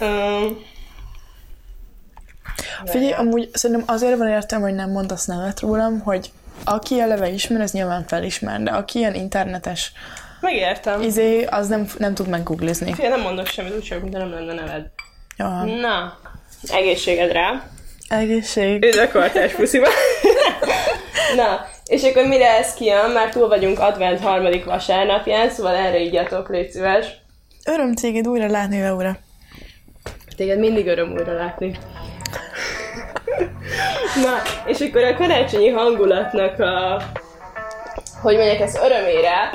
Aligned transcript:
Um, 0.00 0.64
Figyelj, 2.84 3.12
amúgy 3.12 3.48
szerintem 3.52 3.94
azért 3.94 4.18
van 4.18 4.28
értem, 4.28 4.60
hogy 4.60 4.74
nem 4.74 4.90
mondasz 4.90 5.26
nevet 5.26 5.60
rólam, 5.60 6.00
hogy 6.00 6.30
aki 6.64 7.00
eleve 7.00 7.28
ismer, 7.28 7.60
az 7.60 7.72
nyilván 7.72 8.04
felismer, 8.06 8.60
de 8.62 8.70
aki 8.70 8.98
ilyen 8.98 9.14
internetes 9.14 9.92
megértem. 10.40 11.02
izé, 11.02 11.44
az 11.44 11.68
nem, 11.68 11.88
nem 11.98 12.14
tud 12.14 12.28
meggooglizni. 12.28 12.94
Fél 12.94 13.08
nem 13.08 13.20
mondok 13.20 13.46
semmit, 13.46 13.74
úgy 13.74 13.82
csak, 13.82 14.04
de 14.04 14.18
nem 14.18 14.30
lenne 14.30 14.54
neved. 14.54 14.86
Ja. 15.36 15.64
Na, 15.64 16.18
egészségedre. 16.72 17.70
Egészség. 18.08 18.84
Üdvökortás 18.84 19.52
pusziba. 19.52 19.88
Na, 21.36 21.66
és 21.84 22.02
akkor 22.02 22.26
mire 22.26 22.56
ez 22.56 22.74
kijön, 22.74 23.10
már 23.10 23.30
túl 23.30 23.48
vagyunk 23.48 23.78
advent 23.78 24.20
harmadik 24.20 24.64
vasárnapján, 24.64 25.50
szóval 25.50 25.74
erre 25.74 26.00
ígyatok, 26.00 26.48
légy 26.48 26.70
szíves. 26.70 27.06
Öröm 27.64 27.94
téged 27.94 28.26
újra 28.28 28.46
látni, 28.46 28.82
Laura. 28.82 29.18
Téged 30.38 30.58
mindig 30.58 30.86
öröm 30.86 31.12
újra 31.12 31.32
látni. 31.32 31.78
Na, 34.22 34.42
és 34.66 34.80
akkor 34.80 35.02
a 35.02 35.14
karácsonyi 35.14 35.68
hangulatnak 35.68 36.60
a, 36.60 37.02
hogy 38.22 38.36
mondják 38.36 38.60
ez 38.60 38.76
örömére, 38.76 39.50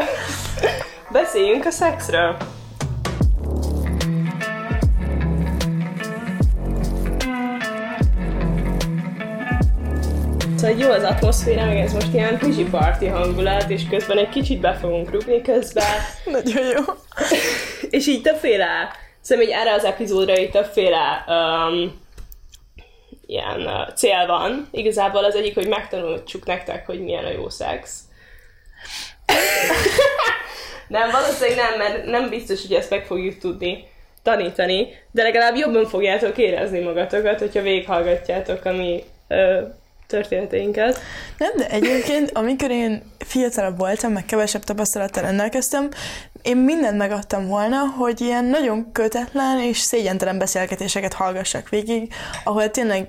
beszéljünk 1.11 1.65
a 1.65 1.71
szexről. 1.71 2.38
Szóval 10.55 10.77
jó 10.77 10.89
az 10.89 11.03
atmoszféra, 11.03 11.65
meg 11.65 11.77
ez 11.77 11.93
most 11.93 12.13
ilyen 12.13 12.38
kicsi 12.38 12.63
party 12.63 13.05
hangulat, 13.05 13.69
és 13.69 13.88
közben 13.89 14.17
egy 14.17 14.29
kicsit 14.29 14.59
be 14.59 14.73
fogunk 14.73 15.11
rúgni 15.11 15.41
közben. 15.41 15.93
Nagyon 16.25 16.65
jó. 16.65 16.83
És 17.89 18.07
így 18.07 18.21
többféle, 18.21 19.02
szerintem 19.23 19.53
így 19.53 19.61
erre 19.61 19.73
az 19.73 19.83
epizódra 19.83 20.39
így 20.39 20.51
többféle 20.51 21.25
um, 21.27 22.01
ilyen 23.25 23.61
uh, 23.61 23.93
cél 23.93 24.25
van. 24.27 24.67
Igazából 24.71 25.23
az 25.23 25.35
egyik, 25.35 25.53
hogy 25.53 25.67
megtanultsuk 25.67 26.45
nektek, 26.45 26.85
hogy 26.85 27.03
milyen 27.03 27.25
a 27.25 27.31
jó 27.31 27.49
szex. 27.49 27.99
nem, 30.88 31.11
valószínűleg 31.11 31.57
nem, 31.57 31.77
mert 31.77 32.05
nem 32.05 32.30
biztos, 32.30 32.61
hogy 32.61 32.75
ezt 32.75 32.89
meg 32.89 33.05
fogjuk 33.05 33.38
tudni 33.38 33.91
tanítani, 34.23 34.88
de 35.11 35.23
legalább 35.23 35.55
jobban 35.55 35.85
fogjátok 35.85 36.37
érezni 36.37 36.80
magatokat, 36.80 37.39
hogyha 37.39 37.61
végighallgatjátok 37.61 38.65
a 38.65 38.71
mi 38.71 39.03
ö, 39.27 39.61
történeteinket. 40.08 40.99
Nem, 41.37 41.52
de 41.58 41.67
egyébként, 41.69 42.31
amikor 42.33 42.71
én 42.71 43.03
fiatalabb 43.17 43.77
voltam, 43.77 44.11
meg 44.11 44.25
kevesebb 44.25 44.63
tapasztalattal 44.63 45.23
rendelkeztem, 45.23 45.89
én 46.44 46.58
mindent 46.58 46.97
megadtam 46.97 47.47
volna, 47.47 47.77
hogy 47.97 48.22
ilyen 48.22 48.45
nagyon 48.45 48.91
kötetlen 48.91 49.59
és 49.59 49.77
szégyentelen 49.77 50.38
beszélgetéseket 50.38 51.13
hallgassak 51.13 51.69
végig, 51.69 52.13
ahol 52.44 52.72
tényleg 52.72 53.05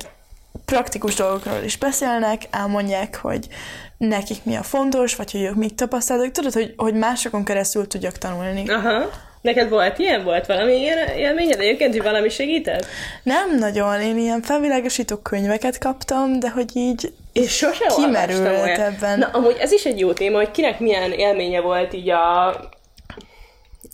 praktikus 0.64 1.14
dolgokról 1.14 1.62
is 1.64 1.77
beszélnek, 1.77 2.42
elmondják, 2.50 3.16
hogy 3.16 3.48
nekik 3.96 4.44
mi 4.44 4.56
a 4.56 4.62
fontos, 4.62 5.14
vagy 5.14 5.30
hogy 5.32 5.42
ők 5.42 5.55
mit 5.55 5.74
tapasztaltak. 5.74 6.30
Tudod, 6.30 6.52
hogy, 6.52 6.74
hogy 6.77 6.94
másokon 6.94 7.44
keresztül 7.44 7.86
tudjak 7.86 8.18
tanulni. 8.18 8.68
Aha. 8.68 9.10
Neked 9.40 9.68
volt 9.68 9.98
ilyen? 9.98 10.24
Volt 10.24 10.46
valami 10.46 10.77
ilyen 10.77 11.08
élményed? 11.16 11.60
Egyébként, 11.60 11.92
hogy 11.92 12.02
valami 12.02 12.28
segített? 12.28 12.86
Nem 13.22 13.58
nagyon, 13.58 14.00
én 14.00 14.18
ilyen 14.18 14.42
felvilágosító 14.42 15.16
könyveket 15.16 15.78
kaptam, 15.78 16.38
de 16.38 16.50
hogy 16.50 16.77
így 16.77 17.12
És 17.32 17.56
sose 17.56 17.86
kimerült 17.96 18.78
ebben. 18.78 19.18
Na, 19.18 19.27
amúgy 19.32 19.56
ez 19.60 19.72
is 19.72 19.84
egy 19.84 19.98
jó 19.98 20.12
téma, 20.12 20.36
hogy 20.36 20.50
kinek 20.50 20.80
milyen 20.80 21.12
élménye 21.12 21.60
volt 21.60 21.92
így 21.92 22.10
a 22.10 22.55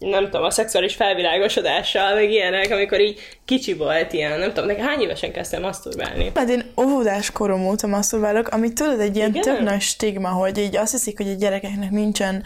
nem 0.00 0.24
tudom, 0.24 0.42
a 0.42 0.50
szexuális 0.50 0.94
felvilágosodással, 0.94 2.14
meg 2.14 2.30
ilyenek, 2.30 2.70
amikor 2.70 3.00
így 3.00 3.18
kicsi 3.44 3.74
volt 3.74 4.12
ilyen, 4.12 4.38
nem 4.38 4.48
tudom, 4.48 4.66
nekem 4.66 4.86
hány 4.86 5.00
évesen 5.00 5.32
kezdtem 5.32 5.60
masturbálni? 5.60 6.32
Hát 6.34 6.48
én 6.48 6.72
óvodás 6.80 7.30
korom 7.30 7.66
óta 7.66 7.86
masturbálok, 7.86 8.48
ami 8.48 8.72
tudod 8.72 9.00
egy 9.00 9.16
ilyen 9.16 9.28
Igen? 9.28 9.42
tök 9.42 9.60
nagy 9.60 9.80
stigma, 9.80 10.28
hogy 10.28 10.58
így 10.58 10.76
azt 10.76 10.92
hiszik, 10.92 11.16
hogy 11.16 11.28
a 11.28 11.34
gyerekeknek 11.34 11.90
nincsen, 11.90 12.44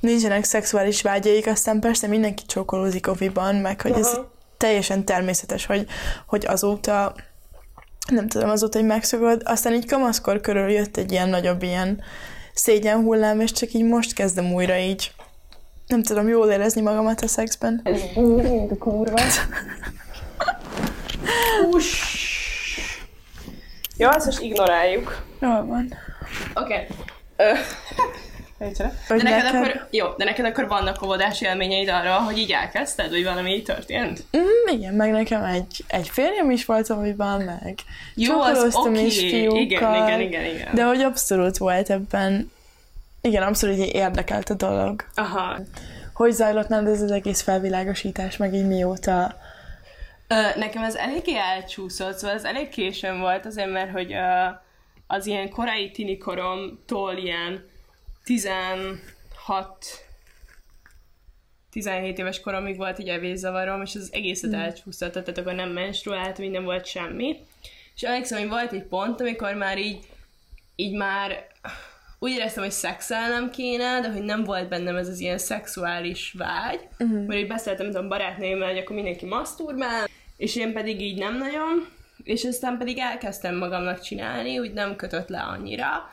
nincsenek 0.00 0.44
szexuális 0.44 1.02
vágyaik, 1.02 1.46
aztán 1.46 1.80
persze 1.80 2.06
mindenki 2.06 2.42
csókolózik 2.46 3.06
oviban, 3.06 3.54
meg 3.54 3.80
hogy 3.80 3.92
ez 3.92 4.06
Aha. 4.06 4.32
teljesen 4.56 5.04
természetes, 5.04 5.66
hogy, 5.66 5.86
hogy 6.26 6.46
azóta 6.46 7.14
nem 8.10 8.28
tudom, 8.28 8.50
azóta, 8.50 8.78
hogy 8.78 8.86
megszokod, 8.86 9.42
aztán 9.44 9.74
így 9.74 9.86
kamaszkor 9.86 10.40
körül 10.40 10.70
jött 10.70 10.96
egy 10.96 11.12
ilyen 11.12 11.28
nagyobb 11.28 11.62
ilyen 11.62 12.02
szégyen 12.54 13.02
hullám, 13.02 13.40
és 13.40 13.52
csak 13.52 13.72
így 13.72 13.84
most 13.84 14.14
kezdem 14.14 14.52
újra 14.52 14.78
így 14.78 15.12
nem 15.92 16.02
tudom 16.02 16.28
jól 16.28 16.50
érezni 16.50 16.80
magamat 16.80 17.20
a 17.20 17.26
szexben. 17.26 17.80
Ez 17.84 18.00
búr, 18.14 18.42
mint 18.42 18.70
a 18.70 18.76
kurva. 18.76 19.20
Hús. 21.62 22.20
Jó, 23.96 24.08
ezt 24.08 24.26
most 24.26 24.40
ignoráljuk. 24.40 25.22
Jól 25.40 25.64
van. 25.64 25.94
Oké. 26.54 26.74
Okay. 26.74 26.86
De 28.58 28.90
neked, 29.08 29.22
neked- 29.22 29.54
akkor, 29.54 29.86
jó, 29.90 30.06
de 30.16 30.24
neked 30.24 30.44
akkor 30.44 30.68
vannak 30.68 31.02
óvodási 31.02 31.44
élményeid 31.44 31.88
arra, 31.88 32.14
hogy 32.14 32.38
így 32.38 32.50
elkezdted, 32.50 33.10
vagy 33.10 33.24
valami 33.24 33.50
így 33.50 33.62
történt? 33.62 34.24
Mm, 34.36 34.74
igen, 34.74 34.94
meg 34.94 35.10
nekem 35.10 35.44
egy, 35.44 35.84
egy 35.86 36.08
férjem 36.08 36.50
is 36.50 36.64
volt 36.64 36.90
oviban, 36.90 37.40
meg 37.40 37.78
Jó, 38.14 38.40
az 38.40 38.74
oké. 38.76 39.04
is 39.04 39.18
fiúkkal. 39.18 39.60
Igen, 39.60 39.94
igen, 39.94 40.20
igen, 40.20 40.44
igen. 40.44 40.74
De 40.74 40.84
hogy 40.84 41.00
abszolút 41.00 41.56
volt 41.58 41.90
ebben, 41.90 42.50
igen, 43.22 43.42
abszolút 43.42 43.76
így 43.76 43.94
érdekelt 43.94 44.50
a 44.50 44.54
dolog. 44.54 45.04
Aha. 45.14 45.58
Hogy 46.14 46.32
zajlott 46.32 46.68
nálad 46.68 46.86
ez 46.86 47.02
az 47.02 47.10
egész 47.10 47.40
felvilágosítás, 47.40 48.36
meg 48.36 48.54
így 48.54 48.66
mióta? 48.66 49.36
Ö, 50.28 50.58
nekem 50.58 50.82
ez 50.82 50.94
eléggé 50.94 51.36
elcsúszott, 51.36 52.16
szóval 52.16 52.36
ez 52.36 52.44
elég 52.44 52.68
későn 52.68 53.20
volt, 53.20 53.46
azért 53.46 53.70
mert, 53.70 53.90
hogy 53.90 54.12
ö, 54.12 54.46
az 55.06 55.26
ilyen 55.26 55.50
korai 55.50 55.90
tini 55.90 56.18
koromtól 56.18 57.16
ilyen 57.16 57.68
16 58.24 59.00
17 61.70 62.18
éves 62.18 62.40
koromig 62.40 62.76
volt 62.76 62.98
egy 62.98 63.08
evészavarom, 63.08 63.82
és 63.82 63.94
az 63.94 64.08
egészet 64.12 64.52
elcsúsztatott, 64.52 65.24
tehát 65.24 65.38
akkor 65.38 65.54
nem 65.54 65.70
menstruált, 65.70 66.38
minden 66.38 66.64
volt 66.64 66.86
semmi. 66.86 67.36
És 67.94 68.02
emlékszem, 68.02 68.38
hogy 68.38 68.48
volt 68.48 68.72
egy 68.72 68.82
pont, 68.82 69.20
amikor 69.20 69.54
már 69.54 69.78
így, 69.78 70.06
így 70.76 70.96
már 70.96 71.46
úgy 72.22 72.30
éreztem, 72.30 72.62
hogy 72.62 72.72
szexelnem 72.72 73.50
kéne, 73.50 74.00
de 74.00 74.10
hogy 74.12 74.22
nem 74.22 74.44
volt 74.44 74.68
bennem 74.68 74.96
ez 74.96 75.08
az 75.08 75.20
ilyen 75.20 75.38
szexuális 75.38 76.34
vágy, 76.38 76.80
uh-huh. 76.98 77.26
mert 77.26 77.40
így 77.40 77.46
beszéltem 77.46 77.86
tudom, 77.86 78.08
barátnőmmel, 78.08 78.68
hogy 78.68 78.78
akkor 78.78 78.96
mindenki 78.96 79.26
maszturbál, 79.26 80.06
és 80.36 80.56
én 80.56 80.72
pedig 80.72 81.00
így 81.00 81.18
nem 81.18 81.36
nagyon, 81.38 81.88
és 82.22 82.44
aztán 82.44 82.78
pedig 82.78 82.98
elkezdtem 82.98 83.56
magamnak 83.56 84.00
csinálni, 84.00 84.58
úgy 84.58 84.72
nem 84.72 84.96
kötött 84.96 85.28
le 85.28 85.40
annyira, 85.40 86.10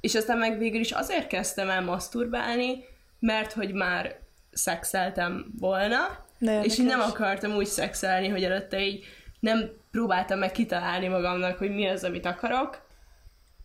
és 0.00 0.14
aztán 0.14 0.38
meg 0.38 0.58
végül 0.58 0.80
is 0.80 0.90
azért 0.90 1.26
kezdtem 1.26 1.70
el 1.70 1.82
maszturbálni, 1.82 2.84
mert 3.18 3.52
hogy 3.52 3.72
már 3.72 4.18
szexeltem 4.52 5.46
volna, 5.58 6.24
De 6.38 6.62
és 6.62 6.78
így 6.78 6.86
nem 6.86 7.00
akartam 7.00 7.54
úgy 7.54 7.66
szexelni, 7.66 8.28
hogy 8.28 8.44
előtte 8.44 8.80
így 8.80 9.04
nem 9.40 9.70
próbáltam 9.90 10.38
meg 10.38 10.52
kitalálni 10.52 11.08
magamnak, 11.08 11.58
hogy 11.58 11.74
mi 11.74 11.86
az, 11.86 12.04
amit 12.04 12.26
akarok, 12.26 12.90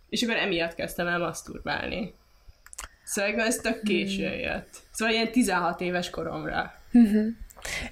és 0.10 0.22
akkor 0.22 0.36
emiatt 0.36 0.76
kezdtem 0.76 1.08
el 1.08 1.20
maszturbálni. 1.20 2.14
Szóval 3.04 3.40
ez 3.40 3.56
tök 3.56 3.84
későn 3.84 4.34
jött. 4.34 4.70
Szóval 4.92 5.14
ilyen 5.14 5.32
16 5.32 5.82
éves 5.82 6.10
koromra. 6.10 6.74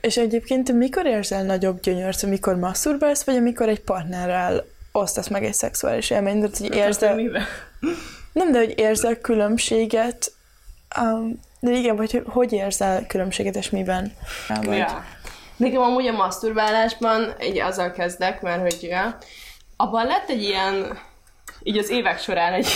És 0.01 0.17
egyébként 0.17 0.71
mikor 0.71 1.05
érzel 1.05 1.43
nagyobb 1.43 1.79
gyönyört, 1.79 2.23
amikor 2.23 2.55
masturbálsz, 2.55 3.23
vagy 3.23 3.35
amikor 3.35 3.69
egy 3.69 3.81
partnerrel 3.81 4.65
osztasz 4.91 5.27
meg 5.27 5.43
egy 5.43 5.53
szexuális 5.53 6.09
élményt, 6.09 6.41
tehát 6.41 6.57
hogy 6.57 6.75
érzel, 6.75 7.15
nem, 8.33 8.51
de 8.51 8.57
hogy 8.57 8.73
érzel 8.77 9.17
különbséget, 9.17 10.31
um, 11.01 11.39
de 11.59 11.71
igen, 11.71 11.95
vagy 11.95 12.11
hogy, 12.11 12.23
hogy 12.25 12.53
érzel 12.53 13.07
különbséget, 13.07 13.55
és 13.55 13.69
miben? 13.69 14.13
Vagy, 14.47 14.77
Ja. 14.77 15.03
Nekem 15.57 15.81
amúgy 15.81 16.07
a 16.07 16.11
masturbálásban 16.11 17.33
egy 17.37 17.59
azzal 17.59 17.91
kezdek, 17.91 18.41
mert 18.41 18.61
hogy 18.61 18.77
ja, 18.81 19.17
abban 19.75 20.05
lett 20.05 20.29
egy 20.29 20.43
ilyen, 20.43 20.97
így 21.67 21.77
az 21.77 21.89
évek 21.89 22.19
során 22.19 22.53
egy 22.53 22.67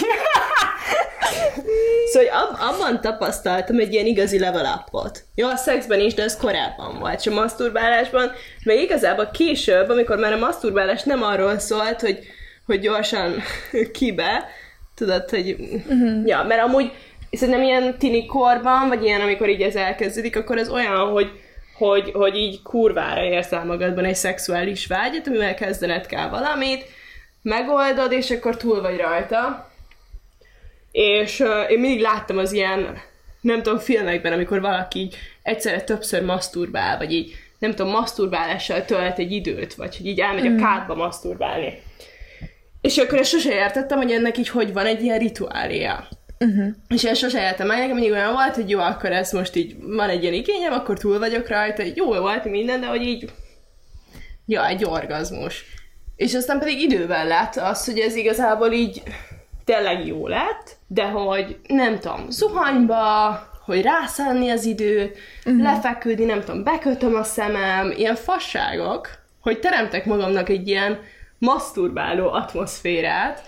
Szóval 2.12 2.30
hogy 2.30 2.42
ab, 2.42 2.74
abban 2.74 3.02
tapasztaltam 3.02 3.80
egy 3.80 3.94
ilyen 3.94 4.06
igazi 4.06 4.40
level 4.40 4.86
upot. 4.88 5.24
Jó, 5.36 5.48
a 5.48 5.56
szexben 5.56 6.00
is, 6.00 6.14
de 6.14 6.24
ez 6.24 6.38
korábban 6.38 7.00
volt. 7.00 7.20
És 7.20 7.28
a 7.28 7.34
masturbálásban, 7.34 8.32
meg 8.64 8.78
igazából 8.78 9.30
később, 9.34 9.90
amikor 9.90 10.18
már 10.18 10.34
a 10.34 10.38
masturbálás 10.38 11.04
nem 11.04 11.24
arról 11.24 11.60
szólt, 11.60 12.02
hogy, 12.02 12.20
hogy 12.66 12.80
gyorsan 12.80 13.42
kibe, 13.98 14.46
tudod, 14.96 15.30
hogy... 15.30 15.56
Uh-huh. 15.60 16.26
Ja, 16.26 16.44
mert 16.44 16.62
amúgy 16.62 16.92
szerintem 17.32 17.64
ilyen 17.64 17.98
tini 17.98 18.26
korban, 18.26 18.88
vagy 18.88 19.04
ilyen, 19.04 19.22
amikor 19.22 19.50
így 19.50 19.62
ez 19.62 19.76
elkezdődik, 19.76 20.36
akkor 20.36 20.58
ez 20.58 20.70
olyan, 20.70 20.96
hogy, 20.96 21.32
hogy, 21.78 22.12
hogy 22.14 22.36
így 22.36 22.62
kurvára 22.62 23.24
érzel 23.24 23.66
magadban 23.66 24.06
egy 24.06 24.16
szexuális 24.16 24.86
vágyat, 24.86 25.28
amivel 25.28 25.54
kezdened 25.56 26.06
kell 26.06 26.30
valamit, 26.30 26.86
megoldod, 27.42 28.12
és 28.12 28.32
akkor 28.32 28.58
túl 28.58 28.82
vagy 28.82 28.98
rajta. 28.98 29.72
És 30.92 31.40
uh, 31.40 31.72
én 31.72 31.80
mindig 31.80 32.02
láttam 32.02 32.38
az 32.38 32.52
ilyen, 32.52 32.98
nem 33.42 33.62
tudom, 33.62 33.80
filmekben, 33.80 34.34
amikor 34.34 34.62
valaki 34.62 35.00
így 35.00 35.18
egyszerre 35.44 35.82
többször 35.82 36.24
maszturbál, 36.24 36.98
vagy 36.98 37.14
így 37.14 37.36
nem 37.60 37.76
tudom, 37.76 37.92
maszturbálással 37.92 38.86
tölt 38.86 39.20
egy 39.20 39.32
időt, 39.32 39.76
vagy 39.76 39.98
hogy 39.98 40.06
így 40.06 40.20
elmegy 40.20 40.46
a 40.46 40.56
kádba 40.56 40.96
maszturbálni. 40.96 41.82
És 42.82 42.98
akkor 42.98 43.18
ezt 43.18 43.30
sose 43.30 43.54
értettem, 43.54 43.98
hogy 43.98 44.12
ennek 44.12 44.38
így 44.38 44.50
hogy 44.50 44.74
van 44.74 44.86
egy 44.86 45.02
ilyen 45.04 45.20
rituáléja. 45.20 46.08
Uh-huh. 46.40 46.68
És 46.88 47.04
ezt 47.04 47.20
sose 47.20 47.42
értem 47.42 47.68
meg, 47.68 47.78
nekem 47.78 47.94
mindig 47.94 48.12
olyan 48.12 48.34
volt, 48.34 48.56
hogy 48.56 48.70
jó, 48.70 48.80
akkor 48.80 49.12
ez 49.12 49.32
most 49.32 49.56
így 49.56 49.76
van 49.80 50.10
egy 50.10 50.22
ilyen 50.22 50.34
igényem, 50.34 50.74
akkor 50.74 50.98
túl 50.98 51.20
vagyok 51.20 51.48
rajta, 51.48 51.84
jó 51.96 52.06
volt 52.06 52.44
minden, 52.44 52.82
de 52.82 52.88
hogy 52.88 53.02
így, 53.02 53.32
ja, 54.46 54.68
egy 54.68 54.86
orgazmus. 54.86 55.66
És 56.20 56.34
aztán 56.36 56.60
pedig 56.60 56.82
idővel 56.82 57.28
lett 57.28 57.56
az, 57.56 57.86
hogy 57.86 58.00
ez 58.00 58.16
igazából 58.16 58.72
így 58.72 59.04
tényleg 59.66 60.06
jó 60.06 60.28
lett, 60.28 60.78
de 60.88 61.04
hogy 61.04 61.60
nem 61.68 62.00
tudom, 62.00 62.30
zuhanyba, 62.30 63.40
hogy 63.66 63.82
rászállni 63.82 64.50
az 64.50 64.66
időt, 64.66 65.18
uh-huh. 65.46 65.64
lefeküdni, 65.64 66.26
nem 66.26 66.40
tudom, 66.40 66.64
bekötöm 66.64 67.16
a 67.16 67.24
szemem, 67.24 67.92
ilyen 67.92 68.16
fasságok, 68.16 69.10
hogy 69.42 69.60
teremtek 69.60 70.06
magamnak 70.06 70.50
egy 70.50 70.68
ilyen 70.68 71.00
maszturbáló 71.38 72.32
atmoszférát, 72.32 73.42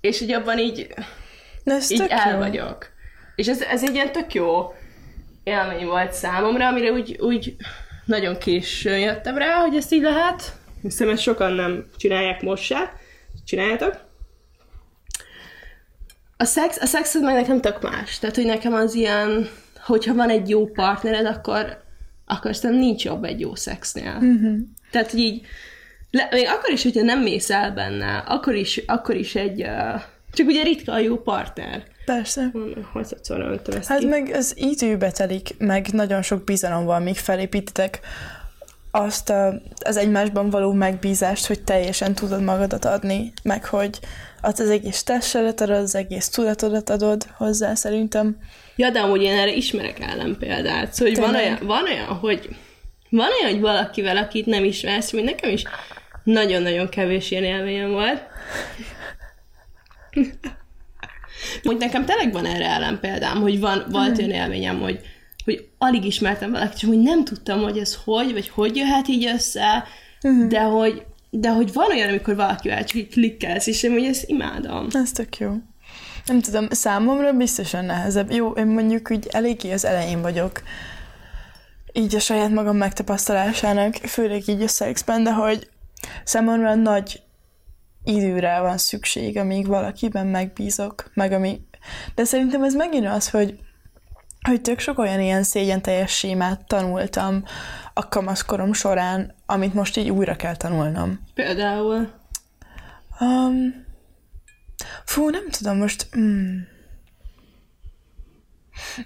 és 0.00 0.18
hogy 0.18 0.32
abban 0.32 0.58
így, 0.58 0.86
ez 1.64 1.90
így 1.90 2.06
el 2.08 2.32
jó. 2.32 2.38
vagyok. 2.38 2.86
És 3.36 3.46
ez, 3.46 3.62
ez 3.62 3.82
egy 3.82 3.94
ilyen 3.94 4.12
tök 4.12 4.34
jó 4.34 4.74
élmény 5.44 5.86
volt 5.86 6.12
számomra, 6.12 6.66
amire 6.66 6.92
úgy, 6.92 7.16
úgy 7.20 7.56
nagyon 8.04 8.38
későn 8.38 8.98
jöttem 8.98 9.36
rá, 9.38 9.60
hogy 9.60 9.76
ezt 9.76 9.92
így 9.92 10.02
lehet. 10.02 10.58
Hiszem, 10.82 11.08
ezt 11.08 11.22
sokan 11.22 11.52
nem 11.52 11.86
csinálják 11.96 12.42
most 12.42 12.62
se. 12.62 12.92
Csináljátok? 13.44 14.08
A 16.36 16.44
szex, 16.44 16.80
a 16.80 16.86
szex 16.86 17.14
az 17.14 17.22
meg 17.22 17.34
nekem 17.34 17.60
tök 17.60 17.82
más. 17.82 18.18
Tehát, 18.18 18.36
hogy 18.36 18.44
nekem 18.44 18.72
az 18.72 18.94
ilyen, 18.94 19.48
hogyha 19.84 20.14
van 20.14 20.28
egy 20.30 20.48
jó 20.48 20.66
partnered, 20.66 21.26
akkor, 21.26 21.82
akkor 22.26 22.50
aztán 22.50 22.74
nincs 22.74 23.04
jobb 23.04 23.24
egy 23.24 23.40
jó 23.40 23.54
szexnél. 23.54 24.18
Uh-huh. 24.20 24.58
Tehát, 24.90 25.10
hogy 25.10 25.20
így, 25.20 25.46
le, 26.10 26.28
még 26.30 26.46
akkor 26.48 26.72
is, 26.72 26.82
hogyha 26.82 27.02
nem 27.02 27.22
mész 27.22 27.50
el 27.50 27.72
benne, 27.72 28.16
akkor 28.16 28.54
is, 28.54 28.76
akkor 28.86 29.14
is 29.14 29.34
egy, 29.34 29.62
uh, 29.62 30.00
csak 30.32 30.46
ugye 30.46 30.62
ritka 30.62 30.92
a 30.92 30.98
jó 30.98 31.16
partner. 31.18 31.82
Persze. 32.04 32.50
Harmadszorra 32.92 33.50
öntöm 33.50 33.76
ezt 33.76 33.88
Hát 33.88 33.98
ki. 33.98 34.06
meg 34.06 34.30
az 34.34 34.54
időbe 34.56 35.10
telik, 35.10 35.58
meg 35.58 35.86
nagyon 35.92 36.22
sok 36.22 36.44
bizalom 36.44 36.84
van, 36.84 37.02
míg 37.02 37.16
felépítitek 37.16 38.00
azt 38.90 39.30
a, 39.30 39.60
az 39.84 39.96
egymásban 39.96 40.50
való 40.50 40.72
megbízást, 40.72 41.46
hogy 41.46 41.62
teljesen 41.62 42.14
tudod 42.14 42.42
magadat 42.42 42.84
adni, 42.84 43.32
meg 43.42 43.64
hogy 43.64 43.98
az, 44.40 44.60
az 44.60 44.70
egész 44.70 45.02
testedet 45.02 45.60
adod, 45.60 45.76
az 45.76 45.94
egész 45.94 46.28
tudatodat 46.28 46.90
adod 46.90 47.26
hozzá 47.36 47.74
szerintem. 47.74 48.36
Ja, 48.76 48.90
de 48.90 49.00
amúgy 49.00 49.22
én 49.22 49.38
erre 49.38 49.52
ismerek 49.52 50.00
ellenpéldát. 50.00 50.94
Szóval, 50.94 51.14
hogy 51.14 51.22
van 51.22 51.34
olyan, 51.34 51.58
van 51.62 51.82
olyan, 51.82 52.06
hogy 52.06 52.48
van 53.10 53.28
olyan, 53.40 53.52
hogy 53.52 53.60
valakivel, 53.60 54.16
akit 54.16 54.46
nem 54.46 54.64
ismersz, 54.64 55.10
hogy 55.10 55.24
nekem 55.24 55.50
is 55.50 55.62
nagyon-nagyon 56.24 56.88
kevés 56.88 57.30
ilyen 57.30 57.44
élményem 57.44 57.90
volt. 57.90 58.22
Úgy 61.62 61.76
nekem 61.76 62.04
tényleg 62.04 62.32
van 62.32 62.46
erre 62.46 62.64
ellenpéldám, 62.64 63.40
hogy 63.40 63.60
van, 63.60 63.84
volt 63.90 64.18
olyan 64.18 64.30
élményem, 64.30 64.80
hogy, 64.80 65.00
hogy 65.44 65.68
alig 65.78 66.04
ismertem 66.04 66.50
valakit, 66.50 66.78
csak 66.78 66.90
hogy 66.90 67.00
nem 67.00 67.24
tudtam, 67.24 67.62
hogy 67.62 67.78
ez 67.78 67.98
hogy, 68.04 68.32
vagy 68.32 68.48
hogy 68.48 68.76
jöhet 68.76 69.08
így 69.08 69.26
össze, 69.26 69.84
de 70.48 70.60
hogy, 70.60 71.04
de 71.30 71.50
hogy 71.50 71.72
van 71.72 71.90
olyan, 71.90 72.08
amikor 72.08 72.36
valakivel 72.36 72.84
csak 72.84 72.96
így 72.96 73.08
klikkelsz, 73.08 73.66
és 73.66 73.82
én 73.82 73.92
hogy 73.92 74.04
ezt 74.04 74.28
imádom. 74.28 74.86
Ez 74.92 75.12
tök 75.12 75.38
jó. 75.38 75.54
Nem 76.26 76.40
tudom, 76.40 76.66
számomra 76.70 77.32
biztosan 77.32 77.84
nehezebb. 77.84 78.30
Jó, 78.32 78.50
én 78.50 78.66
mondjuk 78.66 79.10
úgy 79.10 79.26
eléggé 79.30 79.72
az 79.72 79.84
elején 79.84 80.22
vagyok, 80.22 80.62
így 81.92 82.14
a 82.14 82.20
saját 82.20 82.50
magam 82.50 82.76
megtapasztalásának, 82.76 83.94
főleg 83.94 84.48
így 84.48 84.62
a 84.62 84.68
szexben, 84.68 85.22
de 85.22 85.32
hogy 85.32 85.68
számomra 86.24 86.74
nagy 86.74 87.22
időre 88.04 88.60
van 88.60 88.78
szükség, 88.78 89.38
amíg 89.38 89.66
valakiben 89.66 90.26
megbízok, 90.26 91.10
meg 91.14 91.32
ami... 91.32 91.60
De 92.14 92.24
szerintem 92.24 92.62
ez 92.62 92.74
megint 92.74 93.06
az, 93.06 93.30
hogy 93.30 93.58
hogy 94.48 94.60
tök 94.60 94.78
sok 94.78 94.98
olyan 94.98 95.20
ilyen 95.20 95.42
szégyen 95.42 95.82
teljes 95.82 96.12
sémát 96.12 96.66
tanultam 96.66 97.44
a 97.94 98.08
kamaszkorom 98.08 98.72
során, 98.72 99.34
amit 99.46 99.74
most 99.74 99.96
így 99.96 100.10
újra 100.10 100.36
kell 100.36 100.56
tanulnom. 100.56 101.20
Például. 101.34 102.10
Um, 103.20 103.86
fú, 105.04 105.28
nem 105.28 105.48
tudom 105.48 105.76
most... 105.76 106.08
Mm, 106.18 106.58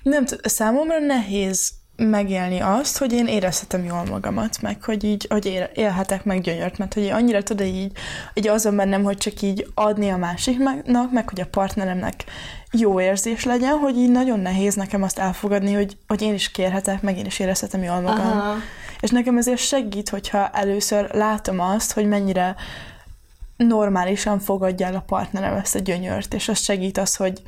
nem 0.02 0.24
tudom, 0.24 0.42
számomra 0.44 0.98
nehéz 0.98 1.72
megélni 1.96 2.60
azt, 2.60 2.98
hogy 2.98 3.12
én 3.12 3.26
érezhetem 3.26 3.84
jól 3.84 4.04
magamat, 4.10 4.62
meg 4.62 4.82
hogy 4.82 5.04
így, 5.04 5.26
hogy 5.30 5.46
él, 5.46 5.70
élhetek 5.74 6.24
meg 6.24 6.40
gyönyört, 6.40 6.78
mert 6.78 6.94
hogy 6.94 7.08
annyira 7.08 7.42
tudod 7.42 7.66
így, 7.66 7.92
így 8.34 8.48
azon 8.48 8.76
bennem, 8.76 9.02
hogy 9.02 9.16
csak 9.16 9.42
így 9.42 9.66
adni 9.74 10.08
a 10.08 10.16
másiknak, 10.16 11.12
meg 11.12 11.28
hogy 11.28 11.40
a 11.40 11.46
partneremnek 11.46 12.24
jó 12.72 13.00
érzés 13.00 13.44
legyen, 13.44 13.78
hogy 13.78 13.96
így 13.96 14.10
nagyon 14.10 14.40
nehéz 14.40 14.74
nekem 14.74 15.02
azt 15.02 15.18
elfogadni, 15.18 15.72
hogy, 15.72 15.96
hogy 16.06 16.22
én 16.22 16.34
is 16.34 16.50
kérhetek, 16.50 17.02
meg 17.02 17.18
én 17.18 17.26
is 17.26 17.38
érezhetem 17.38 17.82
jól 17.82 18.00
magam. 18.00 18.26
Aha. 18.26 18.54
És 19.00 19.10
nekem 19.10 19.36
ezért 19.36 19.60
segít, 19.60 20.08
hogyha 20.08 20.48
először 20.48 21.14
látom 21.14 21.60
azt, 21.60 21.92
hogy 21.92 22.06
mennyire 22.08 22.56
normálisan 23.56 24.38
fogadja 24.38 24.86
el 24.86 24.94
a 24.94 25.04
partnerem 25.06 25.56
ezt 25.56 25.74
a 25.74 25.78
gyönyört, 25.78 26.34
és 26.34 26.48
az 26.48 26.58
segít 26.58 26.98
az, 26.98 27.16
hogy, 27.16 27.42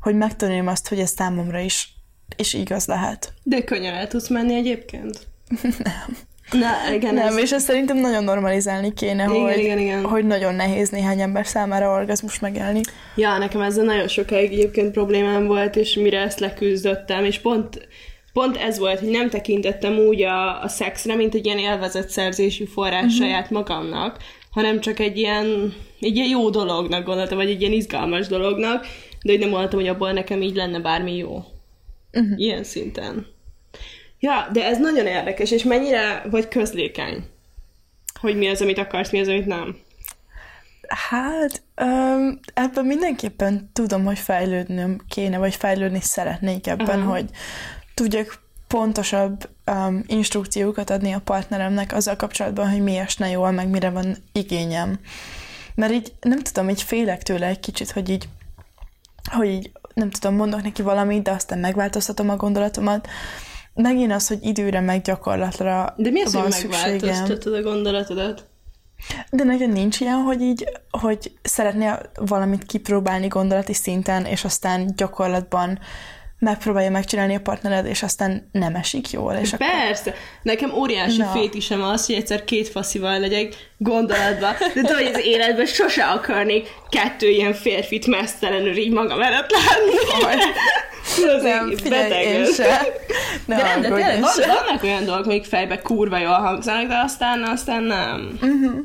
hogy 0.00 0.14
megtanuljam 0.14 0.66
azt, 0.66 0.88
hogy 0.88 0.98
ez 0.98 1.10
számomra 1.10 1.58
is, 1.58 1.99
is 2.36 2.54
igaz 2.54 2.86
lehet. 2.86 3.32
De 3.42 3.64
könnyen 3.64 3.94
el 3.94 4.08
tudsz 4.08 4.28
menni 4.28 4.54
egyébként? 4.54 5.26
Nem. 5.62 6.16
Na, 6.52 6.94
igen, 6.94 7.14
Nem, 7.14 7.26
ez... 7.26 7.36
és 7.36 7.52
ezt 7.52 7.66
szerintem 7.66 7.96
nagyon 7.96 8.24
normalizálni 8.24 8.92
kéne, 8.94 9.24
Igen, 9.24 9.42
hogy, 9.42 9.58
igen, 9.58 9.78
igen. 9.78 10.04
hogy 10.04 10.26
nagyon 10.26 10.54
nehéz 10.54 10.88
néhány 10.88 11.20
ember 11.20 11.46
számára 11.46 11.92
orgazmus 11.92 12.38
megélni. 12.38 12.80
Ja, 13.16 13.38
nekem 13.38 13.60
ezzel 13.60 13.84
nagyon 13.84 14.08
sokáig 14.08 14.52
egyébként 14.52 14.90
problémám 14.92 15.46
volt, 15.46 15.76
és 15.76 15.94
mire 15.94 16.20
ezt 16.20 16.40
leküzdöttem, 16.40 17.24
és 17.24 17.38
pont, 17.38 17.88
pont 18.32 18.56
ez 18.56 18.78
volt, 18.78 18.98
hogy 18.98 19.08
nem 19.08 19.28
tekintettem 19.28 19.98
úgy 19.98 20.22
a, 20.22 20.62
a 20.62 20.68
szexre, 20.68 21.14
mint 21.14 21.34
egy 21.34 21.44
ilyen 21.46 21.58
élvezetszerzésű 21.58 22.64
forrás 22.64 23.02
uh-huh. 23.02 23.18
saját 23.18 23.50
magamnak, 23.50 24.16
hanem 24.50 24.80
csak 24.80 24.98
egy 24.98 25.18
ilyen, 25.18 25.74
egy 26.00 26.16
ilyen 26.16 26.28
jó 26.28 26.50
dolognak 26.50 27.04
gondoltam, 27.04 27.36
vagy 27.36 27.50
egy 27.50 27.60
ilyen 27.60 27.72
izgalmas 27.72 28.26
dolognak, 28.26 28.86
de 29.22 29.30
hogy 29.32 29.40
nem 29.40 29.50
gondoltam, 29.50 29.78
hogy 29.78 29.88
abból 29.88 30.12
nekem 30.12 30.42
így 30.42 30.54
lenne 30.54 30.80
bármi 30.80 31.16
jó. 31.16 31.44
Uh-huh. 32.12 32.38
Ilyen 32.38 32.64
szinten. 32.64 33.26
Ja, 34.18 34.48
de 34.52 34.64
ez 34.64 34.78
nagyon 34.78 35.06
érdekes, 35.06 35.50
és 35.50 35.62
mennyire 35.62 36.22
vagy 36.30 36.48
közlékeny? 36.48 37.24
Hogy 38.20 38.36
mi 38.36 38.48
az, 38.48 38.60
amit 38.60 38.78
akarsz, 38.78 39.10
mi 39.10 39.20
az, 39.20 39.28
amit 39.28 39.46
nem? 39.46 39.76
Hát, 40.88 41.62
um, 41.82 42.38
ebben 42.54 42.84
mindenképpen 42.84 43.70
tudom, 43.72 44.04
hogy 44.04 44.18
fejlődnöm 44.18 45.00
kéne, 45.08 45.38
vagy 45.38 45.54
fejlődni 45.54 46.00
szeretnék 46.00 46.66
ebben, 46.66 47.00
Aha. 47.00 47.10
hogy 47.10 47.24
tudjak 47.94 48.42
pontosabb 48.66 49.48
um, 49.66 50.04
instrukciókat 50.06 50.90
adni 50.90 51.12
a 51.12 51.20
partneremnek 51.20 51.92
azzal 51.92 52.16
kapcsolatban, 52.16 52.70
hogy 52.70 52.82
mi 52.82 52.96
esne 52.96 53.28
jól, 53.30 53.50
meg 53.50 53.68
mire 53.68 53.90
van 53.90 54.16
igényem. 54.32 55.00
Mert 55.74 55.92
így 55.92 56.12
nem 56.20 56.38
tudom, 56.38 56.68
így 56.68 56.82
félek 56.82 57.22
tőle 57.22 57.46
egy 57.46 57.60
kicsit, 57.60 57.90
hogy 57.90 58.08
így, 58.08 58.28
hogy 59.30 59.48
így 59.48 59.70
nem 59.94 60.10
tudom, 60.10 60.34
mondok 60.34 60.62
neki 60.62 60.82
valamit, 60.82 61.22
de 61.22 61.30
aztán 61.30 61.58
megváltoztatom 61.58 62.28
a 62.28 62.36
gondolatomat. 62.36 63.08
Megint 63.74 64.12
az, 64.12 64.28
hogy 64.28 64.38
időre, 64.42 64.80
meg 64.80 65.02
gyakorlatra 65.02 65.94
De 65.96 66.10
mi 66.10 66.22
az, 66.22 66.32
van 66.32 66.42
hogy 66.42 66.66
megváltoztatod 66.70 67.54
a 67.54 67.62
gondolatodat? 67.62 68.48
De 69.30 69.44
neked 69.44 69.72
nincs 69.72 70.00
ilyen, 70.00 70.22
hogy 70.22 70.40
így, 70.40 70.68
hogy 70.90 71.32
szeretnél 71.42 72.10
valamit 72.14 72.64
kipróbálni 72.64 73.26
gondolati 73.26 73.72
szinten, 73.74 74.24
és 74.24 74.44
aztán 74.44 74.92
gyakorlatban 74.96 75.78
megpróbálja 76.40 76.90
megcsinálni 76.90 77.34
a 77.34 77.40
partnered, 77.40 77.86
és 77.86 78.02
aztán 78.02 78.48
nem 78.52 78.74
esik 78.74 79.10
jól, 79.10 79.32
és 79.32 79.52
akkor... 79.52 79.66
Persze! 79.66 80.14
Nekem 80.42 80.72
óriási 80.72 81.16
Na. 81.16 81.26
fétisem 81.26 81.82
az, 81.82 82.06
hogy 82.06 82.14
egyszer 82.14 82.44
két 82.44 82.68
faszival 82.68 83.18
legyek 83.18 83.54
gondolatban, 83.76 84.54
de 84.74 84.80
tudod, 84.80 84.96
hogy 84.96 85.10
az 85.14 85.24
életben 85.24 85.66
sose 85.66 86.04
akarnék 86.04 86.68
kettő 86.88 87.28
ilyen 87.28 87.52
férfit 87.52 88.06
mesztelenül 88.06 88.76
így 88.76 88.92
magam 88.92 89.22
előtt 89.22 89.50
látni. 89.50 90.38
Az 91.26 91.42
Nem, 91.42 91.72
figyelj, 91.76 92.08
beteg 92.08 92.24
én 92.24 92.52
se. 92.52 92.82
Ne 93.46 93.56
De 93.56 93.62
nem, 93.62 93.80
de 93.80 93.88
tényleg 93.88 94.14
én 94.14 94.20
van, 94.20 94.30
vannak 94.46 94.82
olyan 94.82 95.04
dolgok, 95.04 95.26
amik 95.26 95.44
fejbe 95.44 95.80
kurva 95.80 96.18
jól 96.18 96.32
hangzanak, 96.32 96.88
de 96.88 96.96
aztán, 97.04 97.42
aztán 97.42 97.82
nem. 97.82 98.38
Uh-huh. 98.42 98.80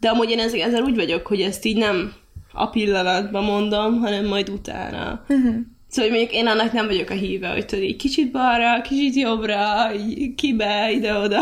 De 0.00 0.08
amúgy 0.08 0.30
én 0.30 0.38
ezzel, 0.38 0.60
ezzel 0.60 0.82
úgy 0.82 0.94
vagyok, 0.94 1.26
hogy 1.26 1.40
ezt 1.40 1.64
így 1.64 1.76
nem 1.76 2.12
a 2.52 2.66
pillanatban 2.66 3.44
mondom, 3.44 4.00
hanem 4.00 4.26
majd 4.26 4.48
utána. 4.48 5.24
Uh-huh. 5.28 5.54
Szóval 5.90 6.10
mondjuk 6.10 6.32
én 6.32 6.46
annak 6.46 6.72
nem 6.72 6.86
vagyok 6.86 7.10
a 7.10 7.14
híve, 7.14 7.48
hogy 7.48 7.66
tudod, 7.66 7.84
így 7.84 7.96
kicsit 7.96 8.30
balra, 8.30 8.80
kicsit 8.80 9.14
jobbra, 9.14 9.94
így 9.94 10.34
kibe, 10.34 10.90
ide-oda. 10.92 11.40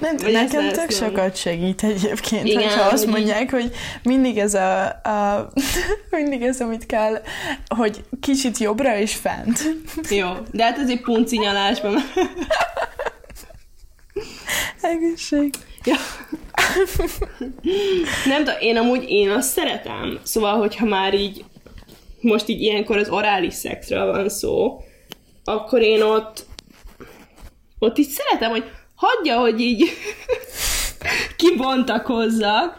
Nem, 0.00 0.16
Vagy 0.16 0.34
ezt 0.34 0.52
nekem 0.52 0.66
lesz, 0.66 0.76
tök 0.78 0.88
nem. 1.00 1.08
sokat 1.08 1.36
segít 1.36 1.82
egyébként, 1.82 2.46
Igen, 2.46 2.62
hogyha 2.62 2.80
azt 2.82 2.90
hogy 3.04 3.08
így- 3.08 3.14
mondják, 3.14 3.50
hogy 3.50 3.70
mindig 4.02 4.38
ez 4.38 4.54
a, 4.54 4.84
a 4.86 5.50
mindig 6.10 6.42
ez, 6.42 6.60
amit 6.60 6.86
kell, 6.86 7.22
hogy 7.76 8.04
kicsit 8.20 8.58
jobbra 8.58 8.96
és 8.98 9.14
fent. 9.14 9.58
Jó, 10.10 10.28
de 10.52 10.64
hát 10.64 10.78
ez 10.78 10.88
egy 10.90 11.00
puncinyalásban. 11.00 11.94
Egészség. 14.80 15.54
Ja. 15.84 15.96
Nem 18.26 18.44
tudom, 18.44 18.60
én 18.60 18.76
amúgy 18.76 19.04
én 19.08 19.30
azt 19.30 19.50
szeretem. 19.50 20.18
Szóval, 20.22 20.58
hogyha 20.58 20.86
már 20.86 21.14
így 21.14 21.44
most 22.20 22.48
így 22.48 22.62
ilyenkor 22.62 22.96
az 22.96 23.08
orális 23.08 23.54
szexről 23.54 24.12
van 24.12 24.28
szó, 24.28 24.80
akkor 25.44 25.82
én 25.82 26.02
ott 26.02 26.48
ott 27.78 27.98
így 27.98 28.08
szeretem, 28.08 28.50
hogy 28.50 28.64
hagyja, 28.94 29.38
hogy 29.38 29.60
így 29.60 29.84
kibontakozzak. 31.36 32.78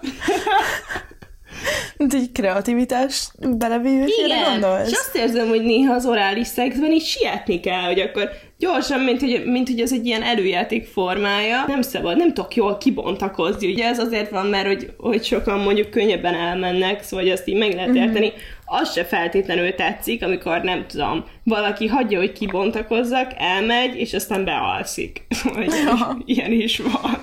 Mint 1.98 2.13
egy 2.13 2.31
kreativitás 2.31 3.31
belevívésére 3.39 4.25
Igen, 4.25 4.51
gondolsz? 4.51 4.88
és 4.91 4.98
azt 4.98 5.15
érzem, 5.15 5.48
hogy 5.48 5.62
néha 5.62 5.93
az 5.93 6.05
orális 6.05 6.48
szexben 6.48 6.91
így 6.91 7.05
sietni 7.05 7.60
kell, 7.60 7.81
hogy 7.81 8.00
akkor 8.00 8.29
gyorsan, 8.62 9.00
mint 9.00 9.20
hogy, 9.20 9.41
mint 9.46 9.70
hogy 9.70 9.80
ez 9.80 9.91
egy 9.94 10.06
ilyen 10.06 10.24
előjáték 10.24 10.86
formája, 10.88 11.63
nem 11.68 11.82
szabad, 11.82 12.18
nem 12.18 12.34
tudok 12.34 12.56
jól 12.56 12.77
kibontakozni. 12.77 13.72
Ugye 13.72 13.86
ez 13.86 14.00
azért 14.00 14.30
van, 14.30 14.46
mert 14.46 14.65
hogy, 14.68 14.94
hogy 14.98 15.24
sokan 15.24 15.60
mondjuk 15.60 15.89
könnyebben 15.89 16.34
elmennek, 16.34 17.03
szóval 17.03 17.25
hogy 17.25 17.34
azt 17.34 17.48
így 17.48 17.58
meg 17.58 17.74
lehet 17.74 17.96
érteni. 17.96 18.25
Mm-hmm. 18.27 18.36
Az 18.65 18.91
se 18.94 19.06
feltétlenül 19.06 19.75
tetszik, 19.75 20.24
amikor 20.24 20.62
nem 20.62 20.86
tudom, 20.88 21.24
valaki 21.44 21.88
hagyja, 21.88 22.18
hogy 22.20 22.32
kibontakozzak, 22.32 23.32
elmegy, 23.38 23.96
és 23.96 24.13
aztán 24.13 24.44
bealszik. 24.46 25.25
Vagy 25.56 25.68
Ja. 25.86 26.18
ilyen 26.25 26.51
is 26.51 26.77
van. 26.80 27.18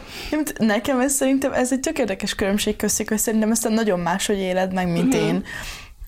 Nekem 0.59 1.01
ez 1.01 1.13
szerintem 1.13 1.53
ez 1.53 1.73
egy 1.73 1.81
tök 1.81 1.99
érdekes 1.99 2.35
különbség 2.35 2.77
köztük, 2.77 3.09
hogy 3.09 3.19
szerintem 3.19 3.51
ezt 3.51 3.69
nagyon 3.69 4.01
máshogy 4.01 4.39
éled 4.39 4.73
meg, 4.73 4.93
mint 4.93 5.15
Mhm. 5.15 5.27
én. 5.27 5.45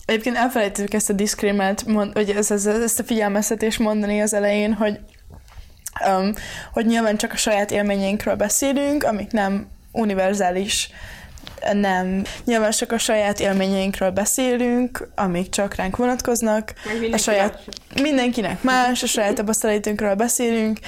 Egyébként 0.04 0.36
elfelejtettük 0.36 0.94
ezt 0.94 1.10
a 1.10 1.12
disclaimer 1.12 1.74
mond, 1.86 2.12
vagy 2.12 2.30
ezt, 2.30 2.50
ezt, 2.50 2.66
ezt 2.66 3.00
a 3.00 3.04
figyelmeztetést 3.04 3.78
mondani 3.78 4.20
az 4.20 4.34
elején, 4.34 4.72
hogy, 4.72 4.98
um, 6.06 6.32
hogy 6.72 6.86
nyilván 6.86 7.16
csak 7.16 7.32
a 7.32 7.36
saját 7.36 7.70
élményeinkről 7.70 8.34
beszélünk, 8.34 9.04
amik 9.04 9.30
nem 9.30 9.68
univerzális 9.92 10.90
nem. 11.72 12.22
Nyilván 12.44 12.70
csak 12.70 12.92
a 12.92 12.98
saját 12.98 13.40
élményeinkről 13.40 14.10
beszélünk, 14.10 15.08
amik 15.14 15.48
csak 15.48 15.74
ránk 15.74 15.96
vonatkoznak. 15.96 16.72
Meg 17.00 17.12
A 17.12 17.16
saját, 17.16 17.64
mindenkinek 18.02 18.62
más, 18.62 19.02
a 19.02 19.06
saját 19.06 19.34
tapasztalatunkról 19.34 20.14
beszélünk. 20.14 20.78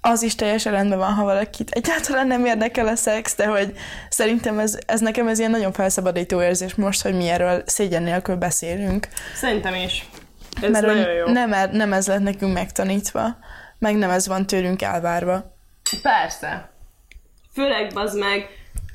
Az 0.00 0.22
is 0.22 0.34
teljesen 0.34 0.72
rendben 0.72 0.98
van, 0.98 1.12
ha 1.12 1.24
valakit 1.24 1.70
egyáltalán 1.70 2.26
nem 2.26 2.44
érdekel 2.44 2.86
a 2.86 2.96
szex, 2.96 3.36
de 3.36 3.46
hogy 3.46 3.72
szerintem 4.08 4.58
ez, 4.58 4.78
ez 4.86 5.00
nekem 5.00 5.28
ez 5.28 5.38
ilyen 5.38 5.50
nagyon 5.50 5.72
felszabadító 5.72 6.42
érzés 6.42 6.74
most, 6.74 7.02
hogy 7.02 7.14
mi 7.14 7.28
erről 7.28 7.62
szégyen 7.66 8.02
nélkül 8.02 8.36
beszélünk. 8.36 9.08
Szerintem 9.34 9.74
is. 9.74 10.08
Ez 10.62 10.70
mert 10.70 10.86
nagyon 10.86 11.12
jó. 11.12 11.26
nem, 11.26 11.52
e- 11.52 11.68
nem 11.72 11.92
ez 11.92 12.06
lett 12.06 12.22
nekünk 12.22 12.52
megtanítva, 12.52 13.36
meg 13.78 13.96
nem 13.96 14.10
ez 14.10 14.26
van 14.28 14.46
tőlünk 14.46 14.82
elvárva. 14.82 15.56
Persze. 16.02 16.70
Főleg 17.52 17.90
az 17.94 18.14
meg, 18.14 18.48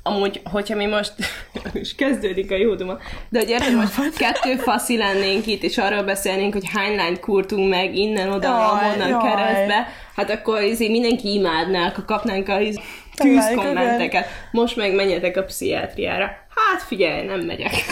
amúgy, 0.04 0.42
hogyha 0.44 0.76
mi 0.76 0.86
most, 0.86 1.14
is 1.74 1.96
kezdődik 1.96 2.52
a 2.52 2.56
jó 2.56 2.76
duma, 2.76 2.98
de 3.30 3.40
hogy 3.40 3.50
érted, 3.50 3.74
most 3.76 4.18
kettő 4.18 4.56
faszi 4.56 4.98
lennénk 4.98 5.46
itt, 5.48 5.64
és 5.64 5.78
arról 5.78 6.04
beszélnénk, 6.04 6.54
hogy 6.54 6.70
hány 6.74 6.96
lányt 6.96 7.20
kurtunk 7.20 7.70
meg 7.70 7.96
innen, 7.96 8.30
oda, 8.32 8.48
Jaj, 8.48 8.60
amonnan 8.90 9.10
jaj. 9.10 9.22
keresztbe, 9.32 9.88
hát 10.16 10.30
akkor 10.30 10.62
izé 10.62 10.90
mindenki 10.90 11.34
imádná, 11.34 11.88
akkor 11.88 12.06
kapnánk 12.06 12.50
a 12.50 12.60
iz- 12.60 12.80
Találjuk, 13.16 13.48
tűzkommenteket. 13.48 14.28
Most 14.52 14.76
meg 14.76 14.94
menjetek 14.96 15.38
a 15.38 15.44
pszichiátriára. 15.44 16.26
Hát 16.56 16.82
figyelj, 16.88 17.26
nem 17.26 17.40
megyek. 17.40 17.72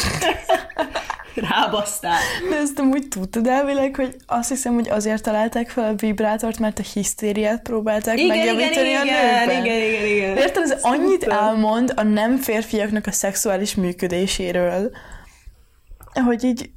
Rábasztál. 1.35 2.19
De 2.49 2.55
ezt 2.55 2.79
amúgy 2.79 3.07
tudtad 3.07 3.47
elvileg, 3.47 3.95
hogy 3.95 4.15
azt 4.25 4.49
hiszem, 4.49 4.73
hogy 4.73 4.89
azért 4.89 5.23
találták 5.23 5.69
fel 5.69 5.83
a 5.83 5.95
vibrátort, 5.95 6.59
mert 6.59 6.79
a 6.79 6.83
hisztériát 6.93 7.61
próbálták 7.61 8.19
Igen, 8.19 8.37
megjavítani 8.37 8.89
igen, 8.89 9.01
a 9.01 9.05
igen, 9.05 9.37
nőkben. 9.37 9.65
igen, 9.65 9.89
igen, 9.89 10.05
igen. 10.05 10.37
Érted, 10.37 10.63
ez 10.63 10.77
annyit 10.81 11.23
elmond 11.23 11.93
a 11.95 12.03
nem 12.03 12.37
férfiaknak 12.37 13.07
a 13.07 13.11
szexuális 13.11 13.75
működéséről, 13.75 14.91
hogy 16.25 16.43
így, 16.43 16.69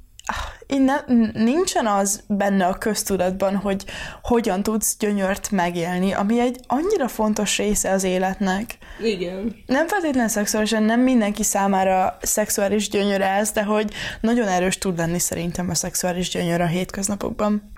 ne, 0.67 0.95
nincsen 1.33 1.87
az 1.87 2.25
benne 2.29 2.67
a 2.67 2.79
köztudatban, 2.79 3.57
hogy 3.57 3.85
hogyan 4.23 4.63
tudsz 4.63 4.97
gyönyört 4.99 5.51
megélni, 5.51 6.13
ami 6.13 6.41
egy 6.41 6.61
annyira 6.67 7.09
fontos 7.09 7.59
része 7.59 7.91
az 7.91 8.05
életnek. 8.05 8.79
Igen. 9.03 9.57
Nem 9.67 9.89
feltétlenül 9.89 10.29
szexuálisan, 10.29 10.83
nem 10.83 11.01
mindenki 11.01 11.43
számára 11.43 12.19
szexuális 12.23 12.89
gyönyör 12.89 13.21
ez, 13.21 13.51
de 13.51 13.63
hogy 13.63 13.93
nagyon 14.21 14.49
erős 14.49 14.79
tud 14.79 14.99
lenni 14.99 15.19
szerintem 15.19 15.71
a 15.71 15.75
szexuális 15.75 16.29
gyönyör 16.29 16.61
a 16.61 16.67
hétköznapokban. 16.67 17.73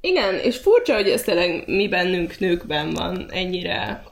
Igen, 0.00 0.34
és 0.34 0.56
furcsa, 0.56 0.94
hogy 0.94 1.08
ez 1.08 1.22
tényleg 1.22 1.62
mi 1.66 1.88
bennünk 1.88 2.38
nőkben 2.38 2.90
van 2.90 3.26
ennyire 3.30 4.02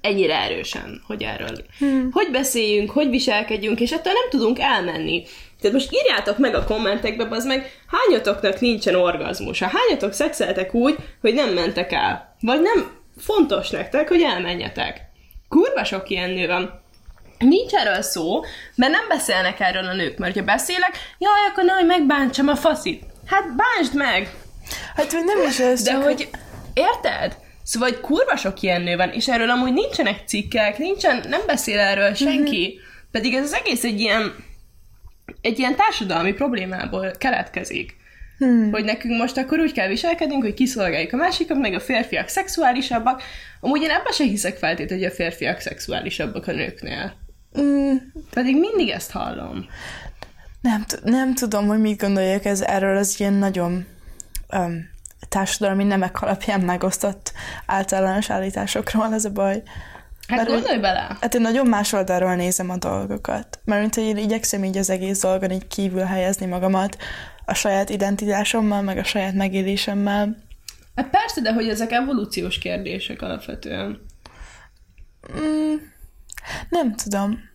ennyire 0.00 0.40
erősen, 0.40 1.02
hogy 1.06 1.22
erről 1.22 1.64
hmm. 1.78 2.08
hogy 2.12 2.28
beszéljünk, 2.30 2.90
hogy 2.90 3.08
viselkedjünk, 3.10 3.80
és 3.80 3.90
ettől 3.90 4.12
nem 4.12 4.30
tudunk 4.30 4.58
elmenni. 4.58 5.24
Tehát 5.60 5.76
most 5.76 5.92
írjátok 5.92 6.38
meg 6.38 6.54
a 6.54 6.64
kommentekbe, 6.64 7.26
az 7.30 7.44
meg 7.44 7.72
hányatoknak 7.86 8.60
nincsen 8.60 8.94
orgazmusa, 8.94 9.70
hányatok 9.72 10.12
szexeltek 10.12 10.74
úgy, 10.74 10.96
hogy 11.20 11.34
nem 11.34 11.48
mentek 11.48 11.92
el, 11.92 12.36
vagy 12.40 12.60
nem 12.60 12.98
fontos 13.18 13.70
nektek, 13.70 14.08
hogy 14.08 14.22
elmenjetek. 14.22 15.00
Kurva 15.48 15.84
sok 15.84 16.08
ilyen 16.08 16.30
nő 16.30 16.46
van. 16.46 16.82
Nincs 17.38 17.72
erről 17.72 18.02
szó, 18.02 18.40
mert 18.74 18.92
nem 18.92 19.08
beszélnek 19.08 19.60
erről 19.60 19.84
a 19.84 19.94
nők, 19.94 20.18
mert 20.18 20.34
ha 20.34 20.42
beszélek, 20.42 20.98
jaj, 21.18 21.46
akkor 21.50 21.64
nehogy 21.64 21.86
megbántsam 21.86 22.48
a 22.48 22.56
faszit. 22.56 23.02
Hát 23.26 23.44
bántsd 23.56 23.94
meg! 23.94 24.34
Hát 24.96 25.12
vagy 25.12 25.24
nem 25.24 25.48
is 25.48 25.58
ez, 25.58 25.82
De 25.82 25.90
csak 25.90 26.02
hogy, 26.02 26.28
érted? 26.74 27.36
Szóval 27.62 27.88
hogy 27.88 28.00
kurva 28.00 28.36
sok 28.36 28.62
ilyen 28.62 28.82
nő 28.82 28.96
van, 28.96 29.10
és 29.10 29.28
erről 29.28 29.50
amúgy 29.50 29.72
nincsenek 29.72 30.22
cikkek, 30.26 30.78
nincsen, 30.78 31.24
nem 31.28 31.40
beszél 31.46 31.78
erről 31.78 32.14
senki. 32.14 32.66
Mhm. 32.66 32.88
Pedig 33.10 33.34
ez 33.34 33.44
az 33.44 33.52
egész 33.52 33.84
egy 33.84 34.00
ilyen, 34.00 34.34
egy 35.40 35.58
ilyen 35.58 35.76
társadalmi 35.76 36.32
problémából 36.32 37.10
keletkezik. 37.18 37.96
Hmm. 38.38 38.70
Hogy 38.70 38.84
nekünk 38.84 39.18
most 39.18 39.36
akkor 39.36 39.58
úgy 39.58 39.72
kell 39.72 39.88
viselkednünk, 39.88 40.42
hogy 40.42 40.54
kiszolgáljuk 40.54 41.12
a 41.12 41.16
másikat, 41.16 41.58
meg 41.58 41.74
a 41.74 41.80
férfiak 41.80 42.28
szexuálisabbak. 42.28 43.22
Amúgy 43.60 43.82
én 43.82 43.90
ebben 43.90 44.12
se 44.12 44.24
hiszek 44.24 44.56
feltétlenül, 44.56 45.04
hogy 45.04 45.12
a 45.12 45.16
férfiak 45.16 45.60
szexuálisabbak 45.60 46.46
a 46.46 46.52
nőknél. 46.52 47.12
Mm, 47.60 47.96
Pedig 48.30 48.58
mindig 48.58 48.88
ezt 48.88 49.10
hallom. 49.10 49.66
nem, 50.60 50.84
nem 51.04 51.34
tudom, 51.34 51.66
hogy 51.66 51.80
mit 51.80 52.00
gondoljak 52.00 52.44
ez 52.44 52.60
erről 52.60 52.96
az 52.96 53.20
ilyen 53.20 53.32
nagyon 53.32 53.86
um, 54.56 54.88
társadalmi 55.28 55.84
nemek 55.84 56.22
alapján 56.22 56.60
megosztott 56.60 57.32
általános 57.66 58.30
állításokról, 58.30 59.14
ez 59.14 59.24
a 59.24 59.30
baj. 59.30 59.62
Hát 60.30 60.38
Mert 60.38 60.50
gondolj 60.50 60.78
bele! 60.78 61.16
Hát 61.20 61.34
én 61.34 61.40
nagyon 61.40 61.66
más 61.66 61.92
oldalról 61.92 62.34
nézem 62.34 62.70
a 62.70 62.76
dolgokat. 62.76 63.60
Mert 63.64 63.96
én 63.96 64.16
igyekszem 64.16 64.64
így 64.64 64.76
az 64.76 64.90
egész 64.90 65.20
dolgon 65.20 65.50
így 65.50 65.66
kívül 65.66 66.02
helyezni 66.02 66.46
magamat 66.46 66.96
a 67.44 67.54
saját 67.54 67.90
identitásommal, 67.90 68.82
meg 68.82 68.98
a 68.98 69.04
saját 69.04 69.34
megélésemmel. 69.34 70.36
Hát 70.94 71.10
persze, 71.10 71.40
de 71.40 71.52
hogy 71.52 71.68
ezek 71.68 71.92
evolúciós 71.92 72.58
kérdések 72.58 73.22
alapvetően. 73.22 74.00
Mm, 75.40 75.74
nem 76.68 76.94
tudom. 76.94 77.48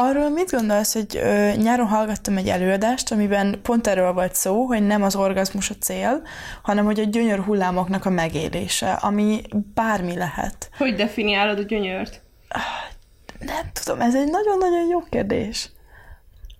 Arról 0.00 0.28
mit 0.30 0.50
gondolsz, 0.50 0.92
hogy 0.92 1.16
ö, 1.16 1.50
nyáron 1.56 1.86
hallgattam 1.86 2.36
egy 2.36 2.48
előadást, 2.48 3.12
amiben 3.12 3.58
pont 3.62 3.86
erről 3.86 4.12
volt 4.12 4.34
szó, 4.34 4.64
hogy 4.64 4.86
nem 4.86 5.02
az 5.02 5.16
orgazmus 5.16 5.70
a 5.70 5.74
cél, 5.80 6.22
hanem 6.62 6.84
hogy 6.84 7.00
a 7.00 7.04
gyönyör 7.04 7.38
hullámoknak 7.38 8.04
a 8.04 8.10
megélése, 8.10 8.92
ami 8.92 9.40
bármi 9.74 10.16
lehet. 10.16 10.70
Hogy 10.76 10.94
definiálod 10.94 11.58
a 11.58 11.62
gyönyört? 11.62 12.22
Nem 13.38 13.70
tudom, 13.84 14.00
ez 14.00 14.14
egy 14.14 14.30
nagyon-nagyon 14.30 14.88
jó 14.88 15.00
kérdés. 15.10 15.70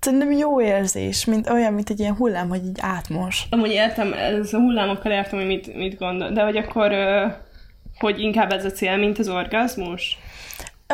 Szerintem 0.01 0.33
jó 0.33 0.61
érzés, 0.61 1.25
mint 1.25 1.51
olyan, 1.51 1.73
mint 1.73 1.91
egy 1.91 2.01
ilyen 2.01 2.17
hullám, 2.17 2.49
hogy 2.49 2.65
így 2.65 2.79
átmos. 2.81 3.47
Amúgy 3.51 3.71
értem, 3.71 4.13
ez 4.13 4.53
a 4.53 4.59
hullámokkal 4.59 5.13
értem, 5.13 5.39
hogy 5.39 5.49
mit, 5.49 5.75
mit 5.75 5.99
gondol, 5.99 6.31
de 6.31 6.43
hogy 6.43 6.57
akkor, 6.57 6.93
hogy 7.99 8.21
inkább 8.21 8.53
ez 8.53 8.65
a 8.65 8.71
cél, 8.71 8.97
mint 8.97 9.19
az 9.19 9.29
orgazmus? 9.29 10.19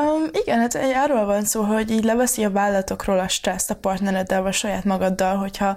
Um, 0.01 0.25
igen, 0.33 0.59
hát 0.59 0.75
egy- 0.75 0.95
arról 0.95 1.25
van 1.25 1.45
szó, 1.45 1.63
hogy 1.63 1.91
így 1.91 2.05
leveszi 2.05 2.45
a 2.45 2.51
vállatokról 2.51 3.19
a 3.19 3.29
stresszt 3.29 3.71
a 3.71 3.75
partnereddel, 3.77 4.43
vagy 4.43 4.53
saját 4.53 4.85
magaddal, 4.85 5.37
hogyha 5.37 5.77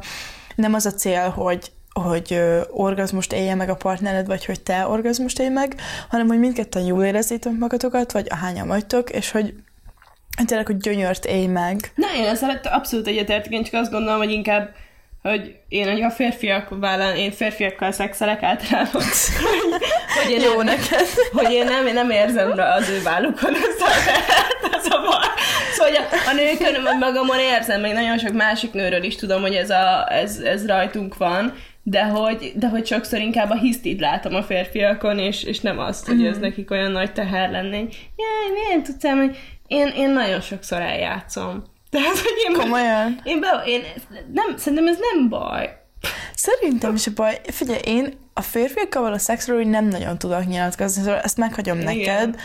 nem 0.55 0.74
az 0.74 0.86
a 0.86 0.91
cél, 0.91 1.29
hogy 1.29 1.71
hogy 2.03 2.33
ö, 2.33 2.62
orgazmust 2.71 3.33
élje 3.33 3.55
meg 3.55 3.69
a 3.69 3.75
partnered, 3.75 4.27
vagy 4.27 4.45
hogy 4.45 4.62
te 4.62 4.88
orgazmust 4.88 5.39
élj 5.39 5.50
meg, 5.50 5.75
hanem 6.09 6.27
hogy 6.27 6.39
mindketten 6.39 6.81
jól 6.83 7.03
érezzétek 7.03 7.53
magatokat, 7.57 8.12
vagy 8.12 8.27
ahányan 8.29 8.67
vagytok, 8.67 9.09
és 9.09 9.31
hogy 9.31 9.53
tényleg, 10.45 10.65
hogy 10.65 10.77
gyönyört 10.77 11.25
élj 11.25 11.45
meg. 11.45 11.91
Na, 11.95 12.07
én 12.15 12.25
ezzel 12.25 12.59
abszolút 12.63 13.07
egyetértek, 13.07 13.51
én 13.51 13.63
csak 13.63 13.74
azt 13.74 13.91
gondolom, 13.91 14.17
hogy 14.17 14.31
inkább 14.31 14.69
hogy 15.29 15.55
én 15.67 15.91
hogy 15.91 16.01
a 16.01 16.10
férfiak 16.10 16.67
vállal, 16.79 17.15
én 17.15 17.31
férfiakkal 17.31 17.91
szexelek 17.91 18.43
általában. 18.43 19.03
hogy 20.22 20.31
én 20.31 20.41
Jó 20.41 20.62
nem, 20.62 20.65
neked. 20.65 21.07
hogy 21.31 21.51
én 21.51 21.65
nem, 21.65 21.88
én 21.88 21.93
nem 21.93 22.10
érzem 22.10 22.53
rá 22.53 22.75
az 22.75 22.89
ő 22.89 23.01
vállukon 23.01 23.55
ezt 23.55 23.81
a 23.81 23.89
ez 24.75 24.86
a 24.86 25.01
baj. 25.01 25.27
Szóval 25.72 25.93
hogy 25.93 25.96
a, 25.96 26.29
a 26.29 26.34
nőkön 26.34 26.98
magamon 27.00 27.39
érzem, 27.39 27.81
még 27.81 27.93
nagyon 27.93 28.17
sok 28.17 28.34
másik 28.34 28.72
nőről 28.72 29.03
is 29.03 29.15
tudom, 29.15 29.41
hogy 29.41 29.53
ez, 29.53 29.69
a, 29.69 30.07
ez, 30.12 30.38
ez 30.38 30.65
rajtunk 30.65 31.17
van, 31.17 31.53
de 31.84 32.03
hogy, 32.03 32.51
de 32.55 32.67
hogy 32.67 32.86
sokszor 32.86 33.19
inkább 33.19 33.50
a 33.50 33.57
hisztit 33.57 34.00
látom 34.00 34.36
a 34.36 34.43
férfiakon, 34.43 35.19
és, 35.19 35.43
és 35.43 35.60
nem 35.60 35.79
azt, 35.79 36.07
hogy 36.07 36.25
ez 36.25 36.38
nekik 36.38 36.72
olyan 36.72 36.91
nagy 36.91 37.13
teher 37.13 37.51
lenne. 37.51 37.77
Jaj, 37.77 38.51
milyen 38.53 38.84
tudsz 38.84 39.03
elmenni? 39.03 39.36
Én, 39.67 39.88
én 39.88 40.10
nagyon 40.10 40.41
sokszor 40.41 40.81
eljátszom. 40.81 41.63
Tehát, 41.89 42.17
hogy 42.17 42.34
én, 42.48 42.53
Komolyan? 42.53 43.22
én, 43.24 43.39
be, 43.39 43.63
én 43.65 43.84
nem, 44.34 44.58
szerintem 44.58 44.88
ez 44.88 44.98
nem 45.13 45.29
baj. 45.29 45.86
Szerintem 46.36 46.96
is 46.96 47.08
a 47.08 47.12
baj. 47.15 47.41
Figyelj, 47.51 47.79
én 47.84 48.17
a 48.34 48.41
férfiakkal 48.41 49.01
való 49.01 49.17
szexről 49.17 49.60
úgy 49.60 49.67
nem 49.67 49.86
nagyon 49.86 50.17
tudok 50.17 50.46
nyilatkozni, 50.46 51.01
szóval 51.03 51.20
ezt 51.20 51.38
meghagyom 51.38 51.79
Igen. 51.79 51.96
neked. 51.96 52.36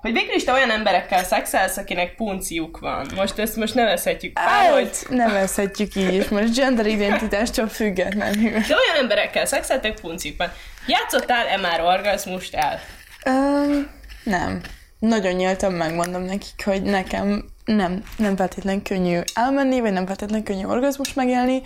Hogy 0.00 0.12
végül 0.12 0.34
is 0.34 0.44
te 0.44 0.52
olyan 0.52 0.70
emberekkel 0.70 1.24
szexelsz, 1.24 1.76
akinek 1.76 2.14
punciuk 2.14 2.78
van. 2.78 3.06
Most 3.16 3.38
ezt 3.38 3.56
most 3.56 3.74
nevezhetjük 3.74 4.32
pár, 4.32 4.72
hogy 4.72 4.90
nevezhetjük 5.08 5.94
így 5.94 6.14
is, 6.14 6.28
most 6.28 6.54
gender 6.54 6.86
identitástól 6.86 7.68
függetlenül. 7.68 8.50
de 8.50 8.76
olyan 8.86 8.96
emberekkel 9.00 9.46
szexeltek 9.46 10.00
punciuk 10.00 10.36
van. 10.36 10.52
Játszottál-e 10.86 11.56
már 11.56 11.80
orgazmust 11.80 12.54
el? 12.54 12.80
Um, 13.26 13.90
nem. 14.24 14.60
Nagyon 14.98 15.32
nyíltan 15.32 15.72
megmondom 15.72 16.22
nekik, 16.22 16.64
hogy 16.64 16.82
nekem 16.82 17.44
nem, 17.74 18.02
nem 18.16 18.36
feltétlenül 18.36 18.82
könnyű 18.82 19.20
elmenni, 19.34 19.80
vagy 19.80 19.92
nem 19.92 20.06
feltétlenül 20.06 20.44
könnyű 20.44 20.64
orgazmus 20.64 21.14
megélni, 21.14 21.62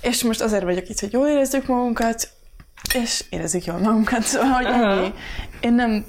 és 0.00 0.22
most 0.22 0.40
azért 0.40 0.62
vagyok 0.62 0.88
itt, 0.88 1.00
hogy 1.00 1.12
jól 1.12 1.28
érezzük 1.28 1.66
magunkat, 1.66 2.28
és 2.94 3.24
érezzük 3.30 3.64
jól 3.64 3.78
magunkat, 3.78 4.22
szóval, 4.22 4.50
hogy 4.50 4.66
ennyi. 4.66 5.12
Én 5.60 5.72
nem, 5.72 6.04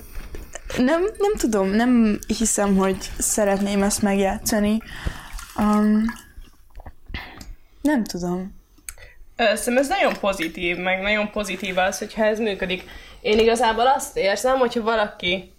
nem, 0.78 1.02
nem 1.18 1.36
tudom, 1.38 1.70
nem 1.70 2.20
hiszem, 2.38 2.76
hogy 2.76 2.98
szeretném 3.18 3.84
ezt 3.84 4.02
megjátszani. 4.02 4.82
Um, 5.58 6.06
nem 7.82 8.04
tudom. 8.04 8.58
Szerintem 9.36 9.78
ez 9.78 9.88
nagyon 9.88 10.14
pozitív, 10.20 10.78
meg 10.78 11.02
nagyon 11.02 11.32
pozitív 11.32 11.78
az, 11.78 11.98
hogyha 11.98 12.24
ez 12.24 12.40
működik. 12.40 12.84
Én 13.22 13.40
igazából 13.40 13.88
azt 13.88 14.18
érzem, 14.18 14.58
hogyha 14.58 14.82
valaki, 14.82 15.54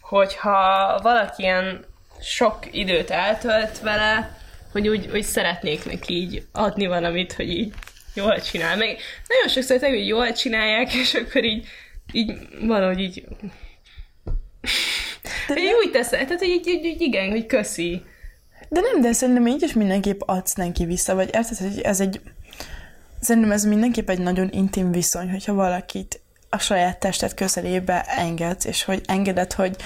hogyha 0.00 0.98
valaki 1.02 1.42
ilyen 1.42 1.84
sok 2.24 2.58
időt 2.70 3.10
eltölt 3.10 3.80
vele, 3.80 4.38
hogy 4.72 4.88
úgy, 4.88 5.10
úgy 5.12 5.22
szeretnék 5.22 5.84
neki 5.84 6.14
így 6.14 6.46
adni 6.52 6.86
valamit, 6.86 7.32
hogy 7.32 7.50
így 7.50 7.72
jól 8.14 8.40
csinál. 8.40 8.76
Meg 8.76 8.98
nagyon 9.28 9.48
sokszor 9.48 9.78
tényleg, 9.78 9.98
hogy 9.98 10.08
jól 10.08 10.32
csinálják, 10.32 10.94
és 10.94 11.14
akkor 11.14 11.44
így, 11.44 11.66
így 12.12 12.32
valahogy 12.60 13.00
így 13.00 13.24
De, 15.48 15.56
így 15.56 15.72
úgy 15.84 15.90
tesz, 15.90 16.08
tehát 16.08 16.28
hogy 16.28 16.48
így, 16.48 16.66
így, 16.66 16.84
így 16.84 17.00
igen, 17.00 17.30
hogy 17.30 17.46
köszi. 17.46 18.02
de 18.68 18.80
nem, 18.80 19.00
de 19.00 19.12
szerintem 19.12 19.46
így 19.46 19.62
is 19.62 19.72
mindenképp 19.72 20.20
adsz 20.26 20.54
neki 20.54 20.84
vissza, 20.84 21.14
vagy 21.14 21.30
érted, 21.34 21.56
hogy 21.56 21.80
ez 21.80 22.00
egy 22.00 22.20
Szerintem 23.20 23.52
ez 23.52 23.64
mindenképp 23.64 24.08
egy 24.08 24.18
nagyon 24.18 24.48
intim 24.52 24.92
viszony, 24.92 25.30
hogyha 25.30 25.54
valakit 25.54 26.20
a 26.50 26.58
saját 26.58 26.98
tested 26.98 27.34
közelébe 27.34 28.04
engedsz, 28.08 28.64
és 28.64 28.84
hogy 28.84 29.02
engeded, 29.06 29.52
hogy, 29.52 29.76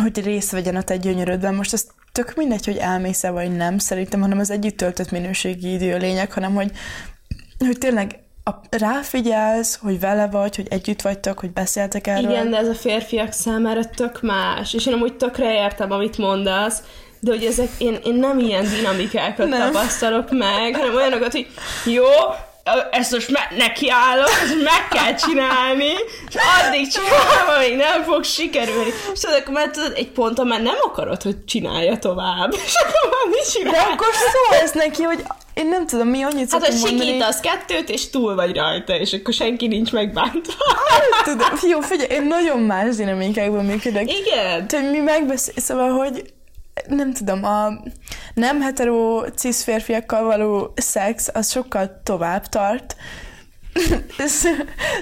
hogy 0.00 0.24
részt 0.24 0.50
vegyen 0.50 0.76
a 0.76 0.82
te 0.82 0.96
gyönyörödben. 0.96 1.54
Most 1.54 1.72
ez 1.72 1.86
tök 2.12 2.34
mindegy, 2.34 2.64
hogy 2.64 2.76
elmész-e 2.76 3.30
vagy 3.30 3.56
nem, 3.56 3.78
szerintem, 3.78 4.20
hanem 4.20 4.38
az 4.38 4.50
együtt 4.50 4.76
töltött 4.76 5.10
minőségi 5.10 5.72
idő 5.72 5.94
a 5.94 5.96
lényeg, 5.96 6.32
hanem 6.32 6.54
hogy, 6.54 6.70
hogy 7.58 7.78
tényleg 7.78 8.18
a, 8.44 8.50
ráfigyelsz, 8.70 9.78
hogy 9.82 10.00
vele 10.00 10.26
vagy, 10.26 10.56
hogy 10.56 10.66
együtt 10.70 11.02
vagytok, 11.02 11.38
hogy 11.38 11.50
beszéltek 11.50 12.06
erről. 12.06 12.30
Igen, 12.30 12.50
de 12.50 12.56
ez 12.56 12.68
a 12.68 12.74
férfiak 12.74 13.32
számára 13.32 13.84
tök 13.84 14.22
más, 14.22 14.74
és 14.74 14.86
én 14.86 14.92
amúgy 14.92 15.16
tökre 15.16 15.54
értem, 15.54 15.90
amit 15.90 16.18
mondasz, 16.18 16.82
de 17.20 17.30
hogy 17.30 17.44
ezek, 17.44 17.68
én, 17.78 17.98
én 18.04 18.14
nem 18.14 18.38
ilyen 18.38 18.64
dinamikákat 18.76 19.48
Nem. 19.48 19.72
tapasztalok 19.72 20.30
meg, 20.30 20.76
hanem 20.76 20.94
olyanokat, 20.94 21.32
hogy 21.32 21.46
jó, 21.84 22.04
ezt 22.90 23.10
most 23.12 23.30
me- 23.30 23.56
nekiállok, 23.56 24.28
ezt 24.42 24.62
meg 24.62 24.88
kell 24.90 25.14
csinálni, 25.14 25.92
és 26.28 26.34
addig 26.66 26.88
csinálom, 26.88 27.54
amíg 27.56 27.76
nem 27.76 28.02
fog 28.02 28.24
sikerülni. 28.24 28.90
És 29.12 29.20
tudod, 29.20 29.36
akkor 29.40 29.54
már 29.54 29.70
tudod, 29.70 29.92
egy 29.96 30.08
ponton 30.10 30.46
már 30.46 30.62
nem 30.62 30.76
akarod, 30.84 31.22
hogy 31.22 31.44
csinálja 31.44 31.98
tovább. 31.98 32.52
És 32.66 32.74
akkor 32.74 33.10
már 33.10 33.26
mit 33.28 33.44
De 33.44 33.50
csinál? 33.70 33.90
akkor 33.90 34.06
szólsz 34.32 34.72
neki, 34.72 35.02
hogy 35.02 35.22
én 35.54 35.68
nem 35.68 35.86
tudom, 35.86 36.08
mi 36.08 36.22
annyit 36.22 36.52
Hát, 36.52 36.66
hogy 36.66 36.88
sikítasz 36.88 37.40
kettőt, 37.40 37.88
és 37.90 38.10
túl 38.10 38.34
vagy 38.34 38.56
rajta, 38.56 38.94
és 38.96 39.12
akkor 39.12 39.34
senki 39.34 39.66
nincs 39.66 39.92
megbántva. 39.92 40.52
Tudom, 41.24 41.58
jó, 41.68 41.80
figyelj, 41.80 42.08
én 42.10 42.22
nagyon 42.22 42.58
más 42.58 42.96
dinamikákban 42.96 43.64
működök. 43.64 44.10
Igen. 44.12 44.66
Tehát 44.68 44.90
mi 44.90 44.98
megbeszél, 44.98 45.54
szóval, 45.56 45.90
hogy 45.90 46.22
nem 46.88 47.12
tudom, 47.12 47.44
a 47.44 47.68
nem 48.34 48.60
hetero 48.60 49.30
cis 49.30 49.62
férfiakkal 49.62 50.24
való 50.24 50.72
szex 50.76 51.30
az 51.32 51.50
sokkal 51.50 52.00
tovább 52.02 52.46
tart. 52.46 52.96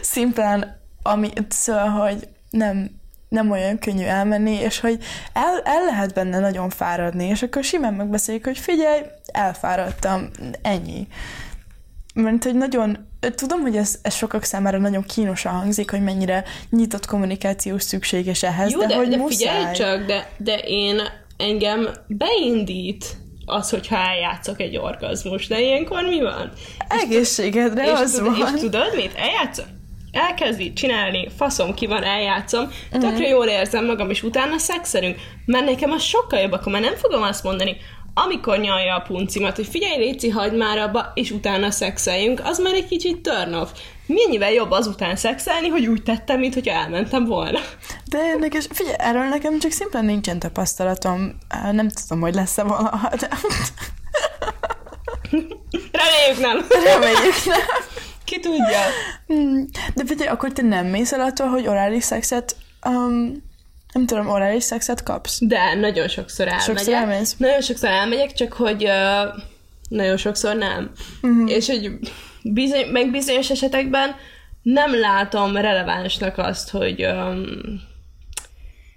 Szimplán, 0.01 0.81
ami, 1.03 1.31
szóval, 1.49 1.88
hogy 1.88 2.29
nem, 2.51 2.90
nem 3.29 3.51
olyan 3.51 3.79
könnyű 3.79 4.05
elmenni, 4.05 4.55
és 4.55 4.81
hogy 4.81 4.99
el, 5.33 5.61
el 5.64 5.85
lehet 5.85 6.14
benne 6.14 6.38
nagyon 6.38 6.71
fáradni, 6.71 7.27
és 7.27 7.43
akkor 7.43 7.64
simán 7.64 7.95
megbeszéljük, 7.95 8.45
hogy 8.45 8.59
figyelj, 8.59 9.01
elfáradtam, 9.33 10.31
ennyi. 10.62 11.07
Mert 12.14 12.45
hogy 12.45 12.55
nagyon, 12.55 13.09
tudom, 13.35 13.61
hogy 13.61 13.77
ez, 13.77 13.99
ez 14.03 14.14
sokak 14.14 14.45
számára 14.45 14.79
nagyon 14.79 15.03
kínosan 15.03 15.53
hangzik, 15.53 15.90
hogy 15.90 16.03
mennyire 16.03 16.45
nyitott 16.71 17.07
kommunikáció 17.07 17.79
szükséges 17.79 18.43
ehhez, 18.43 18.71
Jó, 18.71 18.81
de, 18.81 18.87
de, 18.87 18.97
hogy 18.97 19.09
de 19.09 19.16
muszáj. 19.16 19.37
figyelj 19.37 19.75
csak, 19.75 20.07
de, 20.07 20.29
de 20.37 20.59
én 20.59 21.01
engem 21.40 21.88
beindít 22.07 23.05
az, 23.46 23.70
hogyha 23.70 23.96
eljátszok 23.96 24.61
egy 24.61 24.76
orgazmus, 24.76 25.46
de 25.46 25.61
ilyenkor 25.61 26.03
mi 26.05 26.20
van? 26.20 26.53
Egészségedre 26.88 27.85
és, 27.85 27.90
az 28.00 28.12
tudod, 28.12 28.38
van. 28.38 28.55
és 28.55 28.61
tudod 28.61 28.92
mit? 28.96 29.12
Eljátszom. 29.16 29.64
Elkezdi 30.12 30.72
csinálni, 30.72 31.29
faszom 31.37 31.74
ki 31.74 31.87
van, 31.87 32.03
eljátszom, 32.03 32.70
Mhm. 32.92 33.00
tökre 33.00 33.29
jól 33.29 33.46
érzem 33.46 33.87
magam, 33.87 34.11
és 34.11 34.22
utána 34.22 34.59
szexelünk. 34.59 35.16
Mert 35.46 35.64
nekem 35.64 35.90
az 35.90 36.03
sokkal 36.03 36.38
jobb, 36.40 36.53
akkor 36.53 36.72
már 36.72 36.81
nem 36.81 36.94
fogom 36.96 37.22
azt 37.22 37.44
mondani, 37.44 37.76
amikor 38.14 38.59
nyalja 38.59 38.94
a 38.94 39.00
puncimat, 39.07 39.57
hogy 39.57 39.66
figyelj, 39.66 39.98
Léci, 39.98 40.29
hagyd 40.29 40.57
már 40.57 40.79
abba, 40.79 41.11
és 41.14 41.31
utána 41.31 41.70
szexeljünk, 41.70 42.40
az 42.44 42.59
már 42.59 42.74
egy 42.74 42.88
kicsit 42.88 43.18
turn 43.20 43.55
off. 43.55 43.68
Mennyivel 44.14 44.51
jobb 44.53 44.70
azután 44.70 45.16
szexelni, 45.16 45.68
hogy 45.68 45.87
úgy 45.87 46.03
tettem, 46.03 46.38
mint 46.38 46.55
hogyha 46.55 46.75
elmentem 46.75 47.25
volna. 47.25 47.59
De 48.09 48.18
érdekes, 48.27 48.66
figyelj, 48.70 48.96
erről 48.99 49.25
nekem 49.25 49.59
csak 49.59 49.70
szimplán 49.70 50.05
nincsen 50.05 50.38
tapasztalatom. 50.38 51.38
Nem 51.73 51.88
tudom, 51.88 52.20
hogy 52.20 52.35
lesz-e 52.35 52.62
valaha, 52.62 53.11
de 53.16 53.29
Reméljük 55.92 56.40
nem. 56.40 56.66
reméljük 56.85 57.44
nem. 57.46 57.61
Ki 58.25 58.40
tudja. 58.40 58.81
Hmm, 59.27 59.66
De 59.94 60.05
figyelj, 60.07 60.29
akkor 60.29 60.53
te 60.53 60.62
nem 60.62 60.87
mész 60.87 61.12
el 61.12 61.20
attól, 61.20 61.46
hogy 61.46 61.66
orális 61.66 62.05
szexet, 62.05 62.57
um, 62.87 63.49
nem 63.92 64.07
tudom, 64.07 64.29
orális 64.29 64.62
szexet 64.62 65.03
kapsz? 65.03 65.38
De 65.40 65.75
nagyon 65.75 66.09
sokszor 66.09 66.46
elmegyek. 66.46 66.66
Sokszor 66.66 66.94
elmész? 66.94 67.35
Nagyon 67.37 67.61
sokszor 67.61 67.88
elmegyek, 67.88 68.33
csak 68.33 68.53
hogy 68.53 68.85
uh, 68.85 69.42
nagyon 69.88 70.16
sokszor 70.16 70.57
nem. 70.57 70.90
Uh-huh. 71.23 71.51
És 71.51 71.66
hogy 71.66 71.90
bizony, 72.42 72.87
meg 72.87 73.11
bizonyos 73.11 73.50
esetekben 73.50 74.14
nem 74.62 75.00
látom 75.00 75.57
relevánsnak 75.57 76.38
azt, 76.38 76.70
hogy 76.70 77.07
um, 77.07 77.48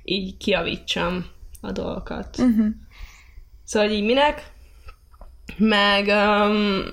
így 0.04 0.38
kiavítsam 0.38 1.26
a 1.62 1.72
dolgokat. 1.72 2.38
Uh-huh. 2.38 2.68
Szóval 3.64 3.88
hogy 3.88 3.98
így 3.98 4.06
minek? 4.06 4.52
Meg 5.58 6.08
um, 6.08 6.84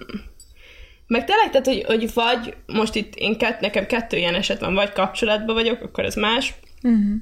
meg 1.06 1.24
tényleg, 1.24 1.50
tehát, 1.50 1.66
hogy, 1.66 1.84
hogy 1.86 2.14
vagy, 2.14 2.56
most 2.66 2.94
itt 2.94 3.14
én 3.14 3.38
kett, 3.38 3.60
nekem 3.60 3.86
kettő 3.86 4.16
ilyen 4.16 4.34
eset 4.34 4.60
van, 4.60 4.74
vagy 4.74 4.92
kapcsolatban 4.92 5.54
vagyok, 5.54 5.82
akkor 5.82 6.04
ez 6.04 6.14
más, 6.14 6.54
Uh-huh. 6.82 7.16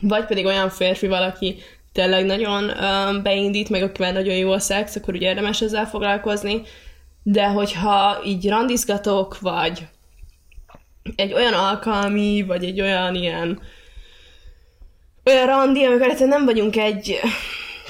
vagy 0.00 0.24
pedig 0.24 0.44
olyan 0.44 0.70
férfi 0.70 1.06
valaki 1.06 1.56
tényleg 1.92 2.24
nagyon 2.24 2.64
um, 2.64 3.22
beindít, 3.22 3.68
meg 3.68 3.82
akivel 3.82 4.12
nagyon 4.12 4.34
jó 4.34 4.50
a 4.50 4.58
szex, 4.58 4.96
akkor 4.96 5.14
ugye 5.14 5.28
érdemes 5.28 5.60
ezzel 5.60 5.86
foglalkozni, 5.86 6.62
de 7.30 7.46
hogyha 7.46 8.20
így 8.24 8.48
randizgatok, 8.48 9.40
vagy 9.40 9.86
egy 11.16 11.32
olyan 11.32 11.52
alkalmi, 11.52 12.44
vagy 12.46 12.64
egy 12.64 12.80
olyan 12.80 13.14
ilyen 13.14 13.60
olyan 15.24 15.46
randi, 15.46 15.84
amikor 15.84 16.14
nem 16.18 16.44
vagyunk 16.44 16.76
egy 16.76 17.20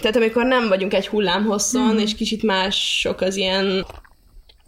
tehát 0.00 0.16
amikor 0.16 0.44
nem 0.44 0.68
vagyunk 0.68 0.94
egy 0.94 1.08
hullámhosszon, 1.08 1.94
mm. 1.94 1.98
és 1.98 2.14
kicsit 2.14 2.42
mások 2.42 3.20
az 3.20 3.36
ilyen 3.36 3.86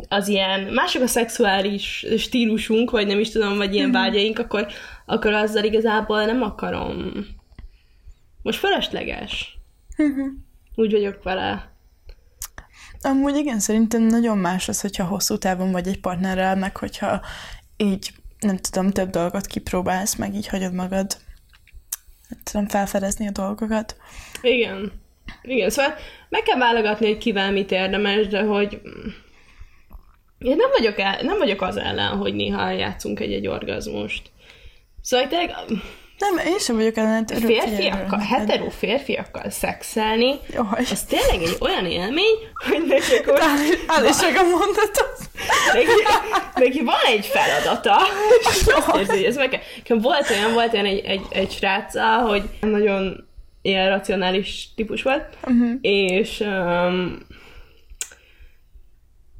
az 0.08 0.28
ilyen, 0.28 0.60
mások 0.60 1.02
a 1.02 1.06
szexuális 1.06 2.06
stílusunk, 2.18 2.90
vagy 2.90 3.06
nem 3.06 3.18
is 3.18 3.30
tudom, 3.30 3.56
vagy 3.56 3.74
ilyen 3.74 3.92
vágyaink, 3.92 4.38
akkor, 4.38 4.66
akkor 5.06 5.32
azzal 5.32 5.64
igazából 5.64 6.24
nem 6.24 6.42
akarom. 6.42 7.26
Most 8.42 8.58
felesleges. 8.58 9.58
Úgy 10.74 10.92
vagyok 10.92 11.22
vele. 11.22 11.70
Amúgy 13.02 13.36
igen, 13.36 13.58
szerintem 13.58 14.02
nagyon 14.02 14.38
más 14.38 14.68
az, 14.68 14.80
hogyha 14.80 15.04
hosszú 15.04 15.38
távon 15.38 15.72
vagy 15.72 15.88
egy 15.88 16.00
partnerrel, 16.00 16.56
meg 16.56 16.76
hogyha 16.76 17.20
így, 17.76 18.12
nem 18.40 18.56
tudom, 18.56 18.90
több 18.90 19.10
dolgot 19.10 19.46
kipróbálsz, 19.46 20.14
meg 20.14 20.34
így 20.34 20.48
hagyod 20.48 20.72
magad, 20.72 21.16
nem 22.28 22.40
tudom, 22.42 22.68
felfedezni 22.68 23.26
a 23.26 23.30
dolgokat. 23.30 23.96
Igen. 24.42 24.92
Igen, 25.42 25.70
szóval 25.70 25.94
meg 26.28 26.42
kell 26.42 26.58
válogatni, 26.58 27.06
hogy 27.06 27.18
kivel 27.18 27.52
mit 27.52 27.70
érdemes, 27.70 28.26
de 28.26 28.42
hogy 28.42 28.80
én 30.38 30.56
nem 30.56 30.70
vagyok, 30.78 30.98
el, 30.98 31.22
nem 31.22 31.38
vagyok 31.38 31.62
az 31.62 31.76
ellen, 31.76 32.16
hogy 32.16 32.34
néha 32.34 32.70
játszunk 32.70 33.20
egy-egy 33.20 33.46
orgazmust. 33.46 34.30
Szóval 35.02 35.26
tényleg 35.28 35.50
Nem, 36.20 36.46
én 36.46 36.58
sem 36.58 36.76
vagyok 36.76 36.96
ellen. 36.96 37.26
férfiakkal, 37.26 38.18
hetero 38.18 38.70
férfiakkal 38.70 39.50
szexelni, 39.50 40.38
Jaj. 40.52 40.84
az 40.90 41.02
tényleg 41.02 41.48
egy 41.48 41.56
olyan 41.60 41.86
élmény, 41.86 42.34
hogy 42.68 42.84
neki, 42.86 43.14
akkor, 43.14 43.40
Állítsák 43.86 44.38
a 44.38 44.42
mondatot. 44.42 45.18
neki, 45.72 46.02
neki 46.54 46.84
van 46.84 47.04
egy 47.06 47.26
feladata. 47.26 47.96
és 48.40 48.66
érzi, 48.98 49.12
hogy 49.12 49.24
ez 49.24 49.36
meg 49.36 49.60
kell. 49.82 49.98
Volt 49.98 50.30
olyan, 50.30 50.52
volt 50.52 50.72
olyan 50.72 50.84
egy, 50.84 51.04
egy, 51.04 51.22
egy 51.30 51.50
sráccal, 51.50 52.18
hogy 52.18 52.42
nagyon 52.60 53.28
ilyen 53.62 53.88
racionális 53.88 54.68
típus 54.76 55.02
volt, 55.02 55.36
uh-huh. 55.44 55.70
és 55.80 56.40
um, 56.40 57.18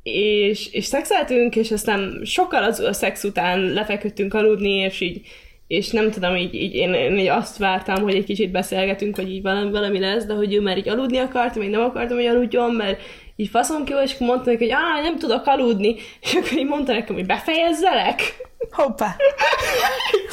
és, 0.02 0.72
és 0.72 0.84
szexeltünk, 0.84 1.56
és 1.56 1.70
aztán 1.70 2.20
sokkal 2.24 2.62
az 2.62 2.80
a 2.80 2.92
szex 2.92 3.24
után 3.24 3.60
lefeküdtünk 3.60 4.34
aludni, 4.34 4.70
és 4.70 5.00
így 5.00 5.26
és 5.70 5.90
nem 5.90 6.10
tudom, 6.10 6.36
így, 6.36 6.54
így 6.54 6.74
én, 6.74 6.94
én 6.94 7.18
így 7.18 7.26
azt 7.26 7.58
vártam, 7.58 8.02
hogy 8.02 8.14
egy 8.14 8.24
kicsit 8.24 8.50
beszélgetünk, 8.50 9.16
hogy 9.16 9.30
így 9.30 9.42
valami, 9.42 9.70
valami 9.70 9.98
lesz, 9.98 10.24
de 10.24 10.34
hogy 10.34 10.54
ő 10.54 10.60
már 10.60 10.78
így 10.78 10.88
aludni 10.88 11.18
akart, 11.18 11.54
még 11.54 11.70
nem 11.70 11.80
akartam, 11.80 12.16
hogy 12.16 12.26
aludjon, 12.26 12.74
mert 12.74 13.00
így 13.36 13.48
faszom 13.48 13.84
ki 13.84 13.92
és 14.02 14.18
mondta 14.18 14.50
neki, 14.50 14.64
hogy 14.64 14.72
áh, 14.72 15.02
nem 15.02 15.18
tudok 15.18 15.46
aludni, 15.46 15.96
és 16.22 16.34
akkor 16.34 16.52
így 16.52 16.66
mondta 16.66 16.92
nekem, 16.92 17.14
hogy 17.14 17.26
befejezzelek. 17.26 18.36
Hoppá. 18.70 19.16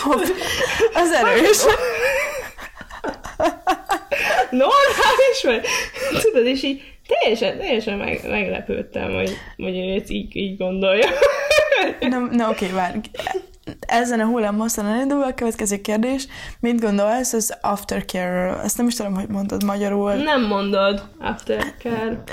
Hoppá. 0.03 0.27
Az 0.93 1.11
erős. 1.11 1.63
Normális, 4.49 5.43
vagy? 5.43 5.65
Tudod, 6.21 6.45
és 6.45 6.63
így 6.63 6.81
teljesen, 7.07 7.57
teljesen 7.57 7.97
meg, 7.97 8.21
meglepődtem, 8.29 9.13
hogy, 9.13 9.31
hogy 9.57 9.77
ő 9.77 9.93
ezt 9.93 10.09
így, 10.09 10.35
így 10.35 10.57
gondolja. 10.57 11.07
Na, 11.99 12.19
na 12.19 12.49
oké, 12.49 12.67
várj. 12.67 12.97
Ezen 13.79 14.19
a 14.19 14.25
hullámhosszan 14.25 14.85
elindul 14.85 15.23
a 15.23 15.33
következő 15.33 15.81
kérdés. 15.81 16.27
Mit 16.59 16.81
gondolsz 16.81 17.33
az 17.33 17.57
aftercare-ről? 17.61 18.59
Ezt 18.63 18.77
nem 18.77 18.87
is 18.87 18.95
tudom, 18.95 19.15
hogy 19.15 19.27
mondod 19.27 19.63
magyarul. 19.63 20.13
Nem 20.13 20.45
mondod, 20.45 21.09
aftercare. 21.19 22.23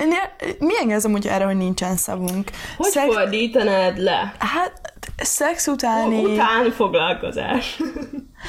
Milyen 0.59 0.91
ez 0.91 1.05
amúgy 1.05 1.27
erre, 1.27 1.45
hogy 1.45 1.57
nincsen 1.57 1.97
szavunk? 1.97 2.51
Hogy 2.77 2.91
Szex- 2.91 3.15
fordítanád 3.15 3.99
le? 3.99 4.35
Hát, 4.39 4.93
szex 5.17 5.67
utáni... 5.67 6.25
Után 6.25 6.71
foglalkozás. 6.71 7.77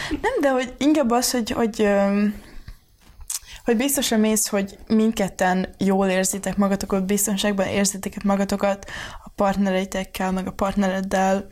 Nem, 0.09 0.33
de 0.41 0.49
hogy 0.49 0.73
inkább 0.77 1.11
az, 1.11 1.31
hogy, 1.31 1.51
hogy, 1.51 1.89
hogy 3.65 3.77
biztosan 3.77 4.19
mész, 4.19 4.47
hogy 4.47 4.77
mindketten 4.87 5.75
jól 5.77 6.07
érzitek 6.07 6.57
magatokat, 6.57 7.05
biztonságban 7.05 7.67
érzitek 7.67 8.23
magatokat 8.23 8.85
a 9.23 9.29
partnereitekkel, 9.35 10.31
meg 10.31 10.47
a 10.47 10.51
partnereddel. 10.51 11.47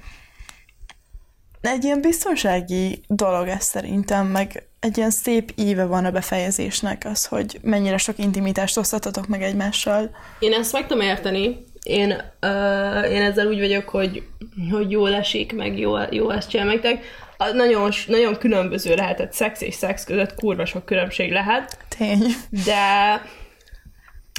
Egy 1.64 1.84
ilyen 1.84 2.02
biztonsági 2.02 3.02
dolog 3.08 3.48
ez 3.48 3.64
szerintem, 3.64 4.28
meg 4.28 4.68
egy 4.80 4.98
ilyen 4.98 5.10
szép 5.10 5.52
íve 5.56 5.86
van 5.86 6.06
a 6.06 6.12
befejezésnek 6.12 7.06
az, 7.06 7.26
hogy 7.26 7.60
mennyire 7.62 7.98
sok 7.98 8.18
intimitást 8.18 8.78
osztatotok 8.78 9.28
meg 9.28 9.42
egymással. 9.42 10.10
Én 10.40 10.54
ezt 10.54 10.74
meg 10.74 10.88
tudom 10.88 11.04
érteni. 11.04 11.64
Én, 11.84 12.10
uh, 12.42 13.12
én 13.12 13.22
ezzel 13.22 13.48
úgy 13.48 13.60
vagyok, 13.60 13.90
hogy, 13.90 14.24
hogy 14.72 14.92
jól 14.92 15.14
esik, 15.14 15.56
meg 15.56 15.80
jó, 15.80 15.96
jó 16.10 16.30
ezt 16.30 16.50
csináljátok. 16.50 17.00
Nagyon, 17.54 17.92
nagyon 18.08 18.38
különböző 18.38 18.96
lehetett 18.96 19.34
szex 19.34 19.62
és 19.62 19.74
szex 19.74 20.04
között, 20.04 20.36
kurva 20.36 20.66
sok 20.66 20.86
különbség 20.86 21.32
lehet, 21.32 21.78
Tény. 21.98 22.24
de 22.66 23.22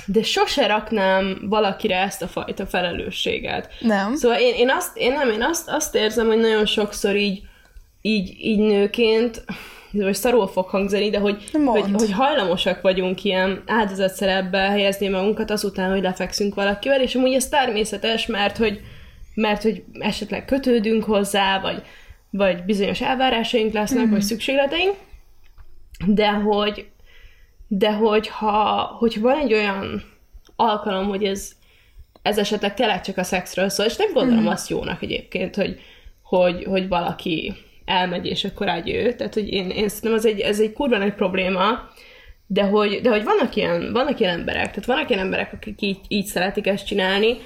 de 0.06 0.22
sose 0.22 0.66
raknám 0.66 1.38
valakire 1.48 1.96
ezt 1.96 2.22
a 2.22 2.26
fajta 2.26 2.66
felelősséget. 2.66 3.68
Nem. 3.80 4.14
Szóval 4.14 4.38
én, 4.38 4.54
én, 4.54 4.70
azt, 4.70 4.96
én 4.96 5.12
nem, 5.12 5.30
én 5.30 5.42
azt, 5.42 5.68
azt 5.68 5.94
érzem, 5.94 6.26
hogy 6.26 6.38
nagyon 6.38 6.66
sokszor 6.66 7.16
így, 7.16 7.42
így, 8.00 8.36
így 8.40 8.58
nőként, 8.58 9.44
vagy 9.92 10.14
szarul 10.14 10.46
fog 10.46 10.68
hangzani, 10.68 11.10
de 11.10 11.18
hogy, 11.18 11.44
hogy, 11.64 11.84
hogy 11.92 12.12
hajlamosak 12.12 12.80
vagyunk 12.80 13.24
ilyen 13.24 13.62
áldozatszerepbe 13.66 14.58
helyezni 14.58 15.08
magunkat 15.08 15.50
azután, 15.50 15.90
hogy 15.90 16.02
lefekszünk 16.02 16.54
valakivel, 16.54 17.00
és 17.00 17.14
amúgy 17.14 17.32
ez 17.32 17.48
természetes, 17.48 18.26
mert 18.26 18.56
hogy, 18.56 18.80
mert 19.34 19.62
hogy 19.62 19.84
esetleg 19.98 20.44
kötődünk 20.44 21.04
hozzá, 21.04 21.60
vagy, 21.60 21.82
vagy 22.30 22.64
bizonyos 22.64 23.00
elvárásaink 23.00 23.72
lesznek, 23.72 24.02
mm-hmm. 24.02 24.10
vagy 24.10 24.22
szükségleteink, 24.22 24.94
de 26.06 26.30
hogy, 26.30 26.86
de 27.68 27.92
hogyha, 27.92 28.82
hogyha 28.98 29.20
van 29.20 29.38
egy 29.38 29.52
olyan 29.52 30.02
alkalom, 30.56 31.08
hogy 31.08 31.24
ez, 31.24 31.52
ez 32.22 32.38
esetleg 32.38 32.74
tényleg 32.74 33.00
csak 33.00 33.16
a 33.16 33.22
szexről 33.22 33.68
szól, 33.68 33.86
és 33.86 33.96
nem 33.96 34.12
gondolom 34.12 34.44
mm. 34.44 34.46
azt 34.48 34.68
jónak 34.68 35.02
egyébként, 35.02 35.54
hogy, 35.54 35.80
hogy, 36.22 36.64
hogy 36.64 36.88
valaki 36.88 37.54
elmegy, 37.84 38.26
és 38.26 38.44
akkor 38.44 38.68
ágy 38.68 38.90
ő. 38.90 39.14
Tehát, 39.14 39.34
hogy 39.34 39.48
én, 39.48 39.70
én 39.70 39.88
szerintem 39.88 40.14
ez 40.14 40.24
egy, 40.24 40.40
ez 40.40 40.60
egy 40.60 40.72
kurva 40.72 40.98
nagy 40.98 41.14
probléma, 41.14 41.88
de 42.46 42.62
hogy, 42.62 43.00
de 43.00 43.10
hogy 43.10 43.24
vannak, 43.24 43.56
ilyen, 43.56 43.92
vannak 43.92 44.20
ilyen 44.20 44.38
emberek, 44.38 44.66
tehát 44.66 44.84
vannak 44.84 45.08
ilyen 45.10 45.22
emberek, 45.22 45.52
akik 45.52 45.80
így, 45.80 45.98
így 46.08 46.26
szeretik 46.26 46.66
ezt 46.66 46.86
csinálni, 46.86 47.36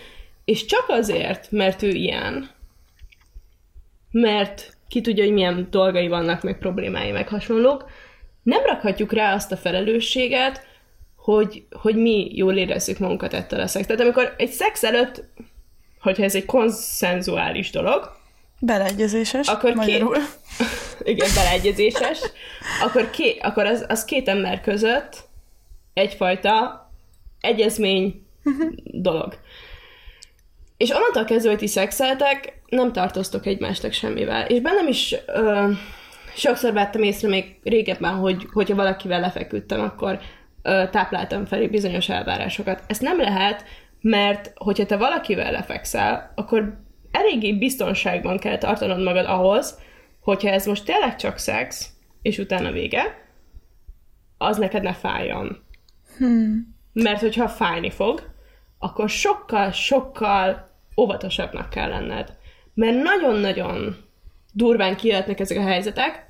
és 0.44 0.64
csak 0.64 0.84
azért, 0.88 1.50
mert 1.50 1.82
ő 1.82 1.88
ilyen, 1.88 2.50
mert 4.10 4.76
ki 4.88 5.00
tudja, 5.00 5.24
hogy 5.24 5.32
milyen 5.32 5.66
dolgai 5.70 6.08
vannak, 6.08 6.42
meg 6.42 6.58
problémái, 6.58 7.10
meg 7.10 7.28
hasonlók, 7.28 7.90
nem 8.48 8.64
rakhatjuk 8.64 9.12
rá 9.12 9.34
azt 9.34 9.52
a 9.52 9.56
felelősséget, 9.56 10.66
hogy, 11.16 11.66
hogy 11.70 11.96
mi 11.96 12.30
jól 12.34 12.56
érezzük 12.56 12.98
magunkat 12.98 13.34
ettől 13.34 13.60
a 13.60 13.66
szex. 13.66 13.86
Tehát 13.86 14.02
amikor 14.02 14.34
egy 14.36 14.50
szex 14.50 14.84
előtt, 14.84 15.24
hogyha 16.00 16.22
ez 16.22 16.34
egy 16.34 16.44
konszenzuális 16.44 17.70
dolog, 17.70 18.16
Beleegyezéses, 18.60 19.48
Akkor 19.48 19.74
magyarul. 19.74 20.16
igen, 21.02 21.28
beleegyezéses, 21.34 22.18
akkor, 22.82 23.10
ké, 23.10 23.38
akkor 23.42 23.66
az, 23.66 23.84
az 23.88 24.04
két 24.04 24.28
ember 24.28 24.60
között 24.60 25.16
egyfajta 25.94 26.90
egyezmény 27.40 28.26
dolog. 28.84 29.38
És 30.76 30.90
onnantól 30.90 31.24
kezdve, 31.24 31.50
hogy 31.50 31.58
ti 31.58 31.66
szexeltek, 31.66 32.60
nem 32.68 32.92
tartoztok 32.92 33.46
egymásnak 33.46 33.92
semmivel. 33.92 34.46
És 34.46 34.60
bennem 34.60 34.88
is 34.88 35.14
ö, 35.26 35.70
sokszor 36.38 36.72
vettem 36.72 37.02
észre 37.02 37.28
még 37.28 37.60
régebben, 37.62 38.14
hogy 38.14 38.46
hogyha 38.52 38.74
valakivel 38.74 39.20
lefeküdtem, 39.20 39.80
akkor 39.80 40.20
ö, 40.62 40.84
tápláltam 40.90 41.44
felé 41.44 41.66
bizonyos 41.66 42.08
elvárásokat. 42.08 42.82
Ezt 42.86 43.02
nem 43.02 43.20
lehet, 43.20 43.64
mert 44.00 44.52
hogyha 44.54 44.86
te 44.86 44.96
valakivel 44.96 45.52
lefekszel, 45.52 46.32
akkor 46.34 46.80
eléggé 47.10 47.52
biztonságban 47.52 48.38
kell 48.38 48.58
tartanod 48.58 49.02
magad 49.02 49.26
ahhoz, 49.26 49.78
hogyha 50.20 50.48
ez 50.48 50.66
most 50.66 50.84
tényleg 50.84 51.16
csak 51.16 51.38
szex, 51.38 51.92
és 52.22 52.38
utána 52.38 52.70
vége, 52.70 53.26
az 54.38 54.56
neked 54.56 54.82
ne 54.82 54.92
fájjon. 54.92 55.64
Hmm. 56.16 56.76
Mert 56.92 57.20
hogyha 57.20 57.48
fájni 57.48 57.90
fog, 57.90 58.30
akkor 58.78 59.08
sokkal, 59.08 59.70
sokkal 59.70 60.70
óvatosabbnak 60.96 61.70
kell 61.70 61.88
lenned. 61.88 62.36
Mert 62.74 63.02
nagyon-nagyon 63.02 63.96
durván 64.52 64.96
kijöhetnek 64.96 65.40
ezek 65.40 65.58
a 65.58 65.62
helyzetek, 65.62 66.27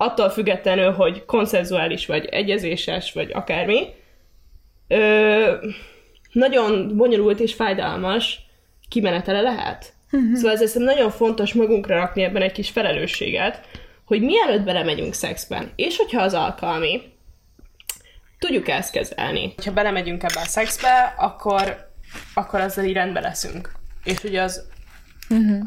attól 0.00 0.30
függetlenül, 0.30 0.90
hogy 0.90 1.24
konszenzuális, 1.24 2.06
vagy 2.06 2.24
egyezéses, 2.24 3.12
vagy 3.12 3.30
akármi, 3.32 3.86
ö, 4.88 5.66
nagyon 6.32 6.96
bonyolult 6.96 7.40
és 7.40 7.54
fájdalmas 7.54 8.40
kimenetele 8.88 9.40
lehet. 9.40 9.92
Uh-huh. 10.12 10.34
Szóval 10.34 10.52
ez 10.52 10.70
szerintem 10.70 10.96
nagyon 10.96 11.10
fontos 11.10 11.52
magunkra 11.54 11.96
rakni 11.96 12.22
ebben 12.22 12.42
egy 12.42 12.52
kis 12.52 12.70
felelősséget, 12.70 13.66
hogy 14.04 14.22
mielőtt 14.22 14.64
belemegyünk 14.64 15.14
szexben, 15.14 15.72
és 15.76 15.96
hogyha 15.96 16.22
az 16.22 16.34
alkalmi, 16.34 17.02
tudjuk 18.38 18.68
ezt 18.68 18.92
kezelni. 18.92 19.54
Ha 19.64 19.72
belemegyünk 19.72 20.22
ebbe 20.22 20.40
a 20.40 20.46
szexbe, 20.46 21.14
akkor, 21.18 21.90
akkor 22.34 22.60
azzal 22.60 22.84
így 22.84 22.92
rendbe 22.92 23.20
leszünk. 23.20 23.72
És 24.04 24.24
ugye 24.24 24.42
az 24.42 24.68
uh-huh. 25.30 25.64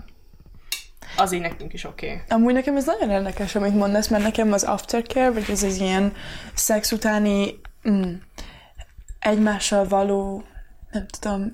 Az 1.18 1.34
így 1.34 1.42
nekünk 1.42 1.74
is 1.74 1.84
oké. 1.84 2.06
Okay. 2.06 2.22
Amúgy 2.30 2.54
nekem 2.54 2.76
ez 2.76 2.86
nagyon 2.86 3.10
érdekes, 3.10 3.56
amit 3.56 3.76
mondasz, 3.76 4.08
mert 4.08 4.24
nekem 4.24 4.54
az 4.54 4.64
aftercare, 4.64 5.32
vagy 5.32 5.46
ez 5.50 5.64
az 5.64 5.78
ilyen 5.78 6.14
szex 6.54 6.92
utáni 6.92 7.60
mm, 7.90 8.14
egymással 9.20 9.88
való, 9.88 10.44
nem 10.92 11.06
tudom, 11.20 11.52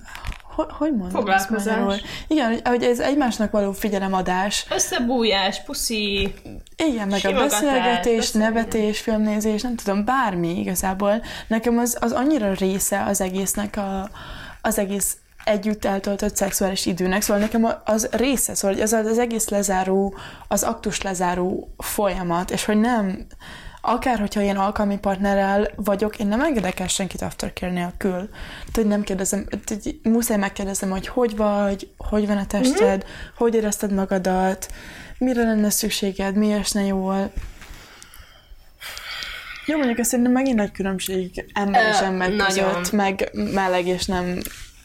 hogy, 0.55 0.67
hogy 0.69 0.89
mondom 0.91 1.09
Foglalkozás. 1.09 2.01
Igen, 2.27 2.59
hogy- 2.63 2.83
ez 2.83 2.99
egymásnak 2.99 3.51
való 3.51 3.71
figyelemadás. 3.71 4.65
Összebújás, 4.69 5.63
puszi, 5.63 6.33
Igen, 6.75 7.07
meg 7.07 7.25
a 7.25 7.33
beszélgetés. 7.33 8.31
nevetés, 8.31 8.99
filmnézés, 8.99 9.61
nem 9.61 9.75
tudom, 9.75 10.05
bármi 10.05 10.59
igazából. 10.59 11.23
Nekem 11.47 11.77
az, 11.77 11.97
az 11.99 12.11
annyira 12.11 12.53
része 12.53 13.03
az 13.03 13.21
egésznek 13.21 13.77
a, 13.77 14.09
az 14.61 14.77
egész 14.77 15.17
együtt 15.43 15.85
eltöltött 15.85 16.35
szexuális 16.35 16.85
időnek, 16.85 17.21
szóval 17.21 17.41
nekem 17.41 17.67
az 17.85 18.07
része, 18.11 18.55
szóval 18.55 18.75
hogy 18.75 18.83
az 18.83 18.93
az 18.93 19.17
egész 19.17 19.49
lezáró, 19.49 20.15
az 20.47 20.63
aktus 20.63 21.01
lezáró 21.01 21.73
folyamat, 21.77 22.51
és 22.51 22.65
hogy 22.65 22.79
nem 22.79 23.27
akár 23.81 24.19
hogyha 24.19 24.41
ilyen 24.41 24.57
alkalmi 24.57 24.97
partnerrel 24.97 25.67
vagyok, 25.75 26.19
én 26.19 26.27
nem 26.27 26.41
engedek 26.41 26.79
el 26.79 26.87
senkit 26.87 27.21
aftercare 27.21 27.71
nélkül. 27.71 28.29
Tehát, 28.29 28.71
hogy 28.73 28.87
nem 28.87 29.03
kérdezem, 29.03 29.45
tehát, 29.63 29.83
muszáj 30.03 30.37
megkérdezem, 30.37 30.89
hogy 30.89 31.07
hogy 31.07 31.35
vagy, 31.35 31.89
hogy 31.97 32.27
van 32.27 32.37
a 32.37 32.45
tested, 32.45 32.87
mm-hmm. 32.87 33.33
hogy 33.35 33.55
érezted 33.55 33.93
magadat, 33.93 34.71
mire 35.17 35.43
lenne 35.43 35.69
szükséged, 35.69 36.35
mi 36.35 36.51
esne 36.51 36.85
jól. 36.85 37.31
Jó, 39.65 39.77
mondjuk 39.77 39.99
ezt 39.99 40.09
szerintem 40.09 40.33
megint 40.33 40.57
nagy 40.57 40.71
különbség 40.71 41.45
ember 41.53 41.89
és 41.89 41.99
ember 41.99 42.35
között, 42.35 42.91
meg 42.91 43.29
meleg 43.33 43.87
és 43.87 44.05
nem 44.05 44.37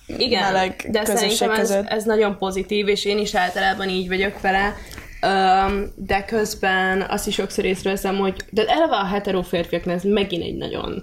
Igen, 0.06 0.52
meleg 0.52 0.86
de 0.90 1.04
szerintem 1.04 1.50
ez, 1.50 1.58
között. 1.58 1.86
ez 1.86 2.04
nagyon 2.04 2.38
pozitív, 2.38 2.88
és 2.88 3.04
én 3.04 3.18
is 3.18 3.34
általában 3.34 3.88
így 3.88 4.08
vagyok 4.08 4.40
vele, 4.40 4.74
de 5.94 6.24
közben 6.24 7.00
azt 7.08 7.26
is 7.26 7.34
sokszor 7.34 7.64
észreveszem, 7.64 8.16
hogy 8.16 8.34
de 8.50 8.66
eleve 8.66 8.96
a 8.96 9.04
hetero 9.04 9.42
férfiaknál 9.42 9.94
ez 9.94 10.02
megint 10.02 10.42
egy 10.42 10.56
nagyon 10.56 11.02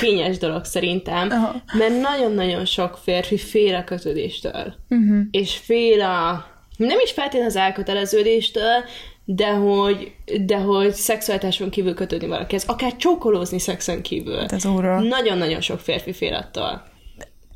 kényes 0.00 0.38
dolog 0.38 0.64
szerintem, 0.64 1.30
Aha. 1.30 1.62
mert 1.78 2.00
nagyon-nagyon 2.00 2.64
sok 2.64 2.98
férfi 3.02 3.38
fél 3.38 3.74
a 3.74 3.84
kötődéstől, 3.84 4.74
uh-huh. 4.88 5.20
és 5.30 5.56
fél 5.56 6.00
a 6.00 6.46
nem 6.76 6.98
is 7.02 7.10
feltétlenül 7.10 7.48
az 7.48 7.56
elköteleződéstől, 7.56 8.84
de 9.24 9.50
hogy, 9.50 10.12
de 10.46 10.56
hogy 10.56 10.92
szexualitáson 10.92 11.70
kívül 11.70 11.94
kötődni 11.94 12.26
valakihez, 12.26 12.64
akár 12.66 12.96
csókolózni 12.96 13.58
szexen 13.58 14.02
kívül. 14.02 14.38
Hát 14.38 14.52
ez 14.52 14.66
óra. 14.66 15.00
Nagyon-nagyon 15.00 15.60
sok 15.60 15.80
férfi 15.80 16.12
fél 16.12 16.34
attól. 16.34 16.89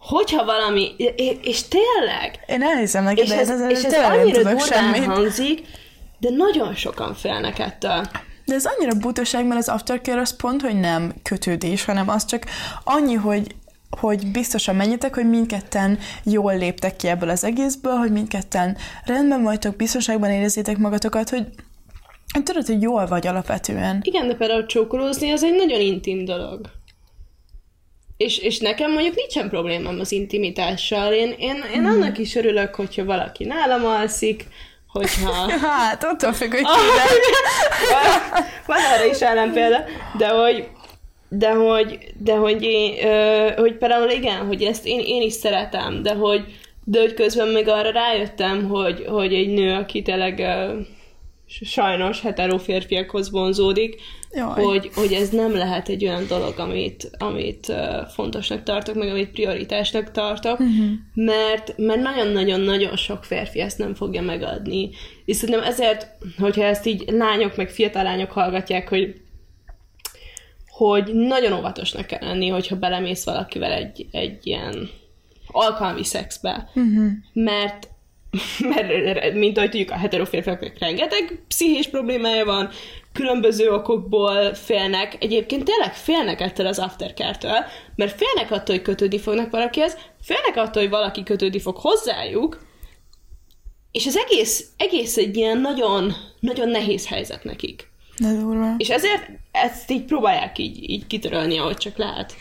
Hogyha 0.04 0.44
valami, 0.44 0.94
és, 1.42 1.62
tényleg, 1.68 2.44
Én 2.46 2.62
elhiszem 2.62 3.04
neki, 3.04 3.20
és 3.20 3.28
de 3.28 3.38
ez, 3.38 3.50
ez, 3.50 3.70
és 3.70 3.82
ez 3.82 3.92
annyira 3.92 4.42
durván 4.42 4.58
semmit. 4.58 5.04
hangzik, 5.04 5.60
de 6.18 6.28
nagyon 6.30 6.74
sokan 6.74 7.14
félnek 7.14 7.58
ettől. 7.58 8.06
De 8.44 8.54
ez 8.54 8.64
annyira 8.64 8.98
butaság, 8.98 9.46
mert 9.46 9.60
az 9.60 9.68
aftercare 9.68 10.20
az 10.20 10.36
pont, 10.36 10.62
hogy 10.62 10.80
nem 10.80 11.14
kötődés, 11.22 11.84
hanem 11.84 12.08
az 12.08 12.24
csak 12.24 12.44
annyi, 12.84 13.14
hogy 13.14 13.54
hogy 14.00 14.26
biztosan 14.26 14.76
menjetek, 14.76 15.14
hogy 15.14 15.28
mindketten 15.28 15.98
jól 16.24 16.56
léptek 16.56 16.96
ki 16.96 17.08
ebből 17.08 17.28
az 17.28 17.44
egészből, 17.44 17.94
hogy 17.94 18.10
mindketten 18.10 18.76
rendben 19.04 19.42
vagytok, 19.42 19.76
biztonságban 19.76 20.30
érezzétek 20.30 20.78
magatokat, 20.78 21.28
hogy 21.28 21.46
tudod, 22.44 22.66
hogy 22.66 22.82
jól 22.82 23.06
vagy 23.06 23.26
alapvetően. 23.26 24.00
Igen, 24.02 24.28
de 24.28 24.34
például 24.34 24.66
csókolózni 24.66 25.30
az 25.30 25.42
egy 25.42 25.54
nagyon 25.54 25.80
intim 25.80 26.24
dolog. 26.24 26.60
És, 28.24 28.38
és 28.38 28.58
nekem 28.58 28.92
mondjuk 28.92 29.14
nincsen 29.14 29.48
problémám 29.48 30.00
az 30.00 30.12
intimitással. 30.12 31.12
Én, 31.12 31.34
én, 31.38 31.64
én 31.74 31.80
Hmm. 31.80 31.86
annak 31.86 32.18
is 32.18 32.34
örülök, 32.34 32.74
hogyha 32.74 33.04
valaki 33.04 33.44
nálam 33.44 33.84
alszik, 33.84 34.44
hogyha... 34.88 35.50
Hát, 35.68 36.04
attól 36.04 36.32
függ, 36.32 36.50
hogy 36.50 36.64
Ah, 36.64 36.76
kivel. 36.76 38.46
Van 38.66 38.78
erre 38.94 39.06
is 39.06 39.20
ellenpélda, 39.20 39.84
de 40.18 40.28
hogy 40.28 40.68
de 41.28 41.50
hogy, 41.50 41.98
de 42.18 42.34
hogy, 42.34 42.62
én, 42.62 43.06
ö, 43.06 43.48
hogy 43.56 43.76
például 43.76 44.10
igen, 44.10 44.46
hogy 44.46 44.62
ezt 44.62 44.86
én, 44.86 45.00
én 45.00 45.22
is 45.22 45.32
szeretem, 45.32 46.02
de 46.02 46.14
hogy, 46.14 46.44
de 46.84 47.00
hogy 47.00 47.14
közben 47.14 47.48
még 47.48 47.68
arra 47.68 47.90
rájöttem, 47.90 48.68
hogy, 48.68 49.04
hogy 49.08 49.34
egy 49.34 49.48
nő, 49.48 49.74
aki 49.74 50.02
tényleg 50.02 50.42
sajnos 51.62 52.20
hetero 52.20 52.58
férfiakhoz 52.58 53.30
vonzódik, 53.30 54.00
Jaj. 54.32 54.62
hogy, 54.62 54.90
hogy 54.94 55.12
ez 55.12 55.28
nem 55.28 55.56
lehet 55.56 55.88
egy 55.88 56.04
olyan 56.04 56.26
dolog, 56.26 56.58
amit, 56.58 57.10
amit 57.18 57.72
fontosnak 58.14 58.62
tartok, 58.62 58.94
meg 58.94 59.08
amit 59.08 59.30
prioritásnak 59.30 60.10
tartok, 60.10 60.60
uh-huh. 60.60 60.90
mert, 61.14 61.74
mert 61.76 62.00
nagyon-nagyon-nagyon 62.00 62.96
sok 62.96 63.24
férfi 63.24 63.60
ezt 63.60 63.78
nem 63.78 63.94
fogja 63.94 64.22
megadni. 64.22 64.90
És 65.24 65.36
szerintem 65.36 65.64
ezért, 65.64 66.08
hogyha 66.38 66.64
ezt 66.64 66.86
így 66.86 67.04
lányok, 67.06 67.56
meg 67.56 67.70
fiatal 67.70 68.02
lányok 68.02 68.30
hallgatják, 68.30 68.88
hogy 68.88 69.22
hogy 70.68 71.14
nagyon 71.14 71.52
óvatosnak 71.52 72.06
kell 72.06 72.28
lenni, 72.28 72.48
hogyha 72.48 72.76
belemész 72.76 73.24
valakivel 73.24 73.72
egy, 73.72 74.06
egy 74.10 74.46
ilyen 74.46 74.88
alkalmi 75.46 76.04
szexbe. 76.04 76.70
Uh-huh. 76.74 77.10
Mert 77.32 77.88
mert, 78.70 79.34
mint 79.34 79.56
ahogy 79.56 79.70
tudjuk, 79.70 79.90
a 79.90 79.96
hetero 79.96 80.24
férfiaknak 80.24 80.78
rengeteg 80.78 81.42
pszichés 81.48 81.88
problémája 81.88 82.44
van, 82.44 82.70
különböző 83.12 83.70
okokból 83.70 84.54
félnek, 84.54 85.16
egyébként 85.20 85.64
tényleg 85.64 85.94
félnek 85.94 86.40
ettől 86.40 86.66
az 86.66 86.78
aftercare-től, 86.78 87.64
mert 87.96 88.16
félnek 88.16 88.50
attól, 88.50 88.74
hogy 88.74 88.84
kötődni 88.84 89.18
fognak 89.18 89.50
valakihez, 89.50 89.96
félnek 90.22 90.56
attól, 90.56 90.82
hogy 90.82 90.90
valaki 90.90 91.22
kötődni 91.22 91.60
fog 91.60 91.76
hozzájuk, 91.76 92.66
és 93.92 94.06
az 94.06 94.16
egész, 94.16 94.68
egész 94.76 95.16
egy 95.16 95.36
ilyen 95.36 95.58
nagyon, 95.58 96.12
nagyon 96.40 96.68
nehéz 96.68 97.08
helyzet 97.08 97.44
nekik. 97.44 97.90
De 98.18 98.32
durva. 98.32 98.74
És 98.76 98.90
ezért 98.90 99.30
ezt 99.52 99.90
így 99.90 100.04
próbálják 100.04 100.58
így, 100.58 100.90
így 100.90 101.06
kitörölni, 101.06 101.58
ahogy 101.58 101.76
csak 101.76 101.96
lehet. 101.96 102.34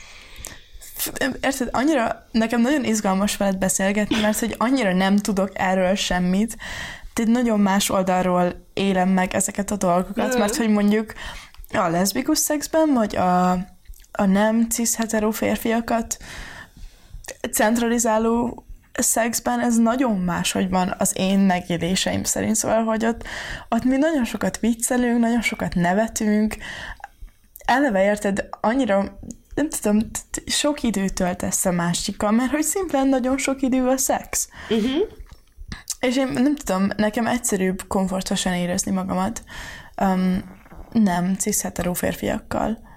Érted, 1.42 1.70
annyira, 1.72 2.26
nekem 2.32 2.62
nagyon 2.62 2.84
izgalmas 2.84 3.38
veled 3.38 3.58
beszélgetni, 3.58 4.22
mert 4.22 4.40
hogy 4.40 4.56
annyira 4.58 4.94
nem 4.94 5.18
tudok 5.18 5.52
erről 5.54 5.96
semmit, 5.96 6.58
de 7.14 7.24
nagyon 7.26 7.60
más 7.60 7.90
oldalról 7.90 8.66
élem 8.74 9.10
meg 9.10 9.34
ezeket 9.34 9.72
a 9.72 9.76
dolgokat, 9.76 10.38
mert 10.38 10.56
hogy 10.56 10.70
mondjuk 10.70 11.14
a 11.74 11.88
leszbikus 11.88 12.38
szexben, 12.38 12.94
vagy 12.94 13.16
a, 13.16 13.52
a 14.12 14.26
nem 14.26 14.70
cis 14.70 14.96
hetero 14.96 15.32
férfiakat 15.32 16.18
centralizáló 17.52 18.66
szexben 18.94 19.60
ez 19.60 19.78
nagyon 19.78 20.18
máshogy 20.20 20.70
van 20.70 20.96
az 20.98 21.14
én 21.16 21.40
megéléseim 21.40 22.24
szerint, 22.24 22.56
szóval, 22.56 22.84
hogy 22.84 23.06
ott, 23.06 23.24
ott 23.70 23.84
mi 23.84 23.98
nagyon 23.98 24.26
sokat 24.26 24.60
viccelünk, 24.60 25.20
nagyon 25.20 25.42
sokat 25.42 25.76
nevetünk, 25.76 26.56
eleve 27.66 28.04
érted, 28.04 28.48
annyira 28.62 29.20
nem 29.56 29.70
tudom, 29.70 30.00
sok 30.46 30.84
időt 30.84 31.14
töltesz 31.14 31.66
a 31.66 31.72
másikkal, 31.72 32.32
mert 32.32 32.52
hogy 32.52 32.64
szimplán 32.64 33.08
nagyon 33.08 33.38
sok 33.38 33.62
idő 33.62 33.88
a 33.88 33.98
szex. 33.98 34.50
Uh-huh. 34.70 35.08
És 36.00 36.18
én 36.18 36.28
nem 36.28 36.56
tudom, 36.56 36.88
nekem 36.98 37.28
egyszerűbb 37.28 37.88
komfortosan 37.88 38.54
érezni 38.54 38.92
magamat 38.92 39.44
um, 40.02 40.44
nem 40.92 41.36
cis 41.36 41.62
férfiakkal. 41.94 42.92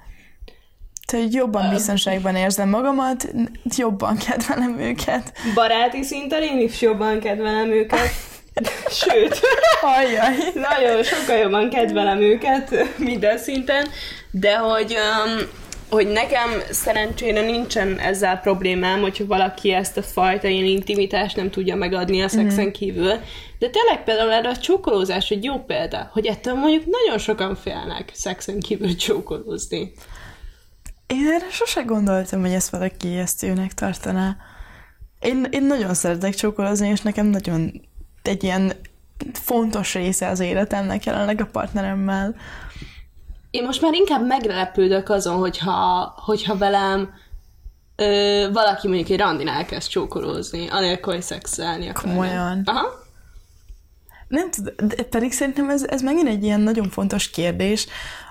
Tehát 1.07 1.35
jobban 1.35 1.71
biztonságban 1.71 2.37
érzem 2.37 2.69
magamat, 2.69 3.29
jobban 3.77 4.17
kedvelem 4.17 4.79
őket. 4.79 5.33
Baráti 5.55 6.03
szinten 6.03 6.43
én 6.43 6.59
is 6.59 6.81
jobban 6.81 7.21
kedvelem 7.21 7.71
őket. 7.71 8.11
Sőt, 9.01 9.41
Ajjaj. 9.83 10.35
nagyon 10.55 11.03
sokkal 11.03 11.37
jobban 11.37 11.71
kedvelem 11.71 12.21
őket 12.21 12.99
minden 12.99 13.39
szinten, 13.39 13.89
de 14.31 14.57
hogy, 14.57 14.97
um, 14.97 15.65
hogy 15.89 16.07
nekem 16.07 16.51
szerencsére 16.71 17.41
nincsen 17.41 17.99
ezzel 17.99 18.41
problémám, 18.41 19.01
hogyha 19.01 19.27
valaki 19.27 19.73
ezt 19.73 19.97
a 19.97 20.03
fajta 20.03 20.49
ilyen 20.49 20.65
intimitást 20.65 21.37
nem 21.37 21.51
tudja 21.51 21.77
megadni 21.77 22.23
a 22.23 22.29
szexen 22.29 22.73
kívül. 22.73 23.13
De 23.59 23.69
tényleg 23.71 24.05
például 24.05 24.33
erre 24.33 24.49
a 24.49 24.57
csókolózás 24.57 25.31
egy 25.31 25.45
jó 25.45 25.59
példa, 25.59 26.11
hogy 26.13 26.27
ettől 26.27 26.55
mondjuk 26.55 26.85
nagyon 26.87 27.19
sokan 27.19 27.57
félnek 27.57 28.11
szexen 28.15 28.61
kívül 28.61 28.97
csókolózni. 28.97 29.93
Én 31.07 31.27
erre 31.27 31.51
sose 31.51 31.83
gondoltam, 31.83 32.41
hogy 32.41 32.53
ezt 32.53 32.71
valaki 32.71 33.09
ijesztőnek 33.09 33.75
tartaná. 33.75 34.37
Én, 35.21 35.47
én 35.51 35.63
nagyon 35.63 35.95
szeretek 35.95 36.35
csókolózni, 36.35 36.89
és 36.89 37.01
nekem 37.01 37.27
nagyon 37.27 37.81
egy 38.23 38.45
ilyen 38.45 38.73
fontos 39.33 39.95
része 39.95 40.29
az 40.29 40.41
életemnek 40.41 41.05
jelenleg 41.05 41.41
a 41.41 41.47
partneremmel. 41.47 42.35
Én 43.57 43.65
most 43.65 43.81
már 43.81 43.95
inkább 43.95 44.27
meglepődök 44.27 45.09
azon, 45.09 45.37
hogyha, 45.37 46.13
hogyha 46.17 46.57
velem 46.57 47.15
ö, 47.97 48.49
valaki 48.53 48.89
mondjuk 48.89 49.09
egy 49.09 49.19
randin 49.19 49.49
elkezd 49.49 49.89
csókolózni, 49.89 50.69
anélkül, 50.69 51.13
hogy 51.13 51.23
szexelni 51.23 51.89
akarna. 51.89 52.11
Komolyan. 52.11 52.63
Aha. 52.65 53.05
Nem 54.29 54.51
tudom, 54.51 54.75
de 54.89 55.03
pedig 55.03 55.33
szerintem 55.33 55.71
ez, 55.71 55.85
ez 55.85 56.03
megint 56.03 56.29
egy 56.29 56.43
ilyen 56.43 56.61
nagyon 56.61 56.91
fontos 56.91 57.31
kérdés, 57.31 57.87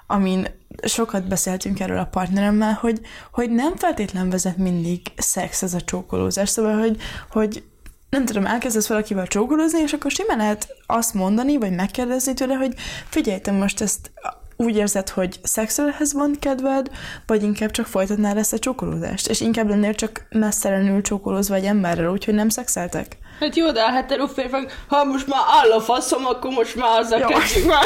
amin 0.08 0.48
sokat 0.84 1.28
beszéltünk 1.28 1.80
erről 1.80 1.98
a 1.98 2.06
partneremmel, 2.06 2.74
hogy, 2.74 3.02
hogy 3.32 3.50
nem 3.50 3.76
feltétlen 3.76 4.30
vezet 4.30 4.58
mindig 4.58 5.02
szex 5.16 5.62
ez 5.62 5.74
a 5.74 5.82
csókolózás, 5.82 6.50
szóval, 6.50 6.80
hogy, 6.80 6.98
hogy 7.30 7.64
nem 8.10 8.26
tudom, 8.26 8.46
elkezdesz 8.46 8.88
valakivel 8.88 9.28
csókolózni, 9.28 9.80
és 9.80 9.94
akkor 9.94 10.12
simán 10.12 10.38
lehet 10.38 10.68
azt 10.86 11.14
mondani, 11.14 11.58
vagy 11.58 11.72
megkérdezni 11.72 12.34
tőle, 12.34 12.54
hogy 12.54 12.74
figyelj, 13.10 13.40
te 13.40 13.52
most 13.52 13.82
ezt 13.82 14.12
úgy 14.58 14.76
érzed, 14.76 15.10
hogy 15.10 15.40
szexelhez 15.44 16.14
van 16.14 16.36
kedved, 16.40 16.90
vagy 17.26 17.44
inkább 17.44 17.72
csak 17.72 17.86
folytatnál 17.86 18.38
ezt 18.38 18.54
a 18.54 18.60
csókolózást, 18.60 19.28
és 19.28 19.42
inkább 19.42 19.70
lennél 19.70 19.96
csak 19.96 20.26
messzelenül 20.30 21.02
csókolózva 21.02 21.56
egy 21.56 21.66
emberrel, 21.66 22.12
úgyhogy 22.12 22.34
nem 22.34 22.50
szexeltek. 22.50 23.18
Hát 23.40 23.56
jó, 23.56 23.72
de 23.72 23.82
a 23.82 23.92
hetero 23.92 24.28
férfiak, 24.28 24.84
ha 24.88 25.04
most 25.04 25.28
már 25.28 25.42
áll 25.48 25.72
a 25.72 25.82
faszom, 25.82 26.26
akkor 26.26 26.52
most 26.52 26.76
már 26.76 27.00
azzal 27.00 27.20
Jó. 27.20 27.28
kezdjük 27.28 27.66
már. 27.66 27.84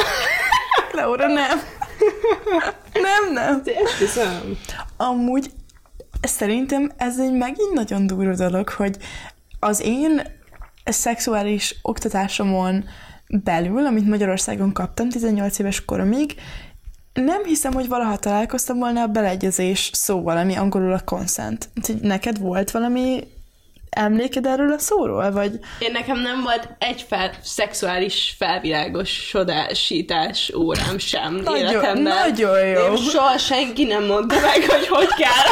Laura, 0.92 1.26
nem. 1.26 1.60
nem, 2.92 3.32
nem. 3.32 3.62
Esküszöm. 3.84 4.58
Amúgy 4.96 5.50
szerintem 6.22 6.92
ez 6.96 7.18
egy 7.20 7.32
megint 7.32 7.72
nagyon 7.72 8.06
durva 8.06 8.34
dolog, 8.34 8.68
hogy 8.68 8.96
az 9.60 9.80
én 9.80 10.22
szexuális 10.84 11.78
oktatásomon 11.82 12.84
belül, 13.30 13.86
amit 13.86 14.08
Magyarországon 14.08 14.72
kaptam 14.72 15.08
18 15.08 15.58
éves 15.58 15.84
koromig, 15.84 16.34
nem 17.12 17.44
hiszem, 17.44 17.72
hogy 17.72 17.88
valaha 17.88 18.16
találkoztam 18.16 18.78
volna 18.78 19.02
a 19.02 19.06
beleegyezés 19.06 19.90
szóval, 19.92 20.36
ami 20.36 20.56
angolul 20.56 20.92
a 20.92 21.04
consent. 21.04 21.68
Úgyhogy 21.76 22.00
Neked 22.00 22.38
volt 22.38 22.70
valami 22.70 23.26
emléked 23.90 24.46
erről 24.46 24.72
a 24.72 24.78
szóról, 24.78 25.30
vagy... 25.30 25.58
Én 25.78 25.92
nekem 25.92 26.20
nem 26.20 26.42
volt 26.42 26.68
egy 26.78 27.04
fel, 27.08 27.30
szexuális 27.42 28.34
felvilágosodásítás 28.38 30.52
órám 30.54 30.98
sem 30.98 31.34
Nagyon, 31.34 31.56
életemben. 31.56 32.02
nagyon 32.02 32.66
jó. 32.66 32.80
Én 32.80 32.96
soha 32.96 33.38
senki 33.38 33.84
nem 33.84 34.04
mondta 34.04 34.40
meg, 34.40 34.70
hogy 34.70 34.86
hogy 34.86 35.08
kell. 35.08 35.46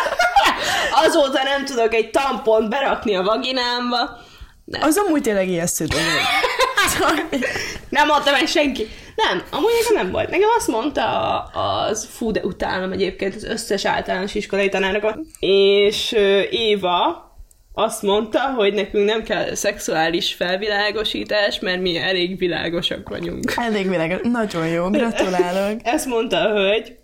Azóta 1.06 1.42
nem 1.42 1.64
tudok 1.64 1.94
egy 1.94 2.10
tampont 2.10 2.68
berakni 2.68 3.16
a 3.16 3.22
vaginámba. 3.22 4.26
Nem. 4.70 4.82
Az 4.82 4.96
amúgy 5.06 5.22
tényleg 5.22 5.48
ijesztő 5.48 5.84
dolog. 5.84 6.06
Nem 7.88 8.06
mondta 8.06 8.30
meg 8.30 8.46
senki. 8.46 8.86
Nem, 9.16 9.42
amúgy 9.50 9.72
nekem 9.80 10.02
nem 10.02 10.12
volt. 10.12 10.30
Nekem 10.30 10.48
azt 10.56 10.68
mondta 10.68 11.38
az, 11.42 12.08
fú, 12.12 12.30
de 12.30 12.40
utálom 12.44 12.92
egyébként 12.92 13.34
az 13.34 13.44
összes 13.44 13.84
általános 13.84 14.34
iskolai 14.34 14.68
tanárokat, 14.68 15.18
és 15.40 16.12
Éva 16.50 17.26
azt 17.72 18.02
mondta, 18.02 18.40
hogy 18.40 18.74
nekünk 18.74 19.04
nem 19.04 19.22
kell 19.22 19.54
szexuális 19.54 20.34
felvilágosítás, 20.34 21.58
mert 21.58 21.80
mi 21.80 21.96
elég 21.96 22.38
világosak 22.38 23.08
vagyunk. 23.08 23.52
Elég 23.56 23.88
világos. 23.88 24.20
Nagyon 24.22 24.68
jó, 24.68 24.90
gratulálok. 24.90 25.80
Ezt 25.94 26.06
mondta 26.06 26.36
a 26.36 26.52
hölgy. 26.52 26.96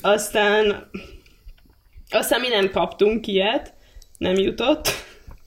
Aztán 0.00 0.90
aztán 2.10 2.40
mi 2.40 2.48
nem 2.48 2.70
kaptunk 2.70 3.26
ilyet, 3.26 3.72
nem 4.18 4.34
jutott. 4.34 4.88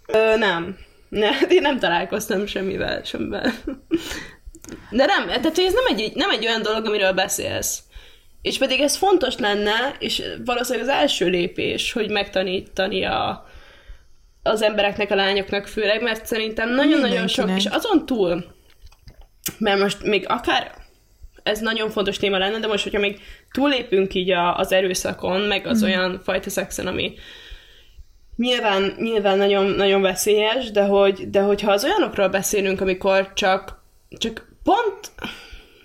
Ö, 0.08 0.38
nem. 0.38 0.78
Ne, 1.10 1.30
én 1.50 1.62
nem 1.62 1.80
találkoztam 1.80 2.45
semmivel, 2.45 3.04
semmivel. 3.04 3.52
De 4.91 5.06
nem, 5.06 5.28
tehát 5.28 5.58
ez 5.58 5.74
nem 5.74 5.98
egy, 5.98 6.12
nem 6.15 6.30
egy 6.30 6.45
olyan 6.45 6.62
dolog, 6.62 6.86
amiről 6.86 7.13
beszélsz. 7.13 7.80
És 8.41 8.58
pedig 8.58 8.80
ez 8.80 8.95
fontos 8.95 9.38
lenne, 9.38 9.95
és 10.00 10.22
valószínűleg 10.45 10.88
az 10.88 10.95
első 10.95 11.28
lépés, 11.28 11.91
hogy 11.91 12.10
megtanítani 12.10 13.06
a, 13.06 13.45
az 14.43 14.62
embereknek, 14.62 15.12
a 15.12 15.15
lányoknak 15.15 15.67
főleg, 15.67 16.02
mert 16.02 16.26
szerintem 16.26 16.74
nagyon-nagyon 16.74 17.28
sok, 17.28 17.50
és 17.56 17.65
azon 17.65 18.06
túl, 18.06 18.45
mert 19.58 19.80
most 19.80 20.04
még 20.04 20.26
akár 20.28 20.72
ez 21.43 21.60
nagyon 21.60 21.89
fontos 21.89 22.17
téma 22.17 22.38
lenne, 22.38 22.60
de 22.60 22.67
most, 22.67 22.84
hogyha 22.84 23.00
még 23.00 23.19
túlépünk 23.52 24.13
így 24.13 24.32
a, 24.32 24.58
az 24.58 24.72
erőszakon, 24.72 25.41
meg 25.41 25.67
az 25.67 25.84
olyan 25.84 26.19
fajta 26.24 26.50
szexen, 26.50 26.88
ami 26.88 27.13
nyilván, 28.39 28.95
nyilván 28.97 29.38
nagyon, 29.38 29.65
nagyon 29.65 30.02
veszélyes, 30.02 30.71
de, 30.71 30.84
hogy, 30.84 31.30
de 31.30 31.41
hogyha 31.41 31.71
az 31.71 31.84
olyanokról 31.84 32.28
beszélünk, 32.28 32.82
amikor 32.82 33.34
csak, 33.34 33.82
csak 34.10 34.47
pont, 34.63 35.12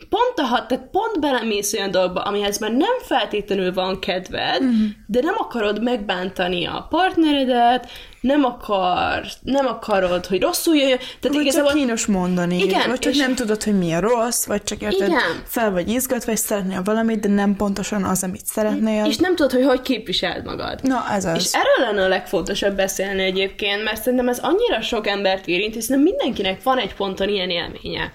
pont 0.08 0.38
a 0.38 0.42
hat, 0.42 0.68
tehát 0.68 0.88
pont 0.90 1.20
belemész 1.20 1.72
olyan 1.72 1.90
dolgba, 1.90 2.20
amihez 2.20 2.58
már 2.58 2.72
nem 2.72 2.98
feltétlenül 3.02 3.72
van 3.72 3.98
kedved, 3.98 4.62
mm. 4.62 4.86
de 5.06 5.20
nem 5.20 5.34
akarod 5.38 5.82
megbántani 5.82 6.66
a 6.66 6.86
partneredet, 6.90 7.88
nem 8.24 8.44
akar, 8.44 9.24
nem 9.42 9.66
akarod, 9.66 10.26
hogy 10.26 10.40
rosszul 10.42 10.76
jöjjön. 10.76 10.98
Tehát 10.98 11.18
Vagy 11.22 11.32
csak 11.32 11.42
igazából 11.42 11.72
kínos 11.72 12.06
mondani, 12.06 12.56
Igen, 12.58 12.88
vagy 12.88 12.98
csak 12.98 13.12
és- 13.12 13.18
nem 13.18 13.34
tudod, 13.34 13.62
hogy 13.62 13.78
mi 13.78 13.92
a 13.92 14.00
rossz, 14.00 14.44
vagy 14.46 14.62
csak 14.62 14.80
érted, 14.82 15.08
Igen. 15.08 15.20
fel 15.46 15.70
vagy 15.70 15.88
izgatva, 15.88 16.32
és 16.32 16.38
szeretnél 16.38 16.82
valamit, 16.82 17.20
de 17.20 17.28
nem 17.28 17.56
pontosan 17.56 18.04
az, 18.04 18.22
amit 18.22 18.46
szeretnél. 18.46 19.04
és 19.06 19.16
nem 19.16 19.34
tudod, 19.36 19.52
hogy 19.52 19.64
hogy 19.64 19.80
képviseld 19.80 20.44
magad. 20.44 20.80
Na, 20.82 21.04
ez 21.12 21.24
az. 21.24 21.36
És 21.36 21.52
erről 21.52 21.86
lenne 21.94 22.04
a 22.04 22.08
legfontosabb 22.08 22.76
beszélni 22.76 23.22
egyébként, 23.22 23.84
mert 23.84 24.02
szerintem 24.02 24.28
ez 24.28 24.38
annyira 24.38 24.80
sok 24.80 25.06
embert 25.06 25.46
érint, 25.46 25.74
hiszen 25.74 25.98
mindenkinek 25.98 26.62
van 26.62 26.78
egy 26.78 26.94
ponton 26.94 27.28
ilyen 27.28 27.50
élménye 27.50 28.12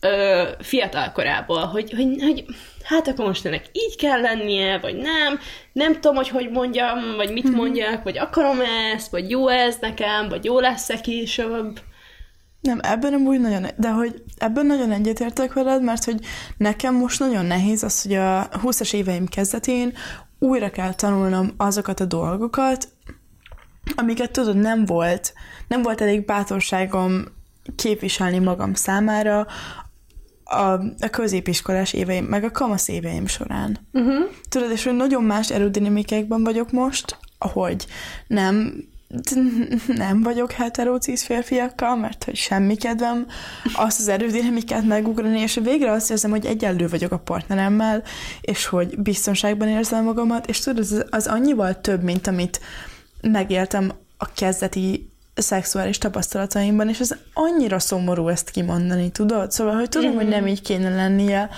ö, 0.00 0.42
fiatal 0.60 1.12
korából, 1.12 1.64
hogy, 1.64 1.90
hogy, 1.96 2.16
hogy 2.20 2.44
hát 2.84 3.08
akkor 3.08 3.26
most 3.26 3.46
ennek 3.46 3.64
így 3.72 3.96
kell 3.96 4.20
lennie, 4.20 4.78
vagy 4.78 4.96
nem, 4.96 5.38
nem 5.72 5.92
tudom, 5.92 6.14
hogy 6.14 6.28
hogy 6.28 6.50
mondjam, 6.50 7.16
vagy 7.16 7.32
mit 7.32 7.50
mondjak, 7.50 8.02
vagy 8.02 8.18
akarom 8.18 8.58
ezt, 8.94 9.10
vagy 9.10 9.30
jó 9.30 9.48
ez 9.48 9.76
nekem, 9.80 10.28
vagy 10.28 10.44
jó 10.44 10.60
lesz-e 10.60 11.00
később. 11.00 11.80
Nem, 12.60 12.78
ebben 12.82 13.10
nem 13.10 13.26
úgy 13.26 13.40
nagyon, 13.40 13.66
de 13.76 13.88
hogy 13.90 14.22
ebben 14.38 14.66
nagyon 14.66 14.92
egyetértek 14.92 15.52
veled, 15.52 15.82
mert 15.82 16.04
hogy 16.04 16.20
nekem 16.56 16.94
most 16.94 17.18
nagyon 17.18 17.44
nehéz 17.44 17.82
az, 17.82 18.02
hogy 18.02 18.14
a 18.14 18.48
20-as 18.48 18.94
éveim 18.94 19.26
kezdetén 19.26 19.92
újra 20.38 20.70
kell 20.70 20.94
tanulnom 20.94 21.54
azokat 21.56 22.00
a 22.00 22.04
dolgokat, 22.04 22.88
amiket 23.94 24.30
tudod, 24.30 24.56
nem 24.56 24.84
volt, 24.84 25.32
nem 25.68 25.82
volt 25.82 26.00
elég 26.00 26.24
bátorságom 26.24 27.24
képviselni 27.76 28.38
magam 28.38 28.74
számára 28.74 29.46
a, 30.50 30.72
a 31.00 31.08
középiskolás 31.10 31.92
éveim, 31.92 32.24
meg 32.24 32.44
a 32.44 32.50
kamasz 32.50 32.88
éveim 32.88 33.26
során. 33.26 33.78
Uh-huh. 33.92 34.24
Tudod, 34.48 34.70
és 34.70 34.84
hogy 34.84 34.96
nagyon 34.96 35.24
más 35.24 35.50
erődinamikákban 35.50 36.44
vagyok 36.44 36.72
most, 36.72 37.18
ahogy 37.38 37.86
nem 38.26 38.84
nem 39.86 40.22
vagyok 40.22 40.52
heterócis 40.52 41.22
férfiakkal, 41.22 41.96
mert 41.96 42.24
hogy 42.24 42.36
semmi 42.36 42.76
kedvem 42.76 43.26
azt 43.74 44.00
az 44.00 44.08
erődinamikát 44.08 44.84
megugrani, 44.86 45.40
és 45.40 45.54
végre 45.62 45.90
azt 45.90 46.10
érzem, 46.10 46.30
hogy 46.30 46.46
egyenlő 46.46 46.88
vagyok 46.88 47.12
a 47.12 47.18
partneremmel, 47.18 48.02
és 48.40 48.66
hogy 48.66 48.98
biztonságban 48.98 49.68
érzem 49.68 50.04
magamat, 50.04 50.46
és 50.46 50.58
tudod, 50.58 50.78
az, 50.78 51.04
az 51.10 51.26
annyival 51.26 51.80
több, 51.80 52.02
mint 52.02 52.26
amit 52.26 52.60
megéltem 53.20 53.92
a 54.16 54.32
kezdeti 54.32 55.09
szexuális 55.42 55.98
tapasztalataimban, 55.98 56.88
és 56.88 57.00
ez 57.00 57.14
annyira 57.32 57.78
szomorú 57.78 58.28
ezt 58.28 58.50
kimondani, 58.50 59.10
tudod? 59.10 59.52
Szóval, 59.52 59.74
hogy 59.74 59.88
tudom, 59.88 60.14
hogy 60.14 60.28
nem 60.28 60.46
így 60.46 60.62
kéne 60.62 60.94
lennie, 60.94 61.50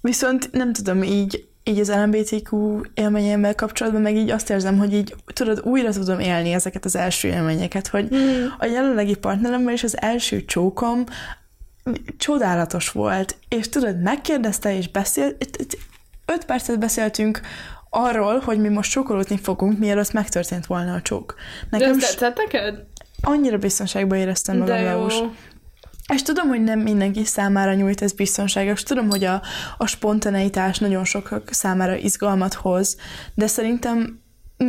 viszont 0.00 0.52
nem 0.52 0.72
tudom, 0.72 1.02
így, 1.02 1.48
így 1.64 1.78
az 1.78 1.90
LMBTQ 1.90 2.80
élményeimmel 2.94 3.54
kapcsolatban 3.54 4.02
meg 4.02 4.16
így 4.16 4.30
azt 4.30 4.50
érzem, 4.50 4.78
hogy 4.78 4.94
így 4.94 5.14
tudod, 5.32 5.60
újra 5.64 5.92
tudom 5.92 6.20
élni 6.20 6.52
ezeket 6.52 6.84
az 6.84 6.96
első 6.96 7.28
élményeket, 7.28 7.86
hogy 7.86 8.08
a 8.58 8.64
jelenlegi 8.64 9.14
partneremmel 9.14 9.74
is 9.74 9.84
az 9.84 10.00
első 10.00 10.44
csókom 10.44 11.04
csodálatos 12.18 12.90
volt, 12.90 13.36
és 13.48 13.68
tudod, 13.68 14.00
megkérdezte 14.02 14.76
és 14.76 14.88
beszélt, 14.88 15.48
öt 16.26 16.44
percet 16.44 16.78
beszéltünk 16.78 17.40
arról, 17.90 18.38
hogy 18.38 18.58
mi 18.60 18.68
most 18.68 18.90
csókolódni 18.90 19.38
fogunk, 19.38 19.78
mielőtt 19.78 20.12
megtörtént 20.12 20.66
volna 20.66 20.94
a 20.94 21.02
csók. 21.02 21.34
De 21.70 21.78
Nekem 21.78 21.96
ez 21.96 22.04
s- 22.04 22.08
tetszett 22.10 22.36
neked? 22.36 22.84
annyira 23.22 23.58
biztonságban 23.58 24.18
éreztem 24.18 24.56
magam 24.58 24.76
De. 24.76 25.30
És 26.12 26.22
tudom, 26.22 26.48
hogy 26.48 26.62
nem 26.62 26.78
mindenki 26.80 27.24
számára 27.24 27.74
nyújt 27.74 28.02
ez 28.02 28.12
biztonságos. 28.12 28.82
Tudom, 28.82 29.08
hogy 29.10 29.24
a, 29.24 29.42
a 29.78 29.86
spontaneitás 29.86 30.78
nagyon 30.78 31.04
sokak 31.04 31.48
számára 31.52 31.94
izgalmat 31.96 32.54
hoz, 32.54 32.96
de 33.34 33.46
szerintem 33.46 34.20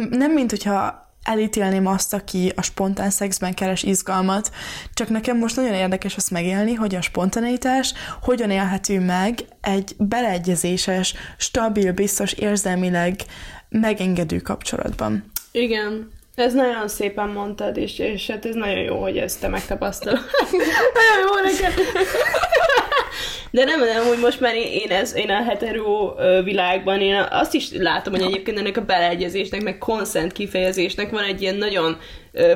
nem 0.09 0.31
mint 0.31 0.49
hogyha 0.49 1.09
elítélném 1.23 1.87
azt, 1.87 2.13
aki 2.13 2.51
a 2.55 2.61
spontán 2.61 3.09
szexben 3.09 3.53
keres 3.53 3.83
izgalmat, 3.83 4.51
csak 4.93 5.09
nekem 5.09 5.37
most 5.37 5.55
nagyon 5.55 5.73
érdekes 5.73 6.15
azt 6.15 6.31
megélni, 6.31 6.73
hogy 6.73 6.95
a 6.95 7.01
spontaneitás 7.01 7.93
hogyan 8.21 8.51
élhető 8.51 8.99
meg 8.99 9.39
egy 9.61 9.95
beleegyezéses, 9.97 11.13
stabil, 11.37 11.91
biztos, 11.91 12.33
érzelmileg 12.33 13.15
megengedő 13.69 14.39
kapcsolatban. 14.39 15.31
Igen. 15.51 16.11
Ez 16.35 16.53
nagyon 16.53 16.87
szépen 16.87 17.29
mondtad, 17.29 17.77
és, 17.77 17.99
és 17.99 18.27
hát 18.27 18.45
ez 18.45 18.55
nagyon 18.55 18.79
jó, 18.79 19.01
hogy 19.01 19.17
ezt 19.17 19.39
te 19.39 19.47
megtapasztalod. 19.47 20.19
nagyon 20.97 21.19
jó 21.21 21.51
neked. 21.51 21.73
De 23.51 23.63
nem, 23.63 23.79
nem, 23.79 24.07
úgy 24.07 24.19
most 24.19 24.39
már 24.39 24.55
én, 24.55 24.71
én, 24.71 24.91
ez, 24.91 25.15
én 25.15 25.29
a 25.29 25.43
hetero 25.43 26.13
világban, 26.43 27.01
én 27.01 27.25
azt 27.29 27.53
is 27.53 27.67
látom, 27.73 28.13
hogy 28.13 28.21
egyébként 28.21 28.57
ennek 28.57 28.77
a 28.77 28.81
beleegyezésnek, 28.85 29.63
meg 29.63 29.77
consent 29.77 30.31
kifejezésnek 30.31 31.09
van 31.09 31.23
egy 31.23 31.41
ilyen 31.41 31.55
nagyon 31.55 31.97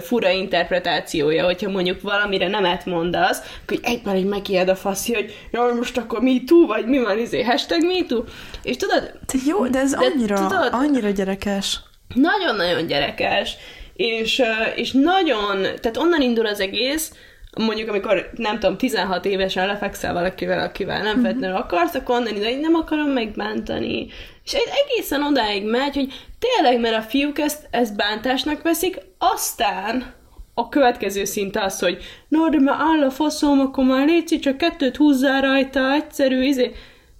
fura 0.01 0.29
interpretációja, 0.29 1.45
hogyha 1.45 1.69
mondjuk 1.69 2.01
valamire 2.01 2.47
nemet 2.47 2.85
mondasz, 2.85 3.39
akkor 3.63 3.77
egyből 3.83 4.15
így 4.15 4.25
megijed 4.25 4.69
a 4.69 4.75
faszi, 4.75 5.13
hogy 5.13 5.37
jaj, 5.51 5.73
most 5.73 5.97
akkor 5.97 6.21
me 6.21 6.31
too, 6.45 6.65
vagy 6.65 6.85
mi 6.85 6.99
van, 6.99 7.19
izé, 7.19 7.41
hashtag 7.43 7.83
me 7.83 8.05
too. 8.07 8.23
És 8.63 8.75
tudod, 8.75 9.11
jó, 9.47 9.67
de 9.67 9.79
ez 9.79 9.91
De 9.91 9.97
annyira, 9.97 10.35
tudod- 10.35 10.69
annyira 10.73 11.09
gyerekes. 11.09 11.79
nagyon-nagyon 12.13 12.87
gyerekes, 12.87 13.55
és, 13.93 14.41
és 14.75 14.91
nagyon, 14.91 15.61
tehát 15.61 15.97
onnan 15.97 16.21
indul 16.21 16.45
az 16.45 16.59
egész, 16.59 17.11
mondjuk 17.55 17.89
amikor, 17.89 18.29
nem 18.35 18.59
tudom, 18.59 18.77
16 18.77 19.25
évesen 19.25 19.67
lefekszel 19.67 20.13
valakivel, 20.13 20.59
akivel 20.59 21.01
nem 21.01 21.21
feltétlenül 21.21 21.55
akarsz, 21.55 21.93
akkor 21.93 22.27
indul, 22.27 22.43
hogy 22.43 22.59
nem 22.59 22.73
akarom 22.73 23.09
megbántani. 23.09 24.07
És 24.43 24.53
egy 24.53 24.69
egészen 24.85 25.23
odáig 25.23 25.65
megy, 25.65 25.95
hogy 25.95 26.13
tényleg, 26.39 26.79
mert 26.79 26.95
a 26.95 27.01
fiúk 27.01 27.39
ezt, 27.39 27.67
ezt 27.71 27.95
bántásnak 27.95 28.61
veszik, 28.61 28.97
aztán 29.17 30.13
a 30.53 30.69
következő 30.69 31.25
szint 31.25 31.57
az, 31.57 31.79
hogy 31.79 31.97
no, 32.27 32.49
de 32.49 32.59
már 32.59 32.77
áll 32.79 33.03
a 33.03 33.11
faszom, 33.11 33.59
akkor 33.59 33.85
már 33.85 34.07
létszik, 34.07 34.39
csak 34.39 34.57
kettőt 34.57 34.95
húzzál 34.95 35.41
rajta, 35.41 35.91
egyszerű, 35.91 36.43
izé. 36.43 36.71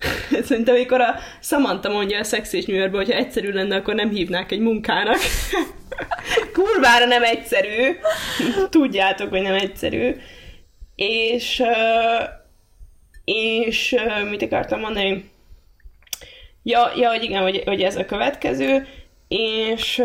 Szerintem, 0.48 0.76
amikor 0.76 1.02
a 1.02 1.16
Samantha 1.42 1.92
mondja 1.92 2.20
a 2.20 2.24
Sex 2.24 2.54
és 2.54 2.68
Yorkban, 2.68 3.06
hogyha 3.06 3.20
egyszerű 3.20 3.52
lenne, 3.52 3.76
akkor 3.76 3.96
nem 3.96 4.10
hívnák 4.10 4.52
egy 4.52 4.60
munkának. 4.60 5.18
Kurvára 6.54 7.06
nem 7.06 7.24
egyszerű. 7.24 7.96
Tudjátok, 8.70 9.30
hogy 9.30 9.42
nem 9.42 9.56
egyszerű. 9.56 10.16
És, 10.96 11.64
és 13.26 13.96
mit 14.30 14.42
akartam 14.42 14.80
mondani? 14.80 15.30
Ja, 16.64 16.92
ja 16.96 17.10
hogy 17.10 17.24
igen, 17.24 17.42
hogy, 17.42 17.62
hogy 17.66 17.82
ez 17.82 17.96
a 17.96 18.06
következő, 18.06 18.88
és, 19.28 20.04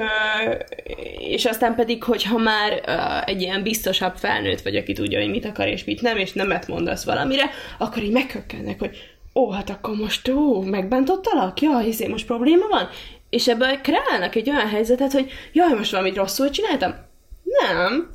és 1.18 1.44
aztán 1.44 1.74
pedig, 1.74 2.02
hogyha 2.02 2.38
már 2.38 2.82
egy 3.26 3.40
ilyen 3.40 3.62
biztosabb 3.62 4.16
felnőtt 4.16 4.60
vagy, 4.60 4.76
aki 4.76 4.92
tudja, 4.92 5.20
hogy 5.20 5.30
mit 5.30 5.44
akar 5.44 5.68
és 5.68 5.84
mit 5.84 6.00
nem, 6.00 6.16
és 6.16 6.32
nemet 6.32 6.68
mondasz 6.68 7.04
valamire, 7.04 7.50
akkor 7.78 8.02
így 8.02 8.12
megkökkennek, 8.12 8.78
hogy 8.78 9.09
ó, 9.34 9.50
hát 9.50 9.70
akkor 9.70 9.96
most, 9.96 10.28
ó, 10.28 10.60
megbántottalak? 10.62 11.60
Ja, 11.60 11.78
hiszen 11.78 12.10
most 12.10 12.26
probléma 12.26 12.68
van? 12.68 12.88
És 13.30 13.48
ebből 13.48 13.80
kreálnak 13.80 14.34
egy 14.34 14.50
olyan 14.50 14.68
helyzetet, 14.68 15.12
hogy 15.12 15.30
jaj, 15.52 15.72
most 15.72 15.90
valamit 15.90 16.16
rosszul 16.16 16.50
csináltam? 16.50 16.94
Nem, 17.42 18.10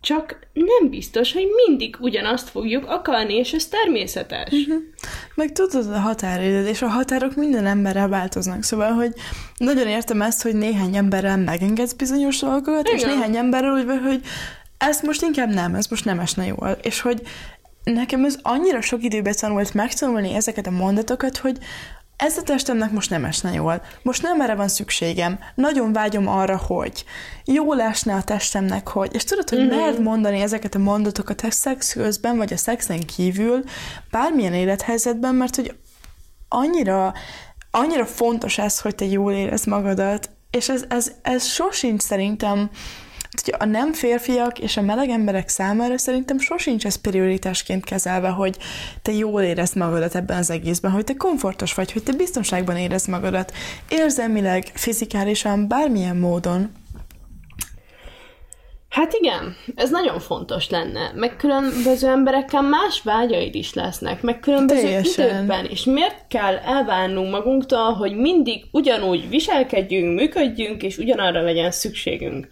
csak 0.00 0.38
nem 0.52 0.90
biztos, 0.90 1.32
hogy 1.32 1.46
mindig 1.66 1.96
ugyanazt 2.00 2.48
fogjuk 2.48 2.86
akarni, 2.86 3.34
és 3.34 3.52
ez 3.52 3.66
természetes. 3.66 4.52
Uh-huh. 4.52 4.82
Meg 5.34 5.52
tudod 5.52 5.92
a 5.92 5.98
határidőd, 5.98 6.66
és 6.66 6.82
a 6.82 6.88
határok 6.88 7.34
minden 7.34 7.66
emberrel 7.66 8.08
változnak, 8.08 8.62
szóval, 8.62 8.92
hogy 8.92 9.12
nagyon 9.56 9.86
értem 9.86 10.22
ezt, 10.22 10.42
hogy 10.42 10.54
néhány 10.54 10.96
emberrel 10.96 11.36
megengedsz 11.36 11.92
bizonyos 11.92 12.38
dolgokat, 12.38 12.88
Igen. 12.88 12.98
és 12.98 13.04
néhány 13.04 13.36
emberrel 13.36 13.72
úgy 13.72 14.00
hogy 14.04 14.20
ezt 14.78 15.02
most 15.02 15.22
inkább 15.22 15.52
nem, 15.52 15.74
ez 15.74 15.86
most 15.86 16.04
nem 16.04 16.18
esne 16.18 16.46
jól, 16.46 16.76
és 16.82 17.00
hogy 17.00 17.22
nekem 17.84 18.24
ez 18.24 18.38
annyira 18.42 18.80
sok 18.80 19.02
időbe 19.02 19.34
tanult 19.34 19.74
megtanulni 19.74 20.34
ezeket 20.34 20.66
a 20.66 20.70
mondatokat, 20.70 21.36
hogy 21.36 21.58
ez 22.16 22.36
a 22.36 22.42
testemnek 22.42 22.90
most 22.90 23.10
nem 23.10 23.24
esne 23.24 23.52
jól. 23.52 23.82
Most 24.02 24.22
nem 24.22 24.40
erre 24.40 24.54
van 24.54 24.68
szükségem. 24.68 25.38
Nagyon 25.54 25.92
vágyom 25.92 26.28
arra, 26.28 26.56
hogy 26.56 27.04
jó 27.44 27.72
lesne 27.72 28.14
a 28.14 28.22
testemnek, 28.22 28.88
hogy... 28.88 29.14
És 29.14 29.24
tudod, 29.24 29.48
hogy 29.48 29.58
mm-hmm. 29.58 29.76
mert 29.76 29.98
mondani 29.98 30.40
ezeket 30.40 30.74
a 30.74 30.78
mondatokat 30.78 31.40
a 31.40 31.50
szex 31.50 31.92
közben, 31.92 32.36
vagy 32.36 32.52
a 32.52 32.56
szexen 32.56 33.00
kívül, 33.00 33.62
bármilyen 34.10 34.54
élethelyzetben, 34.54 35.34
mert 35.34 35.56
hogy 35.56 35.76
annyira, 36.48 37.12
annyira 37.70 38.06
fontos 38.06 38.58
ez, 38.58 38.80
hogy 38.80 38.94
te 38.94 39.04
jól 39.04 39.32
érez 39.32 39.64
magadat, 39.64 40.30
és 40.50 40.68
ez, 40.68 40.84
ez, 40.88 41.12
ez 41.22 41.44
sosincs 41.46 42.02
szerintem 42.02 42.70
hogy 43.44 43.54
a 43.58 43.64
nem 43.64 43.92
férfiak 43.92 44.58
és 44.58 44.76
a 44.76 44.82
meleg 44.82 45.08
emberek 45.08 45.48
számára 45.48 45.98
szerintem 45.98 46.38
sosincs 46.38 46.86
ez 46.86 46.96
prioritásként 46.96 47.84
kezelve, 47.84 48.28
hogy 48.28 48.56
te 49.02 49.12
jól 49.12 49.42
érezd 49.42 49.76
magadat 49.76 50.14
ebben 50.14 50.38
az 50.38 50.50
egészben, 50.50 50.90
hogy 50.90 51.04
te 51.04 51.14
komfortos 51.14 51.74
vagy, 51.74 51.92
hogy 51.92 52.02
te 52.02 52.12
biztonságban 52.12 52.76
érezd 52.76 53.08
magadat, 53.08 53.52
érzelmileg, 53.88 54.64
fizikálisan, 54.74 55.68
bármilyen 55.68 56.16
módon. 56.16 56.70
Hát 58.94 59.12
igen, 59.12 59.56
ez 59.74 59.90
nagyon 59.90 60.20
fontos 60.20 60.70
lenne. 60.70 61.12
Meg 61.14 61.36
különböző 61.36 62.08
emberekkel 62.08 62.62
más 62.62 63.02
vágyaid 63.02 63.54
is 63.54 63.74
lesznek, 63.74 64.22
meg 64.22 64.40
különböző 64.40 64.80
Teljesen. 64.80 65.28
időkben. 65.28 65.64
És 65.64 65.84
miért 65.84 66.26
kell 66.28 66.56
elvárnunk 66.56 67.30
magunktól, 67.30 67.92
hogy 67.92 68.16
mindig 68.16 68.64
ugyanúgy 68.70 69.28
viselkedjünk, 69.28 70.18
működjünk, 70.18 70.82
és 70.82 70.98
ugyanarra 70.98 71.42
legyen 71.42 71.70
szükségünk? 71.70 72.48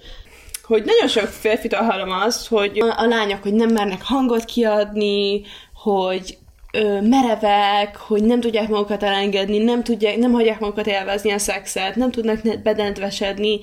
Hogy 0.73 0.85
nagyon 0.85 1.09
sok 1.09 1.27
férfitől 1.27 1.81
hallom 1.81 2.11
azt, 2.11 2.49
hogy 2.49 2.81
a, 2.81 3.01
a 3.01 3.07
lányok, 3.07 3.43
hogy 3.43 3.55
nem 3.55 3.73
mernek 3.73 4.03
hangot 4.03 4.45
kiadni, 4.45 5.43
hogy 5.75 6.39
ö, 6.73 7.01
merevek, 7.01 7.97
hogy 7.97 8.25
nem 8.25 8.41
tudják 8.41 8.69
magukat 8.69 9.03
elengedni, 9.03 9.59
nem, 9.59 9.83
tudják, 9.83 10.17
nem 10.17 10.33
hagyják 10.33 10.61
magukat 10.61 10.87
élvezni 10.87 11.31
a 11.31 11.39
szexet, 11.39 11.97
nem 11.97 12.11
tudnak 12.11 12.63
bedentvesedni, 12.63 13.61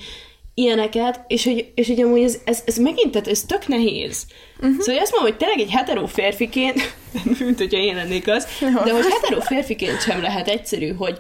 ilyeneket, 0.53 1.23
és 1.27 1.43
hogy, 1.43 1.71
és 1.75 1.87
hogy 1.87 2.01
amúgy 2.01 2.21
ez, 2.21 2.37
ez, 2.45 2.63
ez 2.65 2.77
megint, 2.77 3.11
tehát 3.11 3.27
ez 3.27 3.41
tök 3.41 3.67
nehéz. 3.67 4.25
Uh-huh. 4.59 4.79
Szóval 4.79 5.01
azt 5.01 5.11
mondom, 5.11 5.29
hogy 5.29 5.37
tényleg 5.37 5.59
egy 5.59 5.71
hetero 5.71 6.07
férfiként, 6.07 6.95
mint 7.39 7.57
hogyha 7.57 7.77
én 7.77 7.95
lennék 7.95 8.27
az, 8.27 8.47
de 8.59 8.91
hogy 8.91 9.05
hetero 9.09 9.41
férfiként 9.41 10.01
sem 10.01 10.21
lehet 10.21 10.47
egyszerű, 10.47 10.93
hogy, 10.93 11.17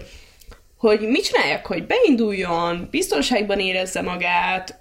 hogy 0.77 0.99
mit 0.99 1.23
csináljak, 1.23 1.65
hogy 1.65 1.85
beinduljon, 1.85 2.87
biztonságban 2.91 3.59
érezze 3.59 4.01
magát, 4.01 4.79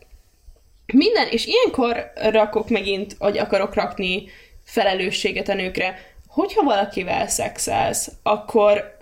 minden, 0.93 1.29
és 1.31 1.47
ilyenkor 1.47 2.13
rakok 2.15 2.69
megint, 2.69 3.17
hogy 3.19 3.39
akarok 3.39 3.75
rakni 3.75 4.25
felelősséget 4.65 5.49
a 5.49 5.55
nőkre, 5.55 5.99
hogyha 6.27 6.63
valakivel 6.63 7.29
szexelsz, 7.29 8.13
akkor 8.23 8.97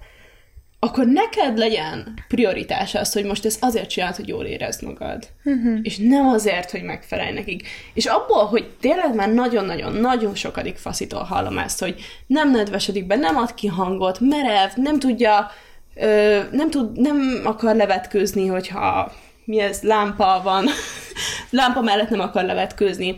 akkor 0.79 1.07
neked 1.07 1.59
legyen 1.59 2.15
prioritás 2.29 2.95
az, 2.95 3.13
hogy 3.13 3.25
most 3.25 3.45
ez 3.45 3.57
azért 3.61 3.89
csinálod, 3.89 4.17
hogy 4.17 4.29
jól 4.29 4.45
érezd 4.45 4.83
magad. 4.83 5.29
Uh-huh. 5.45 5.79
És 5.83 5.97
nem 5.97 6.27
azért, 6.27 6.71
hogy 6.71 6.83
megfelelj 6.83 7.33
nekik. 7.33 7.69
És 7.95 8.07
abból, 8.07 8.45
hogy 8.45 8.71
tényleg 8.81 9.15
már 9.15 9.33
nagyon-nagyon-nagyon 9.33 10.35
sokadik 10.35 10.77
faszitól 10.77 11.23
hallom 11.23 11.59
ezt, 11.59 11.81
hogy 11.81 12.01
nem 12.27 12.51
nedvesedik 12.51 13.07
be, 13.07 13.17
nem 13.17 13.37
ad 13.37 13.55
ki 13.55 13.67
hangot, 13.67 14.21
merev, 14.21 14.71
nem 14.75 14.99
tudja, 14.99 15.51
ö, 15.95 16.41
nem, 16.53 16.71
tud, 16.71 17.01
nem 17.01 17.41
akar 17.45 17.75
levetkőzni, 17.75 18.47
hogyha 18.47 19.13
mi 19.47 19.61
ez, 19.61 19.81
lámpa 19.83 20.41
van, 20.45 20.69
lámpa 21.51 21.81
mellett 21.81 22.09
nem 22.09 22.21
akar 22.21 22.45
levetkőzni, 22.45 23.17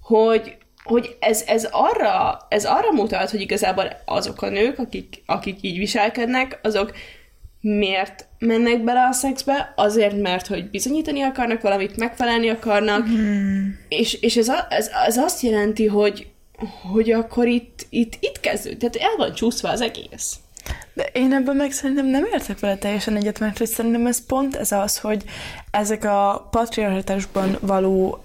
hogy, 0.00 0.56
hogy 0.84 1.16
ez, 1.20 1.42
ez, 1.46 1.68
arra, 1.70 2.38
ez 2.48 2.64
arra 2.64 2.92
mutat, 2.92 3.30
hogy 3.30 3.40
igazából 3.40 4.02
azok 4.04 4.42
a 4.42 4.48
nők, 4.48 4.78
akik, 4.78 5.22
akik 5.26 5.58
így 5.60 5.78
viselkednek, 5.78 6.58
azok 6.62 6.92
miért 7.60 8.26
mennek 8.38 8.84
bele 8.84 9.06
a 9.06 9.12
szexbe? 9.12 9.72
Azért, 9.76 10.20
mert 10.20 10.46
hogy 10.46 10.70
bizonyítani 10.70 11.22
akarnak 11.22 11.60
valamit, 11.60 11.96
megfelelni 11.96 12.48
akarnak, 12.48 13.08
mm. 13.08 13.68
és, 13.88 14.14
és 14.14 14.36
ez, 14.36 14.48
a, 14.48 14.66
ez, 14.70 14.90
ez 15.06 15.16
azt 15.16 15.40
jelenti, 15.42 15.86
hogy, 15.86 16.26
hogy 16.92 17.10
akkor 17.10 17.46
itt, 17.46 17.86
itt, 17.90 18.16
itt 18.20 18.40
kezdődik, 18.40 18.78
tehát 18.78 18.96
el 18.96 19.16
van 19.16 19.34
csúszva 19.34 19.68
az 19.68 19.80
egész. 19.80 20.36
De 20.94 21.02
én 21.12 21.32
ebben 21.32 21.56
meg 21.56 21.72
szerintem 21.72 22.06
nem 22.06 22.24
értek 22.24 22.60
vele 22.60 22.76
teljesen 22.76 23.16
egyet, 23.16 23.38
mert 23.38 23.58
hogy 23.58 23.66
szerintem 23.66 24.06
ez 24.06 24.26
pont 24.26 24.56
ez 24.56 24.72
az, 24.72 24.98
hogy 24.98 25.24
ezek 25.70 26.04
a 26.04 26.48
patriarchatásban 26.50 27.56
való 27.60 28.24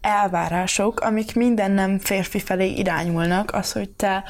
elvárások, 0.00 1.00
amik 1.00 1.34
minden 1.34 1.70
nem 1.70 1.98
férfi 1.98 2.38
felé 2.38 2.70
irányulnak, 2.70 3.54
az, 3.54 3.72
hogy 3.72 3.90
te 3.90 4.24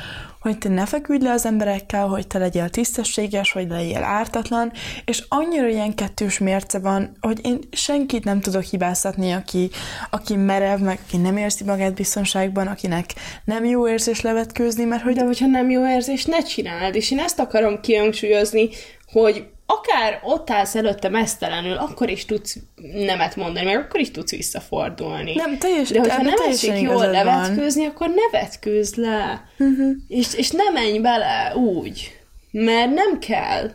hogy 0.45 0.59
te 0.59 0.69
ne 0.69 0.87
feküdj 0.87 1.25
le 1.25 1.31
az 1.31 1.47
emberekkel, 1.47 2.07
hogy 2.07 2.27
te 2.27 2.39
legyél 2.39 2.69
tisztességes, 2.69 3.53
hogy 3.53 3.69
legyél 3.69 4.03
ártatlan, 4.03 4.73
és 5.05 5.25
annyira 5.29 5.69
ilyen 5.69 5.95
kettős 5.95 6.39
mérce 6.39 6.79
van, 6.79 7.17
hogy 7.21 7.41
én 7.43 7.59
senkit 7.71 8.25
nem 8.25 8.41
tudok 8.41 8.63
hibáztatni, 8.63 9.33
aki, 9.33 9.71
aki 10.11 10.37
merev, 10.37 10.81
meg 10.81 10.99
aki 11.07 11.17
nem 11.17 11.37
érzi 11.37 11.65
magát 11.65 11.95
biztonságban, 11.95 12.67
akinek 12.67 13.15
nem 13.45 13.65
jó 13.65 13.89
érzés 13.89 14.21
levetkőzni, 14.21 14.85
mert 14.85 15.03
hogy... 15.03 15.15
De 15.15 15.25
hogyha 15.25 15.47
nem 15.47 15.71
jó 15.71 15.89
érzés, 15.89 16.25
ne 16.25 16.43
csináld, 16.43 16.95
és 16.95 17.11
én 17.11 17.19
ezt 17.19 17.39
akarom 17.39 17.81
kihangsúlyozni, 17.81 18.69
hogy 19.13 19.47
akár 19.67 20.21
ott 20.23 20.51
állsz 20.51 20.75
előtte 20.75 21.09
mesztelenül, 21.09 21.77
akkor 21.77 22.11
is 22.11 22.25
tudsz 22.25 22.57
nemet 22.95 23.37
mondani, 23.37 23.67
mert 23.67 23.85
akkor 23.85 24.01
is 24.01 24.11
tudsz 24.11 24.31
visszafordulni. 24.31 25.35
Nem, 25.35 25.59
teljes, 25.59 25.89
De 25.89 25.99
hogyha 25.99 26.23
nem 26.23 26.35
esik 26.49 26.81
jól 26.81 27.11
levetkőzni, 27.11 27.85
akkor 27.85 28.09
ne 28.09 28.39
vetkőzz 28.39 28.95
le. 28.95 29.49
Uh-huh. 29.59 29.91
És, 30.09 30.35
és 30.35 30.51
ne 30.51 30.71
menj 30.73 30.99
bele 30.99 31.57
úgy, 31.57 32.19
mert 32.51 32.93
nem 32.93 33.19
kell. 33.19 33.71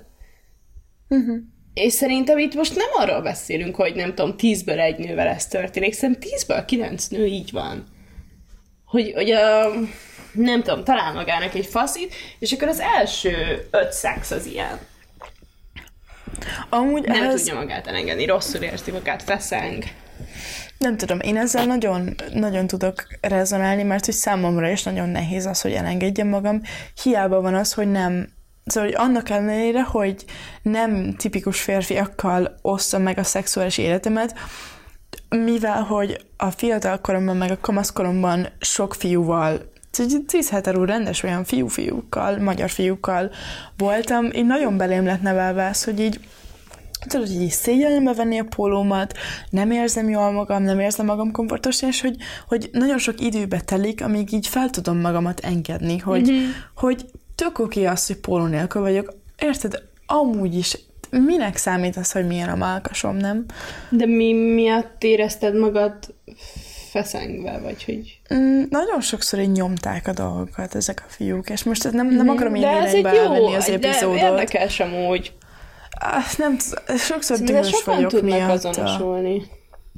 Uh-huh. 1.10 1.38
És 1.74 1.94
szerintem 1.94 2.38
itt 2.38 2.54
most 2.54 2.76
nem 2.76 2.90
arról 2.94 3.22
beszélünk, 3.22 3.76
hogy 3.76 3.96
nem 3.96 4.16
tudom, 4.16 4.38
tízből 4.38 4.80
egy 4.80 4.98
nővel 4.98 5.28
ez 5.28 5.48
történik, 5.48 5.94
szerintem 5.94 6.30
tízből 6.30 6.66
kilenc 6.66 7.08
nő 7.08 7.26
így 7.26 7.52
van. 7.52 7.84
Hogy, 8.86 9.12
hogy 9.16 9.32
a, 9.32 9.70
nem 10.34 10.64
tudom, 10.64 10.84
talál 10.84 11.14
magának 11.14 11.56
egy 11.56 11.66
faszit, 11.66 12.14
és 12.40 12.52
akkor 12.52 12.68
az 12.68 12.80
első 12.80 13.68
öt 13.72 13.92
szex 13.92 14.32
az 14.32 14.46
ilyen. 14.46 14.80
Amúgy 16.70 17.04
nem 17.04 17.24
ehhez... 17.24 17.36
tudja 17.36 17.56
magát 17.56 17.88
elengedni, 17.88 18.26
rosszul 18.26 18.62
érzi 18.62 18.92
magát, 18.92 19.24
feszeng. 19.24 19.84
Nem 20.78 20.98
tudom, 20.98 21.20
én 21.20 21.38
ezzel 21.38 21.66
nagyon, 21.66 22.16
nagyon 22.34 22.68
tudok 22.68 23.08
rezonálni, 23.22 23.84
mert 23.84 24.06
hogy 24.06 24.14
számomra 24.14 24.70
is 24.70 24.84
nagyon 24.84 25.10
nehéz 25.10 25.46
az, 25.46 25.62
hogy 25.62 25.74
elengedjem 25.74 26.28
magam. 26.28 26.62
Hiába 27.04 27.42
van 27.42 27.56
az, 27.56 27.74
hogy 27.74 27.92
nem 27.92 28.38
Szóval, 28.66 28.90
hogy 28.90 29.00
annak 29.08 29.30
ellenére, 29.30 29.84
hogy 29.84 30.26
nem 30.62 31.16
tipikus 31.16 31.62
férfiakkal 31.62 32.56
osztom 32.62 33.02
meg 33.02 33.18
a 33.18 33.24
szexuális 33.24 33.78
életemet, 33.78 34.36
mivel, 35.30 35.82
hogy 35.82 36.26
a 36.38 36.52
fiatal 36.52 37.02
koromban, 37.02 37.38
meg 37.38 37.52
a 37.52 37.60
kamaszkoromban 37.62 38.48
sok 38.60 38.94
fiúval 38.94 39.72
cis 40.28 40.50
heteró 40.50 40.84
rendes 40.84 41.24
olyan 41.24 41.44
fiú-fiúkkal, 41.44 42.38
magyar 42.38 42.70
fiúkkal 42.70 43.32
voltam, 43.78 44.26
én 44.26 44.46
nagyon 44.46 44.78
belém 44.78 45.06
lett 45.06 45.22
nevelve 45.22 45.64
ez, 45.64 45.84
hogy 45.84 46.00
így 46.00 46.20
tudod, 47.08 47.28
hogy 47.28 47.42
így 47.42 47.50
szégyelembe 47.50 48.14
venni 48.14 48.40
a 48.40 48.46
pólómat, 48.56 49.18
nem 49.50 49.72
érzem 49.72 50.10
jól 50.10 50.32
magam, 50.32 50.64
nem 50.64 50.80
érzem 50.80 51.06
magam 51.06 51.32
komfortosan, 51.32 51.90
és 51.90 52.02
hogy, 52.02 52.16
hogy 52.48 52.70
nagyon 52.72 52.98
sok 52.98 53.22
időbe 53.22 53.60
telik, 53.60 54.04
amíg 54.04 54.34
így 54.34 54.48
fel 54.48 54.70
tudom 54.70 54.98
magamat 54.98 55.40
engedni, 55.40 55.98
hogy, 55.98 56.32
mm-hmm. 56.32 56.50
hogy 56.76 57.06
tök 57.36 57.60
oké 57.60 57.86
az, 57.86 58.08
hogy 58.08 58.18
póló 58.18 58.46
nélkül 58.46 58.82
vagyok. 58.82 59.14
Érted? 59.38 59.84
Amúgy 60.06 60.56
is 60.56 60.78
minek 61.10 61.58
számít 61.58 61.98
az, 61.98 62.12
hogy 62.12 62.28
milyen 62.28 62.50
a 62.50 62.56
málkasom, 62.56 63.18
nem? 63.18 63.46
De 63.90 64.06
mi 64.06 64.34
miatt 64.34 65.04
érezted 65.04 65.56
magad 65.56 65.94
feszengve, 66.90 67.60
vagy 67.60 67.84
hogy... 67.84 68.20
Mm, 68.34 68.64
nagyon 68.70 69.02
sokszor 69.02 69.40
így 69.40 69.52
nyomták 69.52 70.08
a 70.08 70.14
dolgokat 70.14 70.76
ezek 70.76 71.04
a 71.08 71.12
fiúk, 71.12 71.50
és 71.50 71.64
most 71.64 71.92
nem, 71.92 72.08
nem 72.08 72.26
mhm. 72.26 72.30
akarom 72.30 72.56
én 72.56 72.62
irányba 72.62 73.10
elvenni 73.10 73.56
az 73.56 73.70
epizódot. 73.70 74.20
De 74.20 74.30
érdekes 74.30 74.80
amúgy. 74.80 75.34
Ah, 76.00 76.24
Nem 76.38 76.58
tudom, 76.58 76.98
sokszor 76.98 77.40
Mivel 77.40 77.62
dühös 77.62 77.84
vagyok 77.84 78.10
tudnak 78.10 78.38
miatta. 78.38 78.70
azonosulni. 78.70 79.42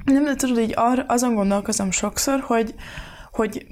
Nem, 0.04 0.24
de 0.24 0.34
tudod, 0.34 0.58
így 0.58 0.72
ar- 0.76 1.04
azon 1.06 1.34
gondolkozom 1.34 1.90
sokszor, 1.90 2.40
hogy, 2.40 2.74
hogy 3.32 3.66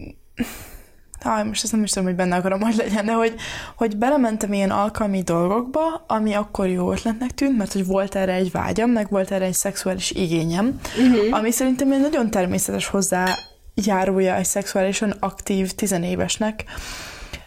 Háj, 1.20 1.44
most 1.44 1.62
ezt 1.62 1.72
nem 1.72 1.82
is 1.82 1.90
tudom, 1.90 2.08
hogy 2.08 2.16
benne 2.16 2.36
akarom, 2.36 2.60
hogy 2.60 2.74
legyen, 2.74 3.04
de 3.04 3.12
hogy, 3.12 3.34
hogy 3.76 3.96
belementem 3.96 4.52
ilyen 4.52 4.70
alkalmi 4.70 5.22
dolgokba, 5.22 6.04
ami 6.06 6.34
akkor 6.34 6.68
jó 6.68 6.92
ötletnek 6.92 7.30
tűnt, 7.30 7.56
mert 7.56 7.72
hogy 7.72 7.86
volt 7.86 8.14
erre 8.14 8.32
egy 8.32 8.50
vágyam, 8.50 8.90
meg 8.90 9.10
volt 9.10 9.30
erre 9.30 9.44
egy 9.44 9.54
szexuális 9.54 10.10
igényem, 10.10 10.80
uh-huh. 10.98 11.38
ami 11.38 11.50
szerintem 11.50 11.92
egy 11.92 12.00
nagyon 12.00 12.30
természetes 12.30 12.86
hozzájárója 12.86 14.34
egy 14.34 14.44
szexuálisan 14.44 15.14
aktív 15.20 15.72
tizenévesnek, 15.72 16.64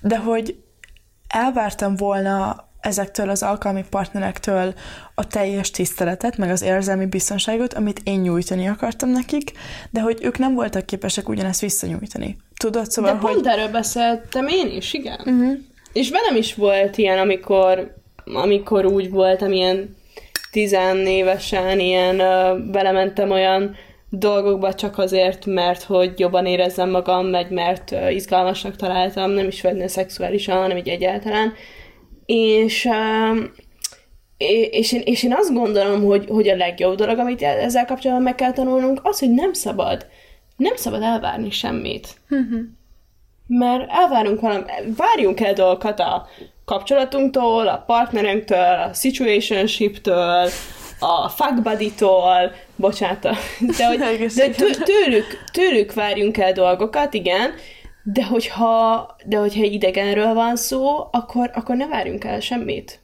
de 0.01 0.17
hogy 0.17 0.55
elvártam 1.27 1.95
volna 1.95 2.67
ezektől 2.83 3.29
az 3.29 3.43
alkalmi 3.43 3.83
partnerektől 3.89 4.73
a 5.15 5.27
teljes 5.27 5.71
tiszteletet, 5.71 6.37
meg 6.37 6.49
az 6.49 6.61
érzelmi 6.61 7.05
biztonságot, 7.05 7.73
amit 7.73 8.01
én 8.03 8.19
nyújtani 8.19 8.67
akartam 8.67 9.09
nekik, 9.09 9.51
de 9.89 10.01
hogy 10.01 10.17
ők 10.21 10.37
nem 10.37 10.53
voltak 10.53 10.85
képesek 10.85 11.29
ugyanezt 11.29 11.61
visszanyújtani. 11.61 12.37
Tudod, 12.57 12.91
szóval, 12.91 13.13
De 13.13 13.19
pont 13.19 13.35
hogy... 13.35 13.47
erről 13.47 13.67
beszéltem 13.67 14.47
én 14.47 14.71
is, 14.71 14.93
igen. 14.93 15.19
Uh-huh. 15.19 15.57
És 15.93 16.09
velem 16.09 16.35
is 16.35 16.55
volt 16.55 16.97
ilyen, 16.97 17.19
amikor, 17.19 17.93
amikor 18.25 18.85
úgy 18.85 19.09
voltam 19.09 19.51
ilyen 19.51 19.95
tizenévesen, 20.51 21.79
ilyen 21.79 22.19
uh, 22.19 22.59
belementem 22.71 23.31
olyan 23.31 23.75
dolgokba 24.09 24.73
csak 24.73 24.97
azért, 24.97 25.45
mert 25.45 25.83
hogy 25.83 26.19
jobban 26.19 26.45
érezzem 26.45 26.89
magam, 26.89 27.25
meg 27.25 27.51
mert 27.51 27.91
uh, 27.91 28.13
izgalmasnak 28.13 28.75
találtam, 28.75 29.31
nem 29.31 29.47
is 29.47 29.59
feltétlenül 29.59 29.93
szexuálisan, 29.93 30.61
hanem 30.61 30.77
így 30.77 30.89
egyáltalán. 30.89 31.47
Uh, 31.47 31.53
és, 32.25 32.89
én, 34.37 35.01
és 35.03 35.23
én 35.23 35.33
azt 35.33 35.53
gondolom, 35.53 36.03
hogy, 36.03 36.25
hogy 36.29 36.49
a 36.49 36.55
legjobb 36.55 36.95
dolog, 36.95 37.19
amit 37.19 37.41
ezzel 37.41 37.85
kapcsolatban 37.85 38.25
meg 38.25 38.35
kell 38.35 38.51
tanulnunk, 38.51 38.99
az, 39.03 39.19
hogy 39.19 39.29
nem 39.29 39.53
szabad, 39.53 40.05
nem 40.55 40.75
szabad 40.75 41.01
elvárni 41.01 41.51
semmit. 41.51 42.07
Mert 43.47 43.89
elvárunk 43.91 44.39
valami, 44.39 44.63
várjunk 44.97 45.39
el 45.39 45.53
dolgokat 45.53 45.99
a 45.99 46.27
kapcsolatunktól, 46.65 47.67
a 47.67 47.83
partnerünktől, 47.87 48.73
a 48.89 48.93
situationship-től, 48.93 50.49
a 50.99 51.29
fuck 51.29 51.61
buddy-tól, 51.61 52.51
bocsánat, 52.75 53.21
de, 53.77 53.85
hogy, 53.87 53.97
de 54.35 54.49
tő- 54.49 54.83
tőlük, 54.83 55.25
tőlük 55.51 55.93
várjunk 55.93 56.37
el 56.37 56.53
dolgokat, 56.53 57.13
igen, 57.13 57.51
de 58.03 58.23
hogyha, 58.23 59.15
de 59.25 59.37
hogyha 59.37 59.63
idegenről 59.63 60.33
van 60.33 60.55
szó, 60.55 60.97
akkor, 61.11 61.51
akkor 61.53 61.75
ne 61.75 61.87
várjunk 61.87 62.23
el 62.23 62.39
semmit. 62.39 62.99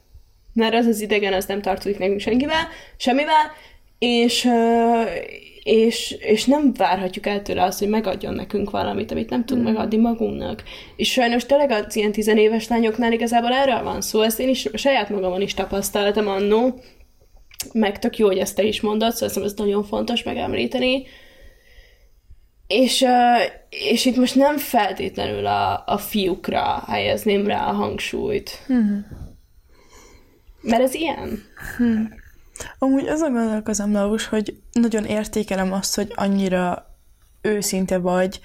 Mert 0.52 0.74
az 0.74 0.86
az 0.86 1.00
idegen, 1.00 1.32
az 1.32 1.46
nem 1.46 1.62
tartozik 1.62 1.98
nekünk 1.98 2.20
senkivel, 2.20 2.68
semmivel, 2.96 3.50
és, 3.98 4.48
és, 5.62 6.16
és 6.20 6.44
nem 6.44 6.72
várhatjuk 6.72 7.26
el 7.26 7.42
tőle 7.42 7.62
azt, 7.62 7.78
hogy 7.78 7.88
megadjon 7.88 8.34
nekünk 8.34 8.70
valamit, 8.70 9.10
amit 9.10 9.30
nem 9.30 9.44
tudunk 9.44 9.66
megadni 9.66 9.96
magunknak. 9.96 10.62
És 10.96 11.10
sajnos 11.12 11.46
tényleg 11.46 11.70
az 11.70 11.96
ilyen 11.96 12.12
tizenéves 12.12 12.68
lányoknál 12.68 13.12
igazából 13.12 13.52
erről 13.52 13.82
van 13.82 14.00
szó, 14.00 14.20
ezt 14.20 14.40
én 14.40 14.48
is 14.48 14.68
saját 14.74 15.10
magamon 15.10 15.40
is 15.40 15.54
tapasztaltam 15.54 16.28
annó, 16.28 16.80
meg 17.72 17.98
tök 17.98 18.18
jó, 18.18 18.26
hogy 18.26 18.38
ezt 18.38 18.56
te 18.56 18.62
is 18.62 18.80
mondod, 18.80 19.12
szóval 19.12 19.44
ez 19.44 19.52
nagyon 19.52 19.84
fontos 19.84 20.22
megemlíteni. 20.22 21.06
És, 22.72 23.06
és 23.68 24.04
itt 24.04 24.16
most 24.16 24.34
nem 24.34 24.58
feltétlenül 24.58 25.46
a, 25.46 25.82
a 25.86 25.98
fiúkra 25.98 26.84
helyezném 26.86 27.46
rá 27.46 27.66
a 27.66 27.72
hangsúlyt. 27.72 28.64
Mert 30.60 30.82
ez 30.82 30.94
ilyen. 30.94 31.42
Amúgy 32.78 33.08
azon 33.08 33.32
gondolkozom, 33.32 33.92
Laus, 33.92 34.26
hogy 34.26 34.56
nagyon 34.72 35.04
értékelem 35.04 35.72
azt, 35.72 35.94
hogy 35.94 36.12
annyira 36.14 36.86
őszinte 37.42 37.98
vagy 37.98 38.40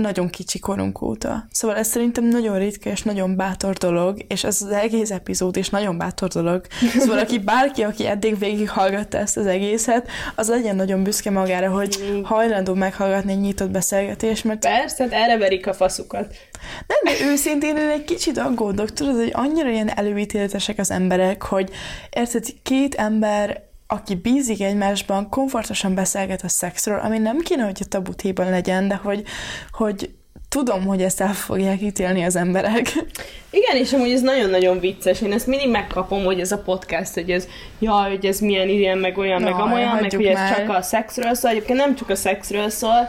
nagyon 0.00 0.28
kicsi 0.28 0.58
korunk 0.58 1.02
óta. 1.02 1.46
Szóval 1.50 1.76
ez 1.76 1.88
szerintem 1.88 2.24
nagyon 2.24 2.58
ritka 2.58 2.90
és 2.90 3.02
nagyon 3.02 3.36
bátor 3.36 3.74
dolog, 3.74 4.24
és 4.28 4.44
ez 4.44 4.62
az 4.62 4.70
egész 4.70 5.10
epizód 5.10 5.56
is 5.56 5.68
nagyon 5.68 5.98
bátor 5.98 6.28
dolog. 6.28 6.66
Szóval 6.98 7.18
aki 7.18 7.38
bárki, 7.52 7.82
aki 7.82 8.06
eddig 8.06 8.38
végighallgatta 8.38 9.18
ezt 9.18 9.36
az 9.36 9.46
egészet, 9.46 10.08
az 10.34 10.48
legyen 10.48 10.76
nagyon 10.76 11.02
büszke 11.02 11.30
magára, 11.30 11.70
hogy 11.70 12.20
hajlandó 12.22 12.74
meghallgatni 12.74 13.32
egy 13.32 13.40
nyitott 13.40 13.70
beszélgetést, 13.70 14.44
mert 14.44 14.60
Persze, 14.60 15.02
hát 15.02 15.12
erre 15.12 15.38
verik 15.38 15.66
a 15.66 15.72
faszukat. 15.72 16.34
nem, 16.86 16.98
de 17.18 17.24
őszintén 17.24 17.76
én 17.76 17.88
egy 17.88 18.04
kicsit 18.04 18.38
aggódok, 18.38 18.92
tudod, 18.92 19.14
hogy 19.14 19.30
annyira 19.32 19.70
ilyen 19.70 19.96
előítéletesek 19.96 20.78
az 20.78 20.90
emberek, 20.90 21.42
hogy 21.42 21.70
érted, 22.10 22.44
két 22.62 22.94
ember, 22.94 23.68
aki 23.90 24.14
bízik 24.14 24.62
egymásban, 24.62 25.28
komfortosan 25.28 25.94
beszélget 25.94 26.42
a 26.42 26.48
szexről, 26.48 26.98
ami 26.98 27.18
nem 27.18 27.38
kéne, 27.38 27.64
hogy 27.64 27.78
a 27.80 27.88
tabutében 27.88 28.50
legyen, 28.50 28.88
de 28.88 28.94
hogy, 28.94 29.22
hogy 29.70 30.10
tudom, 30.48 30.86
hogy 30.86 31.02
ezt 31.02 31.20
el 31.20 31.32
fogják 31.32 31.80
ítélni 31.80 32.24
az 32.24 32.36
emberek. 32.36 32.92
Igen, 33.50 33.76
és 33.76 33.92
amúgy 33.92 34.10
ez 34.10 34.20
nagyon-nagyon 34.20 34.80
vicces. 34.80 35.20
Én 35.20 35.32
ezt 35.32 35.46
mindig 35.46 35.70
megkapom, 35.70 36.24
hogy 36.24 36.40
ez 36.40 36.52
a 36.52 36.58
podcast, 36.58 37.14
hogy 37.14 37.30
ez, 37.30 37.48
jaj, 37.78 38.10
hogy 38.10 38.26
ez 38.26 38.40
milyen 38.40 38.68
ilyen, 38.68 38.98
meg 38.98 39.18
olyan, 39.18 39.42
meg 39.42 39.50
Jaj, 39.50 39.60
amolyan, 39.60 39.96
meg 39.96 40.12
hogy 40.14 40.24
ez 40.24 40.34
már. 40.34 40.56
csak 40.56 40.76
a 40.76 40.82
szexről 40.82 41.34
szól. 41.34 41.50
Egyébként 41.50 41.78
nem 41.78 41.94
csak 41.94 42.08
a 42.08 42.14
szexről 42.14 42.68
szól, 42.68 43.08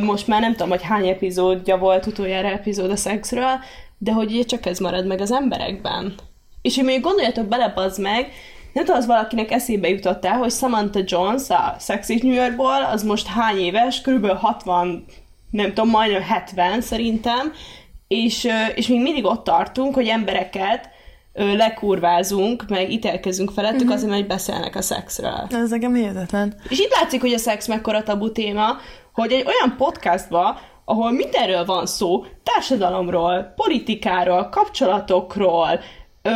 most 0.00 0.26
már 0.26 0.40
nem 0.40 0.52
tudom, 0.52 0.68
hogy 0.68 0.82
hány 0.82 1.08
epizódja 1.08 1.76
volt 1.76 2.06
utoljára 2.06 2.48
epizód 2.48 2.90
a 2.90 2.96
szexről, 2.96 3.58
de 3.98 4.12
hogy 4.12 4.32
ugye 4.32 4.42
csak 4.42 4.66
ez 4.66 4.78
marad 4.78 5.06
meg 5.06 5.20
az 5.20 5.32
emberekben. 5.32 6.14
És 6.62 6.74
hogy 6.74 6.84
mondjuk 6.84 7.04
gondoljatok 7.04 7.46
bele, 7.46 7.72
bazd 7.74 8.00
meg, 8.00 8.32
nem 8.76 8.84
tudom, 8.84 9.00
az 9.00 9.06
valakinek 9.06 9.50
eszébe 9.50 9.88
jutott 9.88 10.24
el, 10.24 10.38
hogy 10.38 10.50
Samantha 10.50 11.00
Jones 11.04 11.50
a 11.50 11.76
Sex 11.80 12.08
New 12.08 12.32
Yorkból, 12.32 12.84
az 12.92 13.02
most 13.02 13.26
hány 13.26 13.58
éves, 13.58 14.00
körülbelül 14.00 14.36
60, 14.36 15.04
nem 15.50 15.66
tudom, 15.66 15.88
majdnem 15.88 16.22
70 16.22 16.80
szerintem, 16.80 17.52
és, 18.08 18.48
és 18.74 18.86
még 18.86 19.00
mindig 19.00 19.24
ott 19.24 19.44
tartunk, 19.44 19.94
hogy 19.94 20.06
embereket 20.06 20.88
lekurvázunk, 21.32 22.64
meg 22.68 22.90
ítélkezünk 22.90 23.50
felettük 23.50 23.80
uh-huh. 23.80 23.94
azért, 23.94 24.10
mert 24.10 24.26
beszélnek 24.26 24.76
a 24.76 24.82
szexről. 24.82 25.46
Ez 25.50 25.70
nekem 25.70 25.94
hihetetlen. 25.94 26.54
És 26.68 26.78
itt 26.78 26.92
látszik, 27.00 27.20
hogy 27.20 27.32
a 27.32 27.38
szex 27.38 27.66
mekkora 27.66 28.02
tabu 28.02 28.32
téma, 28.32 28.76
hogy 29.12 29.32
egy 29.32 29.46
olyan 29.46 29.76
podcastba, 29.76 30.60
ahol 30.84 31.12
mindenről 31.12 31.64
van 31.64 31.86
szó, 31.86 32.24
társadalomról, 32.42 33.52
politikáról, 33.56 34.48
kapcsolatokról, 34.48 35.80
ö, 36.22 36.30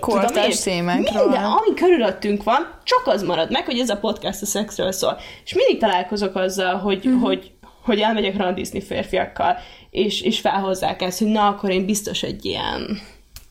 Kortárs 0.00 0.32
tudom 0.32 0.74
én, 0.74 0.80
témákról. 0.80 1.22
minden, 1.28 1.44
ami 1.44 1.74
körülöttünk 1.74 2.42
van, 2.42 2.78
csak 2.84 3.02
az 3.06 3.22
marad 3.22 3.50
meg, 3.50 3.64
hogy 3.64 3.78
ez 3.78 3.88
a 3.90 3.96
podcast 3.96 4.42
a 4.42 4.46
szexről 4.46 4.92
szól. 4.92 5.18
És 5.44 5.54
mindig 5.54 5.78
találkozok 5.78 6.34
azzal, 6.36 6.76
hogy, 6.76 6.98
Mhm. 7.04 7.08
uh-huh. 7.14 7.26
hogy, 7.28 7.50
hogy 7.84 8.00
elmegyek 8.00 8.36
randizni 8.36 8.80
férfiakkal, 8.80 9.56
és, 9.90 10.20
és 10.20 10.40
felhozzák 10.40 11.02
ezt, 11.02 11.18
hogy 11.18 11.28
na, 11.28 11.46
akkor 11.46 11.70
én 11.70 11.86
biztos 11.86 12.22
egy 12.22 12.44
ilyen 12.44 12.98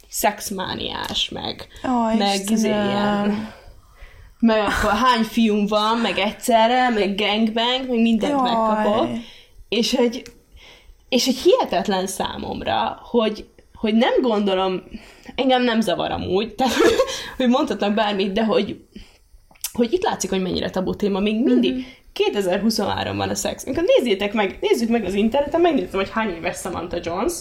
szexmániás, 0.09 1.29
meg, 1.29 1.67
Ó, 1.89 2.17
meg 2.17 2.49
izé, 2.49 2.67
ilyen 2.67 3.53
meg 4.39 4.59
akkor 4.59 4.91
hány 4.91 5.23
fiúm 5.23 5.65
van, 5.67 5.97
meg 5.97 6.17
egyszerre, 6.17 6.89
meg 6.89 7.15
gangbang, 7.15 7.87
meg 7.87 8.01
mindent 8.01 8.31
Jaj. 8.31 8.41
megkapok. 8.41 9.07
És 9.69 9.95
hogy, 9.95 10.23
és 11.09 11.25
hogy 11.25 11.35
hihetetlen 11.37 12.07
számomra, 12.07 12.99
hogy, 13.03 13.47
hogy 13.73 13.93
nem 13.93 14.21
gondolom, 14.21 14.83
engem 15.35 15.63
nem 15.63 15.81
zavar 15.81 16.11
amúgy, 16.11 16.55
tehát 16.55 16.73
hogy 17.37 17.47
mondhatnak 17.47 17.93
bármit, 17.93 18.31
de 18.31 18.43
hogy, 18.43 18.85
hogy 19.71 19.93
itt 19.93 20.03
látszik, 20.03 20.29
hogy 20.29 20.41
mennyire 20.41 20.69
tabu 20.69 20.95
téma, 20.95 21.19
még 21.19 21.43
mindig. 21.43 21.73
Mhm. 21.73 21.83
2023 22.13 23.17
van 23.17 23.29
a 23.29 23.35
szex. 23.35 23.65
Amikor 23.65 23.83
nézzétek 23.97 24.33
meg, 24.33 24.57
nézzük 24.61 24.89
meg 24.89 25.05
az 25.05 25.13
interneten, 25.13 25.61
megnézem, 25.61 25.99
hogy 25.99 26.09
hány 26.09 26.29
éves 26.29 26.57
Samantha 26.57 26.99
Jones 27.03 27.33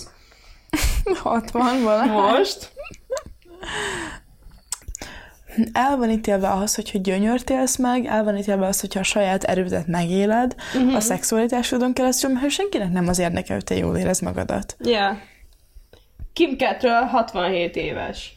60 1.23 1.83
valahogy. 1.83 2.37
most. 2.37 2.73
El 5.73 5.97
van 5.97 6.11
ítélve 6.11 6.51
az, 6.51 6.75
hogyha 6.75 6.99
gyönyört 6.99 7.51
élsz 7.51 7.77
meg, 7.77 8.07
el 8.07 8.25
van 8.25 8.37
ítélve 8.37 8.67
az, 8.67 8.81
hogyha 8.81 9.01
a 9.01 9.03
saját 9.03 9.45
erődet 9.45 9.87
megéled 9.87 10.55
uh-huh. 10.75 10.95
a 10.95 11.01
szexualitásodon 11.01 11.93
keresztül, 11.93 12.31
mert 12.31 12.51
senkinek 12.51 12.93
nem 12.93 13.09
az 13.09 13.19
érdeke, 13.19 13.55
hogy 13.55 13.65
te 13.65 13.77
jól 13.77 13.97
érez 13.97 14.21
magadat. 14.21 14.77
Yeah. 14.85 15.17
Kim 16.35 16.57
Cattrall 16.57 17.03
67 17.07 17.77
éves. 17.77 18.33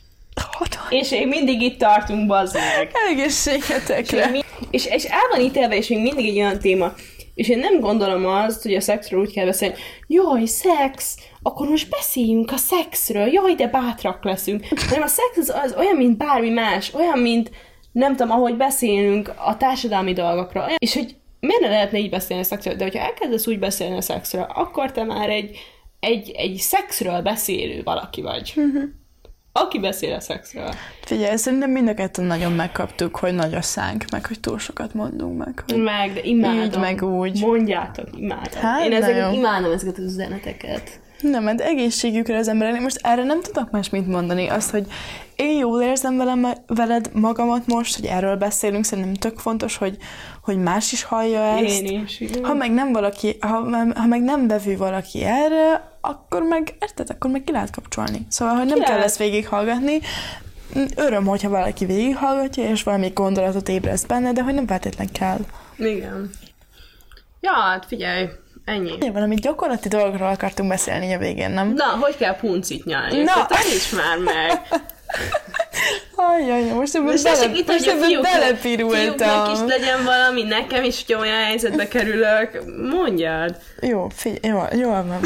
60. 0.52 0.82
És 0.90 1.10
még 1.10 1.28
mindig 1.28 1.62
itt 1.62 1.80
tartunk, 1.80 2.28
bazd 2.28 2.54
meg. 2.56 2.92
És, 2.92 3.48
Egészségetekre. 3.48 4.26
még 4.30 4.32
mi- 4.60 4.68
és, 4.72 4.86
és 4.86 5.04
el 5.04 5.28
van 5.32 5.42
ítélve, 5.42 5.76
és 5.76 5.88
még 5.88 6.02
mindig 6.02 6.28
egy 6.28 6.38
olyan 6.38 6.60
téma. 6.60 6.94
És 7.36 7.50
én 7.50 7.60
nem 7.60 7.80
gondolom 7.80 8.26
azt, 8.26 8.62
hogy 8.64 8.74
a 8.76 8.82
szexről 8.82 9.20
úgy 9.20 9.34
kell 9.34 9.46
beszélni, 9.46 9.76
jaj, 10.08 10.46
szex, 10.46 11.16
akkor 11.42 11.68
most 11.70 11.90
beszéljünk 11.90 12.52
a 12.52 12.58
szexről, 12.58 13.28
jaj, 13.28 13.54
de 13.56 13.68
bátrak 13.68 14.24
leszünk. 14.24 14.66
Hanem 14.90 15.04
a 15.04 15.08
szex 15.08 15.38
az, 15.38 15.54
az 15.64 15.76
olyan, 15.78 15.96
mint 15.96 16.18
bármi 16.18 16.50
más, 16.50 16.94
olyan, 16.94 17.20
mint 17.20 17.52
nem 17.92 18.16
tudom, 18.16 18.32
ahogy 18.32 18.56
beszélünk 18.58 19.34
a 19.46 19.58
társadalmi 19.58 20.14
dolgokról. 20.14 20.64
Olyan- 20.64 20.78
És 20.80 20.94
hogy 20.94 21.16
miért 21.40 21.62
ne 21.62 21.68
lehetne 21.70 21.98
így 21.98 22.10
beszélni 22.10 22.42
a 22.44 22.46
szexről? 22.46 22.76
De 22.76 22.84
hogyha 22.84 23.04
elkezdesz 23.04 23.48
úgy 23.48 23.60
beszélni 23.60 23.98
a 23.98 24.02
szexről, 24.02 24.48
akkor 24.56 24.92
te 24.92 25.04
már 25.04 25.30
egy, 25.30 25.58
egy, 26.08 26.32
egy 26.36 26.56
szexről 26.56 27.22
beszélő 27.22 27.82
valaki 27.84 28.22
vagy. 28.22 28.54
Aki 29.52 29.80
beszél 29.80 30.14
a 30.14 30.20
szexről. 30.20 30.74
Figyelj, 31.02 31.36
szerintem 31.36 31.72
mind 31.72 31.88
a 31.88 31.94
ketten 31.94 32.26
nagyon 32.26 32.52
megkaptuk, 32.52 33.16
hogy 33.16 33.34
nagy 33.34 33.54
a 33.54 33.62
szánk, 33.62 34.06
meg 34.12 34.26
hogy 34.26 34.40
túl 34.40 34.60
sokat 34.60 34.94
mondunk 34.94 35.38
meg. 35.38 35.64
Hogy... 35.68 35.82
Meg, 35.82 36.14
de 36.14 36.22
imádom. 36.24 36.64
Így, 36.64 36.78
meg 36.78 37.04
úgy. 37.04 37.40
Mondjátok, 37.40 38.08
imádom. 38.18 38.62
Hát, 38.62 38.86
Én 38.86 38.94
ezeket 38.94 39.34
imádom 39.34 39.72
ezeket 39.72 39.98
az 39.98 40.04
üzeneteket. 40.04 41.00
Nem, 41.22 41.44
mert 41.44 41.62
egészségükre 41.62 42.38
az 42.38 42.48
emberek, 42.48 42.82
most 42.82 43.00
erre 43.02 43.24
nem 43.24 43.42
tudok 43.42 43.72
más 43.72 43.90
mit 43.90 44.08
mondani. 44.08 44.48
Azt, 44.48 44.70
hogy 44.70 44.86
én 45.36 45.58
jól 45.58 45.82
érzem 45.82 46.18
velem, 46.18 46.48
veled 46.68 47.10
magamat 47.14 47.68
most, 47.68 47.96
hogy 47.96 48.06
erről 48.06 48.36
beszélünk, 48.36 48.84
szerintem 48.84 49.14
tök 49.14 49.40
fontos, 49.40 49.78
hogy, 49.78 49.98
hogy 50.44 50.58
más 50.58 50.92
is 50.92 51.04
hallja 51.04 51.42
ezt. 51.42 51.82
Én 51.82 52.04
is. 52.04 52.20
igen. 52.20 52.44
Ha 52.44 52.54
meg 52.54 52.72
nem 52.72 52.92
valaki, 52.92 53.38
ha, 53.40 53.48
ha 53.96 54.06
meg 54.06 54.22
nem 54.22 54.48
vevő 54.48 54.78
valaki 54.78 55.24
erre, 55.24 55.97
akkor 56.10 56.42
meg, 56.42 56.76
érted, 56.80 57.10
akkor 57.10 57.32
meg 57.32 57.44
ki 57.44 57.52
lehet 57.52 57.72
kapcsolni. 57.72 58.26
Szóval, 58.30 58.56
hogy 58.56 58.66
nem 58.66 58.76
Ki 58.78 58.82
kell 58.84 58.92
lehet. 58.94 59.06
ezt 59.06 59.18
végighallgatni. 59.18 60.00
Öröm, 60.96 61.26
hogyha 61.26 61.50
valaki 61.50 61.86
végighallgatja, 61.86 62.64
és 62.70 62.84
valami 62.84 63.12
gondolatot 63.14 63.70
ébreszt 63.70 64.08
benne, 64.08 64.32
de 64.34 64.42
hogy 64.44 64.54
nem 64.54 64.68
feltétlen 64.68 65.12
kell. 65.12 65.40
Igen. 65.78 66.30
Ja, 67.40 67.52
hát 67.52 67.86
figyelj, 67.86 68.28
ennyi. 68.66 68.92
Ja, 69.00 69.12
valami 69.12 69.36
gyakorlati 69.36 69.88
dolgokról 69.88 70.30
akartunk 70.30 70.70
beszélni 70.70 71.14
a 71.14 71.18
végén, 71.18 71.50
nem? 71.50 71.74
Na, 71.74 71.86
hogy 72.02 72.18
kell 72.18 72.36
puncit 72.36 72.86
nyalni? 72.86 73.18
Na. 73.24 73.36
Na. 73.36 73.46
Taníts 73.46 73.96
már 73.96 74.18
meg! 74.18 74.62
Ajjaj, 76.16 76.64
most 76.64 76.96
ebben 76.96 77.08
Most 77.08 77.24
bele, 77.24 77.46
itt, 77.54 77.68
most 77.68 77.80
hogy 77.80 77.88
a 77.88 77.92
ebben 77.92 78.10
fiúknak, 78.10 78.34
belepirultam. 78.34 79.52
is 79.52 79.60
legyen 79.68 80.04
valami, 80.04 80.44
nekem 80.44 80.84
is, 80.84 81.04
hogy 81.06 81.16
olyan 81.16 81.44
helyzetbe 81.44 81.88
kerülök. 81.88 82.64
Mondjad. 82.90 83.56
Jó, 83.82 84.08
figyelj, 84.16 84.54
jó, 84.54 84.80
jól 84.80 85.04
van. 85.04 85.20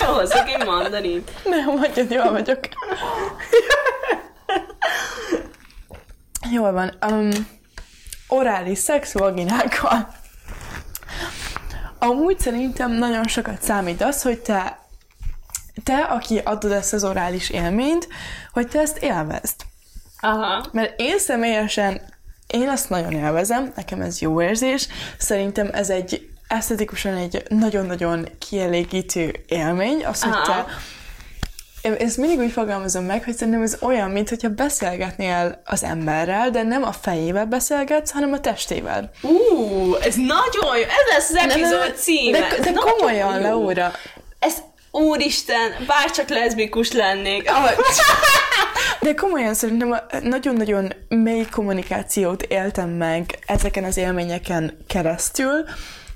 Hozzak 0.14 0.50
én 0.50 0.66
mandarin. 0.66 1.24
Nem, 1.44 1.64
mondjad, 1.64 2.10
jól 2.10 2.30
vagyok. 2.30 2.58
Jól 6.50 6.72
van. 6.72 6.92
Um, 7.10 7.30
orális 8.28 8.78
szex 8.78 9.12
vaginákkal. 9.12 10.08
Amúgy 11.98 12.40
szerintem 12.40 12.92
nagyon 12.92 13.24
sokat 13.24 13.62
számít 13.62 14.02
az, 14.02 14.22
hogy 14.22 14.38
te, 14.38 14.78
te, 15.84 15.96
aki 15.96 16.40
adod 16.44 16.72
ezt 16.72 16.92
az 16.92 17.04
orális 17.04 17.50
élményt, 17.50 18.08
hogy 18.52 18.68
te 18.68 18.80
ezt 18.80 18.98
élvezd. 18.98 19.54
Aha. 20.24 20.64
Mert 20.72 21.00
én 21.00 21.18
személyesen, 21.18 22.00
én 22.46 22.68
azt 22.68 22.90
nagyon 22.90 23.12
élvezem, 23.12 23.72
nekem 23.76 24.00
ez 24.00 24.20
jó 24.20 24.42
érzés, 24.42 24.88
szerintem 25.18 25.70
ez 25.72 25.90
egy 25.90 26.28
esztetikusan 26.48 27.14
egy 27.14 27.42
nagyon-nagyon 27.48 28.28
kielégítő 28.38 29.44
élmény, 29.46 30.06
az, 30.06 30.22
hogy 30.22 30.42
te 30.42 30.66
én 31.82 31.92
ezt 31.92 32.16
mindig 32.16 32.38
úgy 32.38 32.52
fogalmazom 32.52 33.04
meg, 33.04 33.24
hogy 33.24 33.34
szerintem 33.34 33.62
ez 33.62 33.76
olyan, 33.80 34.10
mint 34.10 34.28
hogyha 34.28 34.48
beszélgetnél 34.48 35.62
az 35.64 35.82
emberrel, 35.82 36.50
de 36.50 36.62
nem 36.62 36.82
a 36.82 36.92
fejével 36.92 37.46
beszélgetsz, 37.46 38.10
hanem 38.10 38.32
a 38.32 38.40
testével. 38.40 39.10
Ú, 39.22 39.94
ez 39.94 40.14
nagyon 40.14 40.76
jó. 40.76 40.82
Ez 40.82 41.12
lesz 41.14 41.30
az 41.30 41.36
epizód 41.36 41.96
címe. 41.96 42.38
De, 42.38 42.70
de 42.70 42.72
komolyan. 42.72 43.40
Laura. 43.40 43.92
Ez, 44.38 44.54
úristen, 44.92 45.70
bárcsak 45.86 46.28
leszbikus 46.28 46.92
lennék. 46.92 47.50
De 49.00 49.14
komolyan 49.14 49.54
szerintem 49.54 50.00
nagyon-nagyon 50.22 50.92
mély 51.08 51.46
kommunikációt 51.50 52.42
éltem 52.42 52.88
meg 52.88 53.38
ezeken 53.46 53.84
az 53.84 53.96
élményeken 53.96 54.76
keresztül, 54.86 55.64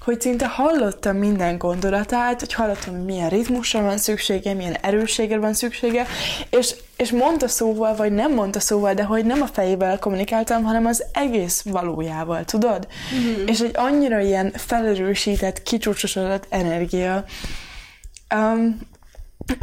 hogy 0.07 0.20
szinte 0.20 0.47
hallottam 0.47 1.16
minden 1.16 1.59
gondolatát, 1.59 2.41
hogy 2.41 2.53
hallottam, 2.53 2.95
hogy 2.95 3.05
milyen 3.05 3.29
ritmusra 3.29 3.83
van 3.83 3.99
szüksége, 3.99 4.55
milyen 4.55 4.77
erősségre 4.81 5.39
van 5.39 5.55
szüksége, 5.55 6.07
és, 6.51 6.74
és 6.97 7.11
mondta 7.11 7.49
szóval, 7.49 7.97
vagy 7.97 8.12
nem 8.12 8.33
mondta 8.33 8.61
szóval, 8.61 8.95
de 8.95 9.03
hogy 9.03 9.24
nem 9.24 9.43
a 9.43 9.47
fejével 9.47 9.99
kommunikáltam, 9.99 10.64
hanem 10.64 10.87
az 10.87 11.05
egész 11.12 11.62
valójával, 11.64 12.45
tudod? 12.45 12.87
Mm-hmm. 13.14 13.47
És 13.47 13.61
egy 13.61 13.74
annyira 13.74 14.20
ilyen 14.20 14.53
felerősített, 14.57 15.62
kicsúcsosodott 15.62 16.47
energia. 16.49 17.24
Um, 18.35 18.79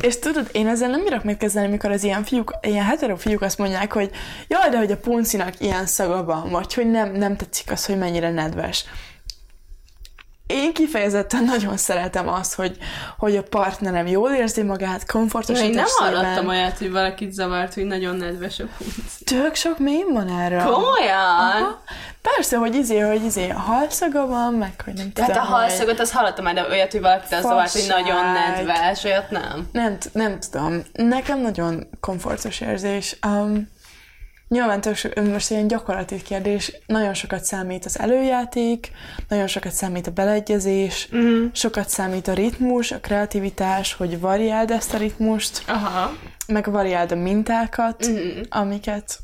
és 0.02 0.20
tudod, 0.20 0.50
én 0.52 0.68
ezzel 0.68 0.90
nem 0.90 1.04
bírok 1.04 1.24
mit 1.24 1.38
kezdeni, 1.38 1.68
amikor 1.68 1.92
az 1.92 2.04
ilyen 2.04 2.24
fiúk, 2.24 2.54
ilyen 2.62 2.86
hetero 2.86 3.16
fiúk 3.16 3.42
azt 3.42 3.58
mondják, 3.58 3.94
hogy 3.94 4.12
jaj, 4.48 4.70
de 4.70 4.78
hogy 4.78 4.92
a 4.92 4.98
puncinak 4.98 5.60
ilyen 5.60 5.86
szaga 5.86 6.24
van, 6.24 6.50
vagy 6.50 6.74
hogy 6.74 6.92
nem, 6.92 7.12
nem 7.12 7.36
tetszik 7.36 7.72
az, 7.72 7.86
hogy 7.86 7.98
mennyire 7.98 8.32
nedves. 8.32 8.86
Én 10.48 10.74
kifejezetten 10.74 11.44
nagyon 11.44 11.78
szeretem 11.78 12.28
azt, 12.28 12.54
hogy, 12.54 12.78
hogy 13.18 13.36
a 13.36 13.44
partnerem 13.44 14.08
jól 14.08 14.32
érzi 14.32 14.64
magát, 14.64 15.06
komfortos 15.06 15.62
Én 15.62 15.70
nem 15.70 15.86
hallottam 15.88 16.48
olyat, 16.48 16.78
hogy 16.78 16.92
valakit 16.92 17.34
zavart, 17.34 17.74
hogy 17.74 17.86
nagyon 17.86 18.16
nedves 18.16 18.60
a 18.60 18.66
punc. 18.78 18.94
Tök 19.24 19.56
sok 19.56 19.80
mém 19.80 20.14
van 20.14 20.30
erre. 20.30 20.64
Komolyan? 20.64 21.40
Aha. 21.40 21.82
Persze, 22.22 22.58
hogy 22.58 22.76
izé, 22.76 23.00
hogy 23.00 23.24
izé 23.24 23.50
a 23.50 23.60
halszaga 23.60 24.26
van, 24.28 24.54
meg 24.54 24.82
hogy 24.84 24.94
nem 24.94 25.12
tudom. 25.12 25.30
Tehát 25.30 25.48
a 25.48 25.54
halszagot, 25.54 26.00
azt 26.00 26.12
hallottam 26.12 26.44
már, 26.44 26.54
de 26.54 26.66
olyat, 26.70 26.92
hogy 26.92 27.02
valakit 27.02 27.32
az 27.32 27.42
zavart, 27.42 27.72
hogy 27.72 27.86
nagyon 27.88 28.32
nedves, 28.32 29.04
olyat 29.04 29.30
nem. 29.30 29.68
Nem, 29.72 29.98
nem 30.12 30.40
tudom. 30.40 30.84
Nekem 30.94 31.42
nagyon 31.42 31.88
komfortos 32.00 32.62
érzés. 32.62 33.18
Um, 33.28 33.72
nyilván 34.54 34.82
tök 34.82 35.26
most 35.32 35.50
ilyen 35.50 35.68
gyakorlati 35.68 36.22
kérdés, 36.22 36.72
nagyon 36.86 37.14
sokat 37.14 37.44
számít 37.44 37.86
az 37.86 38.00
előjáték, 38.00 38.92
nagyon 39.28 39.48
sokat 39.48 39.72
számít 39.72 40.08
a 40.08 40.12
beleegyezés, 40.12 41.10
mm. 41.16 41.46
sokat 41.54 41.90
számít 41.90 42.28
a 42.28 42.34
ritmus, 42.34 42.92
a 42.92 43.00
kreativitás, 43.00 43.94
hogy 43.94 44.20
variáld 44.20 44.72
ezt 44.72 44.94
a 44.94 44.98
ritmust, 44.98 45.64
Aha. 45.68 46.14
meg 46.48 46.72
variáld 46.72 47.12
a 47.12 47.16
mintákat, 47.16 48.08
mm. 48.08 48.42
amiket 48.50 49.18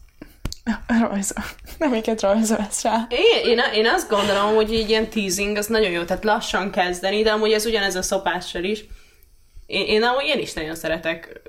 rajzol, 0.87 1.43
amiket 1.79 2.21
rajzolsz 2.21 2.83
rá. 2.83 3.07
Én, 3.09 3.51
én, 3.51 3.61
én 3.73 3.87
azt 3.87 4.09
gondolom, 4.09 4.55
hogy 4.55 4.73
így 4.73 4.89
ilyen 4.89 5.09
teasing 5.09 5.57
az 5.57 5.67
nagyon 5.67 5.91
jó, 5.91 6.03
tehát 6.03 6.23
lassan 6.23 6.71
kezdeni, 6.71 7.21
de 7.21 7.31
amúgy 7.31 7.51
ez 7.51 7.65
ugyanez 7.65 7.95
a 7.95 8.01
szopással 8.01 8.63
is. 8.63 8.85
Én, 9.65 9.85
én 9.85 10.03
amúgy 10.03 10.25
én 10.25 10.39
is 10.39 10.53
nagyon 10.53 10.75
szeretek 10.75 11.41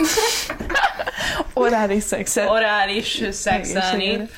Orális 1.60 2.02
szexet. 2.02 2.48
orális 2.48 3.22
szexelni. 3.30 4.28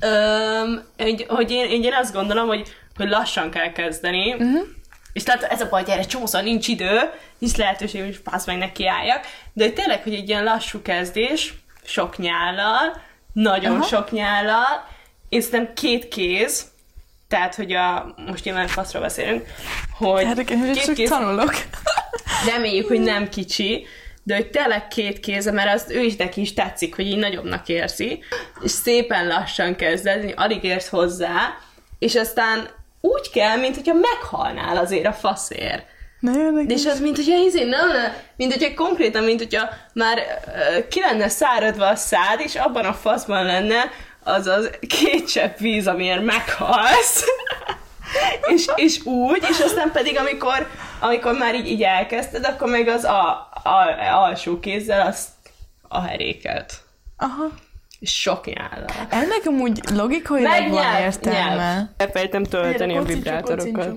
Öm, 0.00 0.84
hogy, 0.96 1.24
hogy 1.28 1.50
én, 1.50 1.82
én 1.82 1.94
azt 1.94 2.12
gondolom, 2.12 2.46
hogy, 2.46 2.76
hogy 2.96 3.08
lassan 3.08 3.50
kell 3.50 3.72
kezdeni, 3.72 4.32
uh-huh. 4.32 4.66
és 5.12 5.22
tehát 5.22 5.42
ez 5.42 5.60
a 5.60 5.68
baj, 5.68 5.82
hogy 5.82 5.90
erre 5.90 6.02
csomószor 6.02 6.42
nincs 6.42 6.68
idő, 6.68 7.00
nincs 7.38 7.56
lehetőség, 7.56 8.02
hogy 8.02 8.20
pász 8.20 8.46
meg 8.46 8.56
nekiálljak, 8.58 9.26
de 9.52 9.64
hogy 9.64 9.74
tényleg, 9.74 10.02
hogy 10.02 10.14
egy 10.14 10.28
ilyen 10.28 10.44
lassú 10.44 10.82
kezdés, 10.82 11.54
sok 11.84 12.18
nyállal, 12.18 13.02
nagyon 13.32 13.74
Aha. 13.74 13.86
Sok 13.86 14.10
nyállal, 14.10 14.88
én 15.28 15.40
szerintem 15.40 15.74
két 15.74 16.08
kéz, 16.08 16.64
tehát, 17.28 17.54
hogy 17.54 17.72
a, 17.72 18.14
most 18.26 18.44
nyilván 18.44 18.68
faszról 18.68 19.02
beszélünk, 19.02 19.46
hogy 19.98 20.22
én 20.22 20.72
két 20.72 20.92
kéz, 20.92 21.08
tanulok. 21.08 21.54
reméljük, 22.52 22.86
hogy 22.86 23.00
nem 23.00 23.28
kicsi, 23.28 23.86
de 24.26 24.34
hogy 24.34 24.50
tényleg 24.50 24.88
két 24.88 25.20
kéze, 25.20 25.50
mert 25.50 25.74
azt 25.74 25.92
ő 25.92 26.00
is 26.00 26.16
neki 26.16 26.40
is 26.40 26.54
tetszik, 26.54 26.94
hogy 26.94 27.06
így 27.06 27.18
nagyobbnak 27.18 27.68
érzi, 27.68 28.22
és 28.62 28.70
szépen 28.70 29.26
lassan 29.26 29.76
kezded, 29.76 30.32
alig 30.36 30.64
érsz 30.64 30.88
hozzá, 30.88 31.58
és 31.98 32.14
aztán 32.14 32.68
úgy 33.00 33.30
kell, 33.30 33.56
mint 33.56 33.74
hogyha 33.74 33.94
meghalnál 33.94 34.76
azért 34.76 35.06
a 35.06 35.12
faszért. 35.12 35.86
Nagyon 36.20 36.66
De 36.66 36.74
és 36.74 36.86
az, 36.86 37.00
mint 37.00 37.16
hogyha 37.16 37.44
izé, 37.44 37.64
nem, 37.64 37.88
nem, 37.88 38.12
mint 38.36 38.52
hogyha 38.52 38.74
konkrétan, 38.74 39.24
mint 39.24 39.38
hogyha 39.38 39.68
már 39.94 40.18
ö, 40.46 40.88
ki 40.88 41.00
lenne 41.00 41.28
száradva 41.28 41.86
a 41.86 41.96
szád, 41.96 42.40
és 42.40 42.54
abban 42.54 42.84
a 42.84 42.92
faszban 42.92 43.44
lenne 43.44 43.90
az 44.24 44.46
az 44.46 44.70
két 44.88 45.30
csepp 45.30 45.58
víz, 45.58 45.86
amiért 45.86 46.24
meghalsz. 46.24 47.24
és, 48.54 48.66
és 48.74 49.04
úgy, 49.04 49.46
és 49.50 49.60
aztán 49.60 49.92
pedig 49.92 50.18
amikor, 50.18 50.68
amikor 51.00 51.32
már 51.38 51.54
így, 51.54 51.68
így 51.68 51.82
elkezdted, 51.82 52.44
akkor 52.44 52.68
meg 52.68 52.88
az 52.88 53.04
a, 53.04 53.50
a, 53.64 53.96
alsó 54.12 54.60
kézzel 54.60 55.06
azt 55.06 55.28
a 55.88 56.00
heréket. 56.00 56.84
Aha. 57.16 57.44
És 58.00 58.20
sok 58.20 58.44
nyállal. 58.46 59.06
Ennek 59.10 59.42
amúgy 59.44 59.80
logikailag 59.94 60.68
van 60.68 61.00
értelme. 61.00 61.94
Elfelejtem 61.96 62.42
tölteni 62.42 62.92
Gyere, 62.92 63.04
a 63.04 63.06
vibrátorokat. 63.06 63.94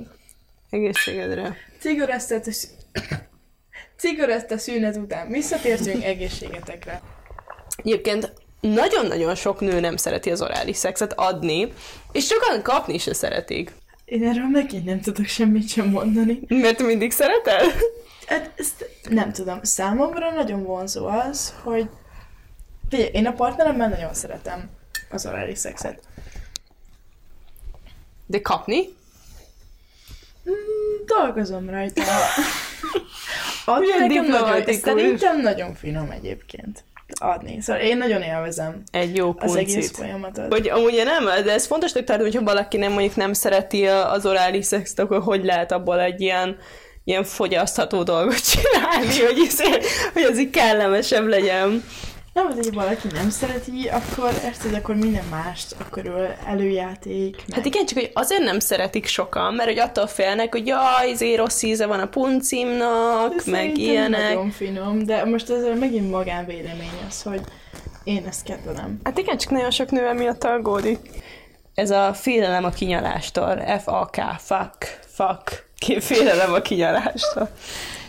Egészségedre. 0.69 1.55
Szü- 1.79 2.77
Cigareszta 3.97 4.57
szünet 4.57 4.95
után 4.95 5.27
visszatértünk 5.27 6.03
egészségetekre. 6.03 7.01
Egyébként 7.77 8.33
nagyon-nagyon 8.61 9.35
sok 9.35 9.59
nő 9.59 9.79
nem 9.79 9.95
szereti 9.97 10.31
az 10.31 10.41
orális 10.41 10.77
szexet 10.77 11.13
adni, 11.15 11.73
és 12.11 12.25
sokan 12.25 12.61
kapni 12.61 12.97
se 12.97 13.13
szeretik. 13.13 13.71
Én 14.09 14.27
erről 14.27 14.47
megint 14.47 14.85
nem 14.85 15.01
tudok 15.01 15.25
semmit 15.25 15.69
sem 15.69 15.89
mondani. 15.89 16.39
Mert 16.47 16.81
mindig 16.81 17.11
szeretel? 17.11 17.65
Hát, 18.27 18.51
ezt 18.55 18.89
nem 19.09 19.31
tudom, 19.31 19.59
számomra 19.61 20.31
nagyon 20.31 20.63
vonzó 20.63 21.07
az, 21.07 21.53
hogy 21.63 21.89
Figyelj, 22.89 23.09
én 23.13 23.25
a 23.25 23.31
partneremmel 23.31 23.89
nagyon 23.89 24.13
szeretem 24.13 24.69
az 25.09 25.25
orális 25.25 25.57
szexet. 25.57 25.99
De 28.25 28.41
kapni? 28.41 28.79
Mm, 30.49 31.05
dolgozom 31.05 31.69
rajta. 31.69 32.01
Milyen 33.79 34.07
nekem 34.07 34.25
nagyon, 34.25 34.73
szerintem 34.73 35.41
nagyon 35.41 35.75
finom 35.75 36.11
egyébként. 36.11 36.83
Adni. 37.19 37.61
Szóval 37.61 37.81
én 37.81 37.97
nagyon 37.97 38.21
élvezem 38.21 38.81
Egy 38.91 39.15
jó 39.15 39.35
az 39.37 39.55
egész 39.55 39.73
puncit. 39.73 39.95
folyamatot. 39.95 40.53
Hogy 40.53 40.69
amúgy 40.69 41.01
nem, 41.05 41.43
de 41.43 41.51
ez 41.51 41.65
fontosnak 41.65 42.03
tartom, 42.03 42.25
hogyha 42.25 42.43
valaki 42.43 42.77
nem 42.77 42.91
mondjuk 42.91 43.15
nem 43.15 43.33
szereti 43.33 43.85
az 43.85 44.25
orális 44.25 44.65
szexet, 44.65 44.99
akkor 44.99 45.21
hogy 45.21 45.43
lehet 45.43 45.71
abból 45.71 45.99
egy 45.99 46.21
ilyen 46.21 46.57
ilyen 47.03 47.23
fogyasztható 47.23 48.03
dolgot 48.03 48.41
csinálni, 48.51 49.19
hogy, 49.19 49.47
ez, 49.47 49.61
hogy 50.13 50.23
ez 50.23 50.39
így 50.39 50.49
kellemesebb 50.49 51.27
legyen. 51.27 51.83
Nem, 52.33 52.47
az, 52.47 52.55
hogy 52.55 52.73
valaki 52.73 53.07
nem 53.13 53.29
szereti, 53.29 53.87
akkor 53.87 54.31
érted, 54.43 54.73
akkor 54.73 54.95
minden 54.95 55.25
mást, 55.29 55.75
akkor 55.79 56.05
ő 56.05 56.35
előjáték. 56.45 57.35
Meg... 57.47 57.57
Hát 57.57 57.65
igen, 57.65 57.85
csak 57.85 57.97
hogy 57.97 58.11
azért 58.13 58.43
nem 58.43 58.59
szeretik 58.59 59.05
sokan, 59.05 59.53
mert 59.53 59.69
hogy 59.69 59.79
attól 59.79 60.07
félnek, 60.07 60.51
hogy 60.51 60.67
jaj, 60.67 61.09
izé 61.09 61.35
rossz 61.35 61.61
íze 61.61 61.85
van 61.85 61.99
a 61.99 62.07
puncimnak, 62.07 63.33
Ez 63.37 63.45
meg 63.45 63.77
ilyenek. 63.77 64.33
Nagyon 64.33 64.51
finom, 64.51 65.05
de 65.05 65.25
most 65.25 65.49
ez 65.49 65.79
megint 65.79 66.11
magánvélemény 66.11 66.99
az, 67.07 67.21
hogy 67.21 67.41
én 68.03 68.25
ezt 68.27 68.43
kedvelem. 68.43 68.99
Hát 69.03 69.17
igen, 69.17 69.37
csak 69.37 69.51
nagyon 69.51 69.71
sok 69.71 69.91
nő 69.91 70.07
emiatt 70.07 70.43
aggódik. 70.43 70.99
Ez 71.73 71.91
a 71.91 72.13
félelem 72.13 72.63
a 72.63 72.69
kinyalástól. 72.69 73.63
F-A-K, 73.83 74.21
fuck, 74.37 74.99
fuck. 75.07 75.67
Félelem 75.99 76.53
a 76.53 76.59
kinyalástól. 76.59 77.49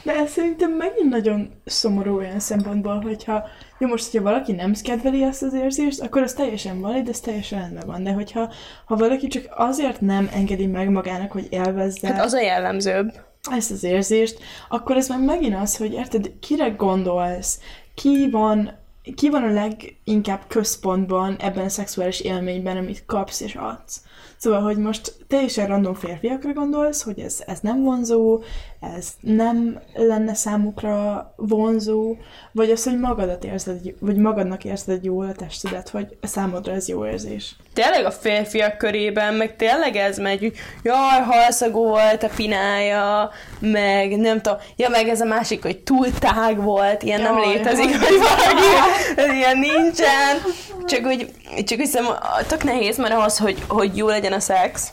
De 0.03 0.13
ez 0.13 0.31
szerintem 0.31 0.71
megint 0.73 1.11
nagyon 1.11 1.51
szomorú 1.65 2.17
olyan 2.17 2.41
szempontból, 2.41 3.01
hogyha 3.01 3.45
jó, 3.79 3.89
most, 3.89 4.11
hogyha 4.11 4.31
valaki 4.31 4.53
nem 4.53 4.73
kedveli 4.83 5.23
ezt 5.23 5.43
az 5.43 5.55
érzést, 5.55 6.01
akkor 6.01 6.23
az 6.23 6.33
teljesen 6.33 6.81
valid, 6.81 7.09
ez 7.09 7.21
teljesen 7.21 7.61
rendben 7.61 7.87
van. 7.87 8.03
De 8.03 8.13
hogyha 8.13 8.53
ha 8.85 8.97
valaki 8.97 9.27
csak 9.27 9.45
azért 9.57 10.01
nem 10.01 10.31
engedi 10.33 10.67
meg 10.67 10.89
magának, 10.91 11.33
hogy 11.33 11.47
élvezze 11.51 12.09
Hát 12.09 12.25
az 12.25 12.33
a 12.33 12.41
jellemzőbb. 12.41 13.13
ezt 13.51 13.71
az 13.71 13.85
érzést, 13.85 14.39
akkor 14.69 14.97
ez 14.97 15.09
meg 15.09 15.25
megint 15.25 15.57
az, 15.57 15.77
hogy 15.77 15.93
érted, 15.93 16.31
kire 16.41 16.69
gondolsz, 16.69 17.61
ki 17.95 18.29
van, 18.31 18.79
ki 19.15 19.29
van 19.31 19.43
a 19.43 19.53
leginkább 19.53 20.41
központban 20.49 21.37
ebben 21.39 21.65
a 21.65 21.69
szexuális 21.69 22.21
élményben, 22.21 22.77
amit 22.77 23.05
kapsz 23.07 23.41
és 23.41 23.55
adsz. 23.55 24.03
Szóval, 24.37 24.61
hogy 24.61 24.77
most 24.77 25.15
teljesen 25.29 25.67
random 25.67 25.95
férfiakra 25.95 26.53
gondolsz, 26.53 27.03
hogy 27.03 27.19
ez, 27.19 27.43
ez 27.47 27.59
nem 27.61 27.83
vonzó, 27.83 28.43
ez 28.81 29.09
nem 29.21 29.81
lenne 29.95 30.35
számukra 30.35 31.33
vonzó, 31.37 32.17
vagy 32.53 32.71
az, 32.71 32.85
hogy 32.85 32.99
magadat 32.99 33.45
érzed, 33.45 33.81
vagy 33.99 34.17
magadnak 34.17 34.65
érzed 34.65 35.05
jól 35.05 35.27
a 35.27 35.33
testedet, 35.33 35.89
hogy 35.89 36.17
számodra 36.23 36.73
ez 36.73 36.89
jó 36.89 37.07
érzés. 37.07 37.57
Tényleg 37.75 38.05
a 38.05 38.11
férfiak 38.11 38.77
körében, 38.77 39.35
meg 39.35 39.57
tényleg 39.57 39.97
ez 39.97 40.19
megy, 40.19 40.39
hogy 40.39 40.55
jaj, 40.83 41.23
halszagú 41.25 41.85
volt 41.85 42.23
a 42.23 42.31
pinája, 42.37 43.31
meg 43.59 44.17
nem 44.17 44.41
tudom, 44.41 44.59
ja, 44.77 44.89
meg 44.89 45.09
ez 45.09 45.21
a 45.21 45.25
másik, 45.25 45.63
hogy 45.63 45.79
túl 45.79 46.11
tág 46.19 46.63
volt, 46.63 47.03
ilyen 47.03 47.21
nem 47.21 47.37
Jaj, 47.37 47.47
létezik, 47.47 47.91
jaj. 47.91 47.99
hogy 47.99 48.19
valaki, 48.19 48.67
ez 49.17 49.33
ilyen 49.33 49.59
nincsen. 49.59 50.37
Csak 50.87 51.05
hogy, 51.05 51.33
csak 51.65 51.79
hiszem, 51.79 52.05
tök 52.49 52.65
nehéz, 52.65 52.97
mert 52.97 53.15
ahhoz, 53.15 53.39
hogy, 53.39 53.63
hogy 53.69 53.97
jó 53.97 54.09
legyen 54.09 54.33
a 54.33 54.41
szex, 54.41 54.93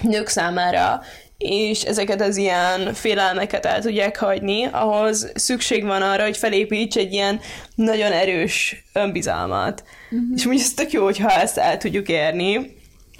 nők 0.00 0.28
számára, 0.28 1.00
és 1.38 1.82
ezeket 1.82 2.20
az 2.20 2.36
ilyen 2.36 2.94
félelmeket 2.94 3.66
el 3.66 3.80
tudják 3.80 4.18
hagyni, 4.18 4.64
ahhoz 4.64 5.32
szükség 5.34 5.84
van 5.84 6.02
arra, 6.02 6.22
hogy 6.22 6.36
felépíts 6.36 6.96
egy 6.96 7.12
ilyen 7.12 7.40
nagyon 7.74 8.12
erős 8.12 8.84
önbizalmat. 8.92 9.84
Uh-huh. 10.10 10.28
És 10.34 10.44
mondjuk 10.44 10.66
ez 10.66 10.74
tök 10.74 10.90
jó, 10.90 11.04
hogyha 11.04 11.30
ezt 11.30 11.58
el 11.58 11.76
tudjuk 11.76 12.08
érni, 12.08 12.76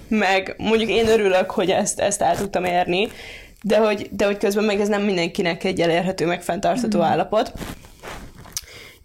meg 0.07 0.53
mondjuk 0.57 0.89
én 0.89 1.07
örülök, 1.07 1.51
hogy 1.51 1.71
ezt, 1.71 1.99
ezt 1.99 2.21
el 2.21 2.37
tudtam 2.37 2.65
érni, 2.65 3.07
de 3.61 3.77
hogy, 3.77 4.09
de 4.11 4.25
hogy 4.25 4.37
közben 4.37 4.63
meg 4.63 4.79
ez 4.79 4.87
nem 4.87 5.01
mindenkinek 5.01 5.63
egy 5.63 5.81
elérhető, 5.81 6.25
meg 6.25 6.41
fenntartható 6.41 6.97
uh-huh. 6.97 7.13
állapot. 7.13 7.51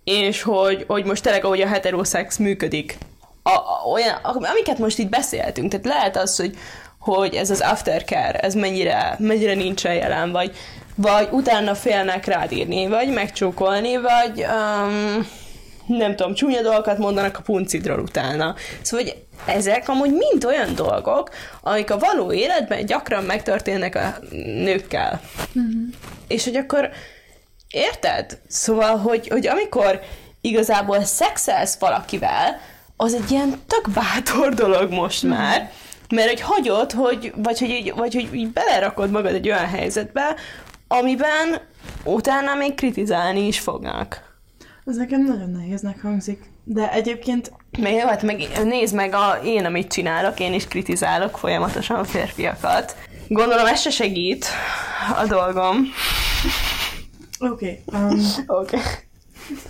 És 0.04 0.42
hogy, 0.42 0.84
hogy 0.86 1.04
most 1.04 1.22
tényleg, 1.22 1.44
ahogy 1.44 1.60
a 1.60 1.66
heteroszex 1.66 2.36
működik, 2.36 2.98
a, 3.42 3.50
a, 3.50 3.88
olyan, 3.92 4.14
amiket 4.24 4.78
most 4.78 4.98
itt 4.98 5.08
beszéltünk, 5.08 5.70
tehát 5.70 5.86
lehet 5.86 6.16
az, 6.16 6.36
hogy, 6.36 6.56
hogy 7.02 7.34
ez 7.34 7.50
az 7.50 7.60
aftercare, 7.60 8.38
ez 8.38 8.54
mennyire, 8.54 9.16
mennyire 9.18 9.54
nincsen 9.54 9.94
jelen, 9.94 10.32
vagy, 10.32 10.56
vagy 10.94 11.28
utána 11.30 11.74
félnek 11.74 12.24
rád 12.24 12.52
írni, 12.52 12.86
vagy 12.86 13.08
megcsókolni, 13.08 13.96
vagy 13.96 14.44
um, 14.44 15.26
nem 15.86 16.16
tudom, 16.16 16.34
csúnya 16.34 16.62
dolgokat 16.62 16.98
mondanak 16.98 17.38
a 17.38 17.42
puncidról 17.42 17.98
utána. 17.98 18.54
Szóval, 18.82 19.06
hogy 19.06 19.16
ezek 19.54 19.88
amúgy 19.88 20.10
mind 20.10 20.44
olyan 20.44 20.74
dolgok, 20.74 21.30
amik 21.62 21.90
a 21.90 21.98
való 21.98 22.32
életben 22.32 22.86
gyakran 22.86 23.24
megtörténnek 23.24 23.94
a 23.94 24.14
nőkkel. 24.44 25.20
Mm-hmm. 25.58 25.88
És 26.28 26.44
hogy 26.44 26.56
akkor 26.56 26.90
Érted? 27.72 28.38
Szóval, 28.48 28.96
hogy, 28.96 29.28
hogy 29.28 29.46
amikor 29.46 30.00
igazából 30.40 31.04
szexelsz 31.04 31.78
valakivel, 31.78 32.60
az 32.96 33.14
egy 33.14 33.30
ilyen 33.30 33.60
tök 33.66 33.90
bátor 33.94 34.54
dolog 34.54 34.90
most 34.90 35.22
már, 35.22 35.70
mert 36.12 36.28
hogy 36.28 36.40
hagyod, 36.40 36.92
hogy, 36.92 37.32
vagy 37.36 37.58
hogy, 37.58 37.70
így, 37.70 37.92
vagy 37.96 38.14
hogy 38.14 38.34
így 38.34 38.52
belerakod 38.52 39.10
magad 39.10 39.34
egy 39.34 39.48
olyan 39.48 39.68
helyzetbe, 39.68 40.36
amiben 40.88 41.60
utána 42.04 42.54
még 42.54 42.74
kritizálni 42.74 43.46
is 43.46 43.58
fognak. 43.58 44.30
Az 44.84 44.96
nekem 44.96 45.24
nagyon 45.24 45.50
nehéznek 45.50 46.00
hangzik. 46.02 46.50
De 46.64 46.92
egyébként 46.92 47.52
Még 47.78 47.98
hát 47.98 48.22
meg 48.22 48.48
nézd 48.64 48.94
meg 48.94 49.14
a, 49.14 49.40
én, 49.44 49.64
amit 49.64 49.92
csinálok, 49.92 50.40
én 50.40 50.52
is 50.52 50.66
kritizálok 50.66 51.38
folyamatosan 51.38 51.98
a 51.98 52.04
férfiakat. 52.04 52.96
Gondolom, 53.28 53.66
ez 53.66 53.80
se 53.80 53.90
segít 53.90 54.46
a 55.22 55.26
dolgom. 55.26 55.76
Oké, 57.38 57.82
okay, 57.86 58.00
um, 58.00 58.20
Oké. 58.46 58.76
Okay. 58.76 58.92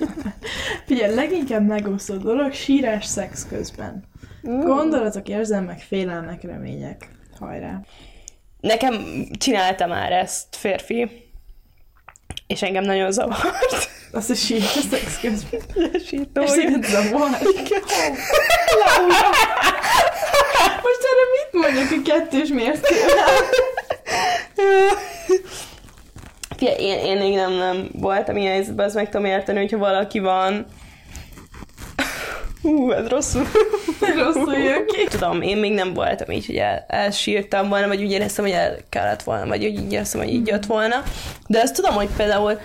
figyelj, 0.86 1.14
leginkább 1.14 1.66
megosztott 1.66 2.22
dolog 2.22 2.52
sírás 2.52 3.04
szex 3.04 3.46
közben. 3.48 4.10
Gondolatok, 4.42 5.28
érzelmek, 5.28 5.78
félelmek, 5.78 6.42
remények. 6.42 7.08
Hajrá. 7.38 7.80
Nekem 8.60 8.94
csinálta 9.38 9.86
már 9.86 10.12
ezt 10.12 10.56
férfi, 10.56 11.30
és 12.46 12.62
engem 12.62 12.84
nagyon 12.84 13.12
zavart. 13.12 13.90
Azt 14.12 14.30
a 14.30 14.34
sír 14.34 14.62
a 14.62 14.80
szex 14.90 15.20
közben. 15.20 15.60
És 15.92 16.10
hogy 16.10 16.48
szíved 16.48 16.84
zavart. 16.94 17.42
Most 20.82 21.02
erre 21.10 21.24
mit 21.32 21.52
mondjak 21.52 21.98
a 21.98 22.02
kettős 22.04 22.48
mércével? 22.48 23.26
Fia, 26.56 26.70
én, 26.70 26.98
én 26.98 27.18
még 27.18 27.34
nem, 27.34 27.52
nem 27.52 27.88
voltam 27.92 28.36
ilyen 28.36 28.52
helyzetben, 28.52 28.86
azt 28.86 28.94
meg 28.94 29.10
tudom 29.10 29.24
érteni, 29.26 29.58
hogyha 29.58 29.78
valaki 29.78 30.18
van... 30.18 30.66
Hú, 32.62 32.90
ez 32.90 33.08
rosszul. 33.08 33.46
Rosszul 34.16 34.54
jön 34.54 34.86
ki. 34.86 35.06
Tudom, 35.10 35.42
én 35.42 35.56
még 35.56 35.72
nem 35.72 35.94
voltam 35.94 36.30
így, 36.30 36.46
hogy 36.46 36.56
el, 36.56 36.84
elsírtam 36.88 37.68
volna, 37.68 37.86
vagy 37.86 38.02
úgy 38.02 38.10
éreztem, 38.10 38.44
hogy 38.44 38.54
el 38.54 38.76
kellett 38.88 39.22
volna, 39.22 39.46
vagy 39.46 39.64
úgy 39.64 39.78
így 39.78 39.92
éreztem, 39.92 40.20
hogy 40.20 40.32
így 40.32 40.46
jött 40.46 40.66
volna. 40.66 41.02
De 41.46 41.60
azt 41.60 41.74
tudom, 41.74 41.94
hogy 41.94 42.08
például 42.16 42.60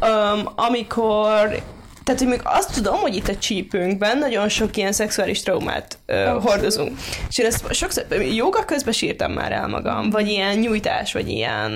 um, 0.00 0.48
amikor 0.54 1.62
tehát, 2.04 2.20
hogy 2.20 2.28
még 2.28 2.40
azt 2.42 2.74
tudom, 2.74 3.00
hogy 3.00 3.16
itt 3.16 3.28
a 3.28 3.36
csípőnkben 3.36 4.18
nagyon 4.18 4.48
sok 4.48 4.76
ilyen 4.76 4.92
szexuális 4.92 5.42
traumát 5.42 5.98
ö, 6.06 6.38
hordozunk. 6.42 6.98
És 7.28 7.38
én 7.38 7.46
ezt 7.46 7.74
sokszor, 7.74 8.04
joga 8.34 8.64
közben 8.64 8.92
sírtam 8.92 9.32
már 9.32 9.52
el 9.52 9.68
magam, 9.68 10.10
vagy 10.10 10.28
ilyen 10.28 10.58
nyújtás, 10.58 11.12
vagy 11.12 11.28
ilyen 11.28 11.72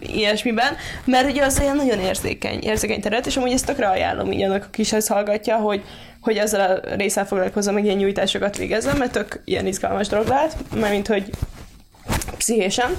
ilyesmiben, 0.00 0.76
mert 1.04 1.30
ugye 1.30 1.44
az 1.44 1.60
ilyen 1.60 1.76
nagyon 1.76 2.00
érzékeny, 2.00 2.62
érzékeny 2.62 3.00
terület, 3.00 3.26
és 3.26 3.36
amúgy 3.36 3.52
ezt 3.52 3.66
tökre 3.66 3.88
ajánlom 3.88 4.32
így 4.32 4.42
annak, 4.42 4.64
aki 4.64 4.80
is 4.80 4.92
ezt 4.92 5.08
hallgatja, 5.08 5.56
hogy, 5.56 5.82
hogy 6.26 6.36
ezzel 6.36 6.70
a 6.70 6.94
részsel 6.94 7.26
foglalkozom, 7.26 7.74
meg 7.74 7.84
ilyen 7.84 7.96
nyújtásokat 7.96 8.56
végezzem, 8.56 8.96
mert 8.96 9.12
tök 9.12 9.42
ilyen 9.44 9.66
izgalmas 9.66 10.08
dolog 10.08 10.26
lehet, 10.26 10.56
mármint, 10.74 11.06
hogy 11.06 11.30
pszichésen. 12.36 12.90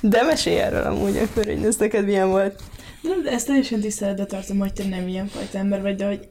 De 0.00 0.22
mesélj 0.22 0.58
erről 0.58 0.82
amúgy, 0.82 1.16
akkor, 1.16 1.44
hogy 1.44 1.64
ez 1.64 1.76
neked 1.76 2.04
milyen 2.04 2.28
volt. 2.28 2.62
Nem, 3.02 3.22
de 3.22 3.30
ezt 3.30 3.46
teljesen 3.46 3.80
tiszteletbe 3.80 4.24
tartom, 4.24 4.58
hogy 4.58 4.72
te 4.72 4.84
nem 4.84 5.08
ilyen 5.08 5.26
fajta 5.26 5.58
ember 5.58 5.82
vagy, 5.82 5.94
de 5.94 6.06
hogy 6.06 6.28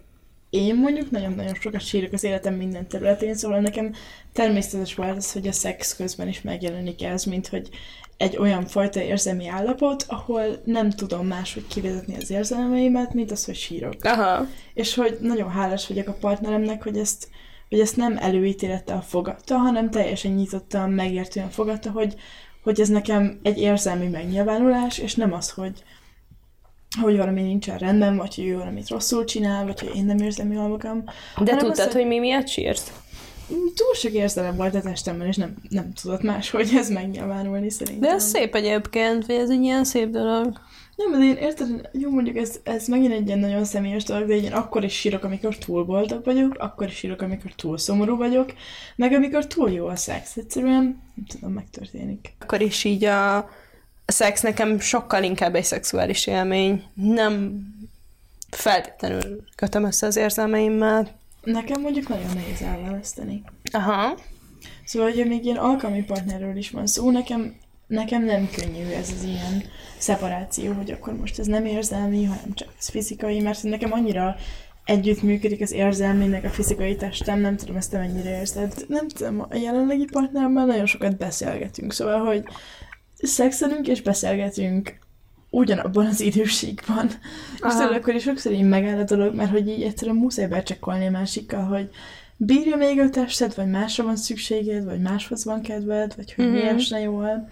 én 0.49 0.75
mondjuk 0.75 1.11
nagyon-nagyon 1.11 1.53
sokat 1.53 1.81
sírok 1.81 2.13
az 2.13 2.23
életem 2.23 2.53
minden 2.53 2.87
területén, 2.87 3.35
szóval 3.35 3.59
nekem 3.59 3.93
természetes 4.33 4.95
volt 4.95 5.17
az, 5.17 5.31
hogy 5.31 5.47
a 5.47 5.51
szex 5.51 5.95
közben 5.95 6.27
is 6.27 6.41
megjelenik 6.41 7.03
ez, 7.03 7.23
mint 7.23 7.47
hogy 7.47 7.69
egy 8.17 8.37
olyan 8.37 8.65
fajta 8.65 9.01
érzelmi 9.01 9.47
állapot, 9.47 10.05
ahol 10.07 10.43
nem 10.63 10.89
tudom 10.89 11.27
máshogy 11.27 11.67
kivezetni 11.67 12.15
az 12.15 12.29
érzelmeimet, 12.29 13.13
mint 13.13 13.31
az, 13.31 13.45
hogy 13.45 13.55
sírok. 13.55 14.03
Aha. 14.03 14.45
És 14.73 14.95
hogy 14.95 15.17
nagyon 15.21 15.49
hálás 15.49 15.87
vagyok 15.87 16.07
a 16.07 16.17
partneremnek, 16.19 16.83
hogy 16.83 16.97
ezt, 16.97 17.27
hogy 17.69 17.79
ezt 17.79 17.97
nem 17.97 18.17
előítélettel 18.17 19.01
fogadta, 19.01 19.57
hanem 19.57 19.89
teljesen 19.89 20.31
nyitottan, 20.31 20.89
megértően 20.89 21.49
fogadta, 21.49 21.91
hogy, 21.91 22.15
hogy 22.63 22.79
ez 22.79 22.89
nekem 22.89 23.39
egy 23.43 23.57
érzelmi 23.57 24.07
megnyilvánulás, 24.07 24.97
és 24.97 25.15
nem 25.15 25.33
az, 25.33 25.49
hogy, 25.49 25.83
hogy 27.01 27.17
valami 27.17 27.41
nincsen 27.41 27.77
rendben, 27.77 28.17
vagy 28.17 28.35
hogy 28.35 28.45
ő 28.45 28.57
valamit 28.57 28.89
rosszul 28.89 29.25
csinál, 29.25 29.65
vagy 29.65 29.79
hogy 29.79 29.95
én 29.95 30.05
nem 30.05 30.17
érzem 30.17 30.51
jól 30.51 30.67
magam. 30.67 31.03
De 31.43 31.55
tudtad, 31.55 31.87
az, 31.87 31.93
hogy 31.93 32.07
mi 32.07 32.19
miatt 32.19 32.47
sírsz? 32.47 32.91
Túl 33.47 33.93
sok 33.93 34.11
érzelem 34.11 34.55
volt 34.55 34.75
a 34.75 34.81
testemben, 34.81 35.27
és 35.27 35.35
nem, 35.35 35.55
nem 35.69 35.93
tudott 35.93 36.21
más, 36.21 36.49
hogy 36.49 36.69
ez 36.75 36.89
megnyilvánulni 36.89 37.69
szerintem. 37.69 38.09
De 38.09 38.15
ez 38.15 38.23
szép 38.23 38.55
egyébként, 38.55 39.25
vagy 39.25 39.35
ez 39.35 39.49
egy 39.49 39.61
ilyen 39.61 39.83
szép 39.83 40.09
dolog. 40.09 40.59
Nem, 40.95 41.11
de 41.11 41.25
én 41.25 41.35
érted, 41.35 41.89
jó 41.91 42.09
mondjuk 42.09 42.37
ez, 42.37 42.59
ez 42.63 42.87
megint 42.87 43.11
egy 43.11 43.27
ilyen 43.27 43.39
nagyon 43.39 43.65
személyes 43.65 44.03
dolog, 44.03 44.27
de 44.27 44.35
én 44.35 44.51
akkor 44.51 44.83
is 44.83 44.93
sírok, 44.93 45.23
amikor 45.23 45.57
túl 45.57 45.83
boldog 45.83 46.23
vagyok, 46.25 46.55
akkor 46.57 46.87
is 46.87 46.95
sírok, 46.95 47.21
amikor 47.21 47.51
túl 47.51 47.77
szomorú 47.77 48.17
vagyok, 48.17 48.53
meg 48.95 49.13
amikor 49.13 49.47
túl 49.47 49.71
jó 49.71 49.87
a 49.87 49.95
szex. 49.95 50.37
Egyszerűen, 50.37 51.01
nem 51.15 51.25
tudom, 51.27 51.51
megtörténik. 51.51 52.33
Akkor 52.39 52.61
is 52.61 52.83
így 52.83 53.03
a, 53.03 53.37
a 54.05 54.11
szex 54.11 54.41
nekem 54.41 54.79
sokkal 54.79 55.23
inkább 55.23 55.55
egy 55.55 55.63
szexuális 55.63 56.27
élmény. 56.27 56.83
Nem 56.93 57.61
feltétlenül 58.49 59.43
kötöm 59.55 59.83
össze 59.83 60.07
az 60.07 60.15
érzelmeimmel. 60.15 61.23
Nekem 61.45 61.81
mondjuk 61.81 62.07
nagyon 62.07 62.33
nehéz 62.33 62.61
elválasztani. 62.61 63.43
Aha. 63.71 64.17
Szóval, 64.85 65.09
hogyha 65.09 65.27
még 65.27 65.45
ilyen 65.45 65.57
alkalmi 65.57 66.03
partnerről 66.03 66.57
is 66.57 66.69
van 66.69 66.87
szó, 66.87 67.11
nekem, 67.11 67.55
nekem 67.87 68.23
nem 68.23 68.49
könnyű 68.55 68.85
ez 68.85 69.11
az 69.17 69.23
ilyen 69.23 69.63
szeparáció, 69.97 70.73
hogy 70.73 70.91
akkor 70.91 71.15
most 71.15 71.39
ez 71.39 71.45
nem 71.45 71.65
érzelmi, 71.65 72.23
hanem 72.23 72.53
csak 72.53 72.73
ez 72.79 72.89
fizikai, 72.89 73.39
mert 73.41 73.63
nekem 73.63 73.91
annyira 73.93 74.35
együtt 74.85 75.21
működik 75.21 75.61
az 75.61 75.71
érzelmi, 75.71 76.27
meg 76.27 76.45
a 76.45 76.49
fizikai 76.49 76.95
testem, 76.95 77.39
nem 77.39 77.57
tudom, 77.57 77.75
ezt 77.75 77.91
te 77.91 77.97
mennyire 77.97 78.39
érzed. 78.39 78.85
Nem 78.87 79.07
tudom, 79.07 79.45
a 79.49 79.55
jelenlegi 79.55 80.05
partneremmel 80.11 80.65
nagyon 80.65 80.85
sokat 80.85 81.17
beszélgetünk, 81.17 81.93
szóval, 81.93 82.25
hogy 82.25 82.43
szexelünk 83.21 83.87
és 83.87 84.01
beszélgetünk 84.01 84.99
ugyanabban 85.55 86.05
az 86.05 86.21
időségban. 86.21 87.07
És 87.67 87.73
tudod, 87.73 87.91
akkor 87.95 88.13
is 88.13 88.23
sokszor 88.23 88.51
így 88.51 88.67
megáll 88.67 88.97
a 88.99 89.03
dolog, 89.03 89.35
mert 89.35 89.51
hogy 89.51 89.67
így 89.67 89.81
egyszerűen 89.81 90.15
muszáj 90.17 90.47
becsekkolni 90.47 91.05
a 91.07 91.11
másikkal, 91.11 91.63
hogy 91.63 91.89
bírja 92.37 92.75
még 92.75 92.99
a 92.99 93.09
tested, 93.09 93.55
vagy 93.55 93.69
másra 93.69 94.03
van 94.03 94.15
szükséged, 94.15 94.85
vagy 94.85 94.99
máshoz 95.01 95.45
van 95.45 95.61
kedved, 95.61 96.15
vagy 96.15 96.33
hogy 96.33 96.45
Mhm. 96.45 96.53
mi 96.53 96.61
esne 96.67 96.99
jól. 96.99 97.49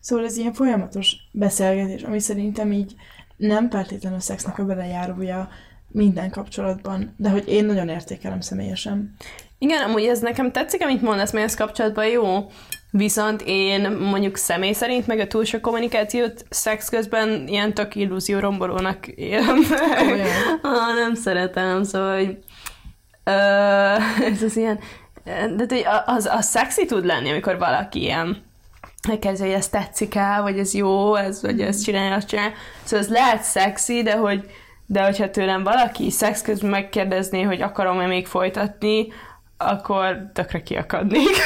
Szóval 0.00 0.24
ez 0.24 0.36
ilyen 0.36 0.52
folyamatos 0.52 1.16
beszélgetés, 1.32 2.02
ami 2.02 2.18
szerintem 2.18 2.72
így 2.72 2.94
nem 3.36 3.70
feltétlenül 3.70 4.18
a 4.18 4.20
szexnek 4.20 4.58
a 4.58 4.64
belejárója 4.64 5.48
minden 5.88 6.30
kapcsolatban, 6.30 7.14
de 7.16 7.28
hogy 7.28 7.48
én 7.48 7.64
nagyon 7.64 7.88
értékelem 7.88 8.40
személyesen. 8.40 9.14
Igen, 9.58 9.82
amúgy 9.82 10.02
ez 10.04 10.20
nekem 10.20 10.52
tetszik, 10.52 10.82
amit 10.82 11.02
mondasz, 11.02 11.32
mert 11.32 11.44
ez 11.46 11.54
kapcsolatban 11.54 12.06
jó. 12.06 12.46
Viszont 12.96 13.42
én 13.46 13.90
mondjuk 13.90 14.36
személy 14.36 14.72
szerint, 14.72 15.06
meg 15.06 15.18
a 15.18 15.26
túl 15.26 15.44
sok 15.44 15.60
kommunikációt 15.60 16.44
szex 16.50 16.88
közben 16.88 17.48
ilyen 17.48 17.74
tök 17.74 17.94
illúzió 17.94 18.38
rombolónak 18.38 19.06
élem. 19.06 19.58
Ah, 20.62 20.94
nem 20.94 21.14
szeretem, 21.14 21.82
szóval, 21.82 22.16
hogy 22.16 22.38
ö, 23.24 23.30
ez 24.32 24.42
az 24.42 24.56
ilyen, 24.56 24.78
de 25.56 25.64
hogy 25.68 25.86
az, 26.06 26.28
az 26.32 26.46
szexi 26.46 26.86
tud 26.86 27.04
lenni, 27.04 27.30
amikor 27.30 27.58
valaki 27.58 28.00
ilyen 28.00 28.42
elkezdi, 29.08 29.44
hogy 29.44 29.54
ez 29.54 29.68
tetszik 29.68 30.14
el, 30.14 30.42
vagy 30.42 30.58
ez 30.58 30.74
jó, 30.74 31.14
ez, 31.14 31.42
vagy 31.42 31.60
ezt 31.60 31.84
csinálja, 31.84 32.14
azt 32.14 32.28
csinálja. 32.28 32.52
Szóval 32.82 33.04
ez 33.04 33.10
lehet 33.10 33.42
szexi, 33.42 34.02
de 34.02 34.16
hogy 34.16 34.50
de 34.86 35.04
hogyha 35.04 35.30
tőlem 35.30 35.62
valaki 35.62 36.10
szex 36.10 36.42
közben 36.42 36.70
megkérdezné, 36.70 37.42
hogy 37.42 37.62
akarom-e 37.62 38.06
még 38.06 38.26
folytatni, 38.26 39.06
akkor 39.56 40.30
tökre 40.32 40.62
kiakadnék. 40.62 41.28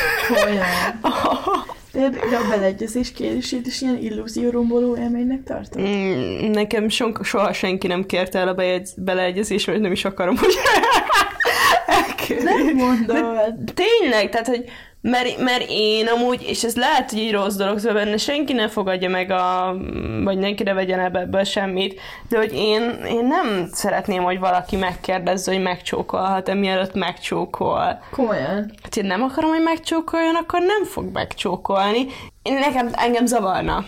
De 1.93 2.37
a 2.37 2.49
beleegyezés 2.49 3.13
kérését 3.13 3.67
is 3.67 3.81
ilyen 3.81 3.97
illúzióromboló 3.97 4.97
élménynek 4.97 5.43
tartod? 5.43 5.81
Mm, 5.83 6.51
Nekem 6.51 6.89
so- 6.89 7.25
soha 7.25 7.53
senki 7.53 7.87
nem 7.87 8.07
kérte 8.07 8.39
el 8.39 8.49
a 8.49 8.55
bejegy- 8.55 8.95
beleegyezést, 8.97 9.67
vagy 9.67 9.81
nem 9.81 9.93
is 9.93 10.05
akarom, 10.05 10.37
hogy 10.37 10.55
elkérjék. 11.87 12.45
Nem 12.45 12.75
mondod. 12.77 13.55
Tényleg, 13.75 14.29
tehát, 14.31 14.47
hogy 14.47 14.65
mert, 15.01 15.39
mert 15.39 15.65
én 15.69 16.07
amúgy, 16.07 16.43
és 16.43 16.65
ez 16.65 16.77
lehet, 16.77 17.11
hogy 17.11 17.19
egy 17.19 17.33
rossz 17.33 17.57
dolog, 17.57 17.79
szóval 17.79 18.05
benne 18.05 18.17
senki 18.17 18.53
ne 18.53 18.69
fogadja 18.69 19.09
meg 19.09 19.31
a, 19.31 19.77
vagy 20.25 20.43
senki 20.43 20.63
ne 20.63 20.73
vegyen 20.73 21.01
ebbe- 21.01 21.21
ebből 21.21 21.45
semmit, 21.45 22.01
de 22.29 22.37
hogy 22.37 22.55
én, 22.55 22.83
én 23.09 23.27
nem 23.27 23.69
szeretném, 23.73 24.23
hogy 24.23 24.39
valaki 24.39 24.77
megkérdezze, 24.77 25.53
hogy 25.53 25.63
megcsókolhat-e, 25.63 26.55
mielőtt 26.55 26.95
megcsókol. 26.95 28.03
Komolyan. 28.11 28.73
Hát 28.83 28.97
én 28.97 29.05
nem 29.05 29.23
akarom, 29.23 29.51
hogy 29.51 29.63
megcsókoljon, 29.63 30.35
akkor 30.35 30.61
nem 30.61 30.85
fog 30.85 31.13
megcsókolni. 31.13 32.07
Én, 32.43 32.55
nekem, 32.55 32.89
engem 32.93 33.27
zavarna. 33.27 33.85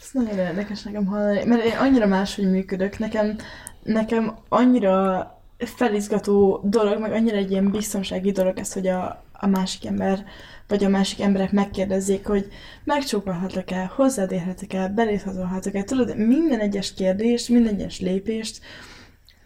Ez 0.00 0.08
nagyon 0.12 0.38
érdekes 0.38 0.82
nekem 0.82 1.06
hallani, 1.06 1.44
mert 1.44 1.64
én 1.64 1.76
annyira 1.76 2.06
máshogy 2.06 2.50
működök. 2.50 2.98
Nekem, 2.98 3.36
nekem 3.82 4.34
annyira 4.48 5.28
felizgató 5.58 6.60
dolog, 6.62 6.98
meg 6.98 7.12
annyira 7.12 7.36
egy 7.36 7.50
ilyen 7.50 7.70
biztonsági 7.70 8.32
dolog 8.32 8.58
ez, 8.58 8.72
hogy 8.72 8.86
a, 8.86 9.22
a 9.38 9.46
másik 9.46 9.86
ember, 9.86 10.24
vagy 10.68 10.84
a 10.84 10.88
másik 10.88 11.20
emberek 11.20 11.52
megkérdezzék, 11.52 12.26
hogy 12.26 12.48
megcsókolhatok-e, 12.84 13.90
hozzád 13.94 14.32
érhetek-e, 14.32 14.88
beléd 14.88 15.22
hazolhatok-e. 15.22 15.82
Tudod, 15.82 16.16
minden 16.16 16.60
egyes 16.60 16.94
kérdést, 16.94 17.48
minden 17.48 17.74
egyes 17.74 18.00
lépést 18.00 18.60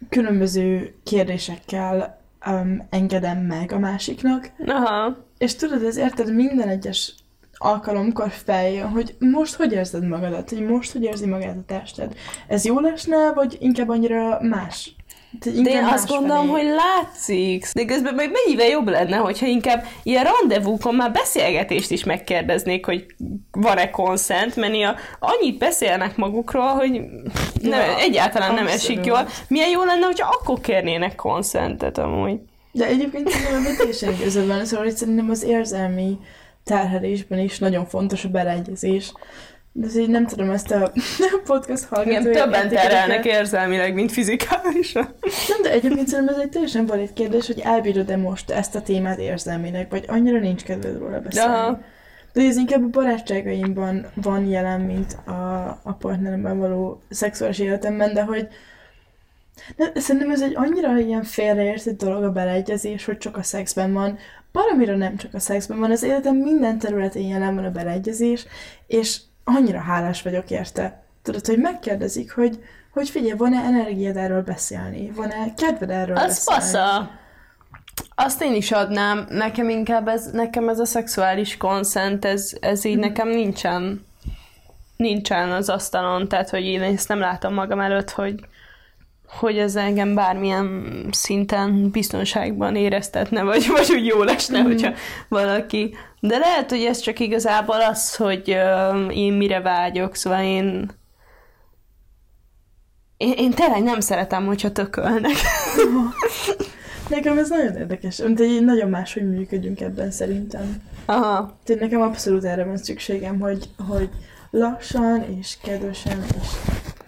különböző 0.09 0.95
kérdésekkel 1.03 2.21
um, 2.45 2.87
engedem 2.89 3.37
meg 3.37 3.71
a 3.71 3.79
másiknak, 3.79 4.51
Aha. 4.65 5.25
és 5.37 5.55
tudod, 5.55 5.83
ez 5.83 5.97
érted 5.97 6.35
minden 6.35 6.67
egyes 6.67 7.13
alkalomkor 7.53 8.29
feljön, 8.29 8.89
hogy 8.89 9.15
most 9.19 9.53
hogy 9.53 9.71
érzed 9.71 10.07
magadat, 10.07 10.49
hogy 10.49 10.65
most 10.65 10.91
hogy 10.91 11.03
érzi 11.03 11.25
magát 11.25 11.55
a 11.57 11.63
tested. 11.65 12.15
Ez 12.47 12.65
jó 12.65 12.79
lesne, 12.79 13.31
vagy 13.33 13.57
inkább 13.59 13.89
annyira 13.89 14.41
más? 14.41 14.95
De 15.31 15.69
én 15.69 15.83
azt 15.83 16.07
gondolom, 16.07 16.47
másfelé. 16.47 16.67
hogy 16.67 16.75
látszik. 16.75 17.65
De 17.73 17.85
közben 17.85 18.13
meg 18.13 18.31
mennyivel 18.31 18.67
jobb 18.67 18.87
lenne, 18.87 19.15
hogyha 19.17 19.45
inkább 19.45 19.85
ilyen 20.03 20.23
rendezvúkon 20.23 20.95
már 20.95 21.11
beszélgetést 21.11 21.91
is 21.91 22.03
megkérdeznék, 22.03 22.85
hogy 22.85 23.05
van-e 23.51 23.89
konszent, 23.89 24.55
mert 24.55 24.73
a, 24.73 24.95
annyit 25.19 25.57
beszélnek 25.57 26.15
magukról, 26.15 26.67
hogy 26.67 26.91
nem, 27.61 27.79
Ja, 27.79 27.97
egyáltalán 27.99 28.53
nem 28.53 28.63
abszolút. 28.65 28.83
esik 28.83 29.05
jól. 29.05 29.27
Milyen 29.47 29.69
jó 29.69 29.83
lenne, 29.83 30.05
hogyha 30.05 30.37
akkor 30.39 30.59
kérnének 30.61 31.15
konszentet 31.15 31.97
amúgy. 31.97 32.39
De 32.71 32.85
egyébként 32.85 33.29
szerintem 33.29 33.75
teljesen 33.77 34.13
igazad 34.13 34.47
van, 34.47 34.65
szóval 34.65 34.85
hogy 34.85 34.95
szerintem 34.95 35.29
az 35.29 35.43
érzelmi 35.43 36.17
terhelésben 36.63 37.39
is 37.39 37.59
nagyon 37.59 37.85
fontos 37.85 38.25
a 38.25 38.29
beleegyezés. 38.29 39.11
De 39.71 39.85
ez 39.85 39.97
így 39.97 40.09
nem 40.09 40.27
tudom, 40.27 40.49
ezt 40.49 40.71
a 40.71 40.91
podcast 41.45 41.83
hallgatói... 41.83 42.31
Igen, 42.31 42.31
többen 42.31 42.69
terelnek 42.69 43.25
érzelmileg, 43.25 43.93
mint 43.93 44.11
fizikálisan. 44.11 45.15
Nem, 45.47 45.61
de 45.61 45.71
egyébként 45.71 46.07
szerintem 46.07 46.35
ez 46.35 46.41
egy 46.41 46.49
teljesen 46.49 46.85
valid 46.85 47.13
kérdés, 47.13 47.47
hogy 47.47 47.59
elbírod-e 47.59 48.17
most 48.17 48.49
ezt 48.49 48.75
a 48.75 48.81
témát 48.81 49.19
érzelmileg, 49.19 49.87
vagy 49.89 50.05
annyira 50.07 50.39
nincs 50.39 50.63
kedved 50.63 50.97
róla 50.97 51.19
beszélni. 51.19 51.53
Aha. 51.53 51.79
De 52.33 52.41
ez 52.41 52.57
inkább 52.57 52.83
a 52.83 52.87
barátságaimban 52.87 54.05
van 54.13 54.45
jelen, 54.45 54.81
mint 54.81 55.13
a, 55.25 55.67
a 55.83 55.93
partneremben 55.99 56.57
való 56.59 57.01
szexuális 57.09 57.59
életemben, 57.59 58.13
de 58.13 58.23
hogy 58.23 58.47
de 59.75 59.91
szerintem 59.95 60.31
ez 60.31 60.41
egy 60.41 60.55
annyira 60.55 60.97
ilyen 60.97 61.23
félreértett 61.23 61.97
dolog 61.97 62.23
a 62.23 62.31
beleegyezés, 62.31 63.05
hogy 63.05 63.17
csak 63.17 63.37
a 63.37 63.43
szexben 63.43 63.93
van. 63.93 64.17
Valamira 64.51 64.95
nem 64.95 65.17
csak 65.17 65.33
a 65.33 65.39
szexben 65.39 65.79
van, 65.79 65.91
az 65.91 66.03
életem 66.03 66.35
minden 66.35 66.79
területén 66.79 67.27
jelen 67.27 67.55
van 67.55 67.65
a 67.65 67.71
beleegyezés, 67.71 68.45
és 68.87 69.19
annyira 69.55 69.79
hálás 69.79 70.21
vagyok 70.21 70.49
érte. 70.49 71.03
Tudod, 71.21 71.45
hogy 71.45 71.57
megkérdezik, 71.57 72.33
hogy, 72.33 72.63
hogy 72.93 73.09
figyelj, 73.09 73.37
van-e 73.37 73.61
energiád 73.63 74.17
erről 74.17 74.41
beszélni? 74.41 75.11
Van-e 75.11 75.53
kedved 75.57 75.89
erről 75.89 76.15
Az 76.15 76.25
beszélni? 76.25 76.61
fasza. 76.61 77.09
Azt 78.15 78.41
én 78.41 78.53
is 78.53 78.71
adnám. 78.71 79.25
Nekem 79.29 79.69
inkább 79.69 80.07
ez, 80.07 80.31
nekem 80.31 80.69
ez 80.69 80.79
a 80.79 80.85
szexuális 80.85 81.57
konszent, 81.57 82.25
ez, 82.25 82.51
ez 82.59 82.85
így 82.85 82.97
nekem 82.97 83.27
nincsen 83.27 84.07
nincsen 84.95 85.51
az 85.51 85.69
asztalon, 85.69 86.27
tehát 86.27 86.49
hogy 86.49 86.63
én 86.63 86.81
ezt 86.81 87.07
nem 87.07 87.19
látom 87.19 87.53
magam 87.53 87.79
előtt, 87.79 88.09
hogy, 88.09 88.39
hogy 89.29 89.57
ez 89.57 89.75
engem 89.75 90.15
bármilyen 90.15 90.85
szinten 91.11 91.89
biztonságban 91.89 92.75
éreztetne, 92.75 93.43
vagy, 93.43 93.67
vagy 93.75 93.91
úgy 93.91 94.05
jó 94.05 94.23
lesne, 94.23 94.61
hogyha 94.61 94.91
valaki. 95.27 95.95
De 96.19 96.37
lehet, 96.37 96.69
hogy 96.69 96.83
ez 96.83 96.99
csak 96.99 97.19
igazából 97.19 97.81
az, 97.81 98.15
hogy 98.15 98.51
ö, 98.51 99.05
én 99.07 99.33
mire 99.33 99.61
vágyok, 99.61 100.15
szóval 100.15 100.43
én 100.43 100.97
én, 103.17 103.33
én 103.37 103.51
tényleg 103.51 103.83
nem 103.83 103.99
szeretem, 103.99 104.45
hogyha 104.45 104.71
tökölnek. 104.71 105.35
Nekem 107.09 107.37
ez 107.37 107.49
nagyon 107.49 107.75
érdekes, 107.75 108.17
mint 108.17 108.39
egy 108.39 108.63
nagyon 108.63 108.89
máshogy 108.89 109.29
működünk 109.29 109.81
ebben 109.81 110.11
szerintem. 110.11 110.81
Aha. 111.05 111.57
Tehát 111.63 111.81
nekem 111.81 112.01
abszolút 112.01 112.43
erre 112.43 112.63
van 112.63 112.77
szükségem, 112.77 113.39
hogy, 113.39 113.69
hogy 113.87 114.09
lassan 114.51 115.25
és 115.39 115.57
kedvesen 115.63 116.23
és 116.41 116.47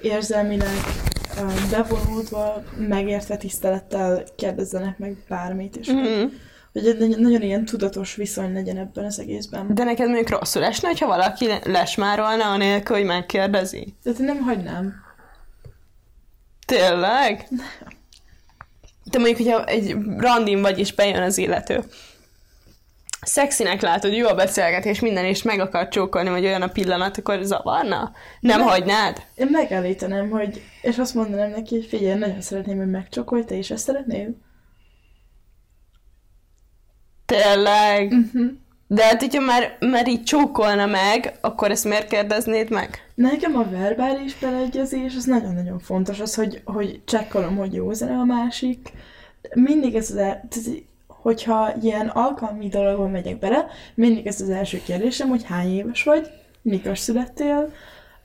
érzelmileg 0.02 0.74
bevonultva, 1.72 2.64
megértve 2.78 3.38
tisztelettel 3.38 4.24
kérdezzenek 4.36 4.98
meg 4.98 5.18
bármit, 5.28 5.76
és 5.76 5.88
hogy, 5.88 5.96
Mm. 5.96 6.24
hogy 6.74 6.86
egy 6.88 7.18
nagyon- 7.20 7.42
ilyen 7.42 7.66
tudatos 7.66 8.16
viszony 8.16 8.54
legyen 8.54 8.78
ebben 8.78 9.06
az 9.06 9.20
egészben. 9.20 9.76
De 9.76 9.84
neked 9.84 10.08
mondjuk 10.08 10.30
rosszul 10.30 10.64
esne, 10.64 10.88
hogyha 10.88 11.08
valaki 11.08 11.48
le- 11.48 11.62
lesmárolna 11.64 12.52
anélkül, 12.52 12.96
hogy 12.96 13.06
megkérdezi? 13.06 13.96
Én 14.04 14.14
nem 14.18 14.40
hagynám. 14.42 14.94
Tényleg? 16.66 17.48
Te 19.10 19.18
mondjuk, 19.20 19.38
hogyha 19.38 19.66
egy 19.66 19.96
randin 20.18 20.62
vagy, 20.62 20.80
és 20.80 20.94
bejön 20.94 21.22
az 21.22 21.38
illető, 21.38 21.84
szexinek 23.22 23.82
látod, 23.82 24.14
jó 24.14 24.28
a 24.28 24.36
beszélgetés, 24.36 25.00
minden, 25.00 25.26
és 25.26 25.42
meg 25.42 25.60
akar 25.60 25.88
csókolni, 25.88 26.30
vagy 26.30 26.46
olyan 26.46 26.62
a 26.62 26.68
pillanat, 26.68 27.18
akkor 27.18 27.40
zavarna? 27.42 28.12
Nem 28.40 28.60
Ne. 28.60 28.66
hagynád? 28.66 29.22
Én 29.36 29.48
megállítanám, 29.52 30.30
hogy, 30.30 30.62
és 30.82 30.98
azt 30.98 31.14
mondanám 31.14 31.50
neki, 31.50 31.76
hogy 31.76 31.86
figyelj, 31.86 32.20
nagyon 32.20 32.42
szeretném, 32.42 32.78
hogy 32.78 32.90
megcsokolj, 32.90 33.44
te 33.44 33.56
is 33.56 33.72
ezt 33.72 33.84
szeretnéd? 33.84 34.30
Tényleg? 37.26 38.12
Uh-huh. 38.12 38.52
De 38.88 39.04
hát, 39.04 39.20
hogyha 39.20 39.42
már, 39.42 39.78
már 39.80 40.08
így 40.08 40.24
csókolna 40.24 40.86
meg, 40.86 41.34
akkor 41.42 41.72
ezt 41.72 41.86
miért 41.86 42.08
kérdeznéd 42.08 42.70
meg? 42.70 43.12
Nekem 43.16 43.56
a 43.56 43.70
verbális 43.70 44.40
beleegyezés, 44.40 45.16
az 45.16 45.26
nagyon-nagyon 45.26 45.80
fontos, 45.80 46.20
az, 46.20 46.36
hogy, 46.36 46.62
hogy 46.66 47.02
csekkolom, 47.06 47.58
hogy 47.58 47.74
jó 47.74 47.94
zene 47.94 48.18
a 48.18 48.24
másik. 48.24 48.92
Mindig 49.54 49.96
ez 49.96 50.10
az, 50.10 50.16
el, 50.16 50.48
tehát, 50.50 50.84
hogyha 51.22 51.74
ilyen 51.82 52.08
alkalmi 52.08 52.68
dologban 52.68 53.12
megyek 53.12 53.40
bele, 53.40 53.68
mindig 53.96 54.28
ez 54.28 54.42
az 54.42 54.50
első 54.50 54.82
kérdésem, 54.86 55.30
hogy 55.30 55.44
hány 55.44 55.74
éves 55.74 56.04
vagy, 56.04 56.28
mikor 56.62 56.98
születtél, 56.98 57.72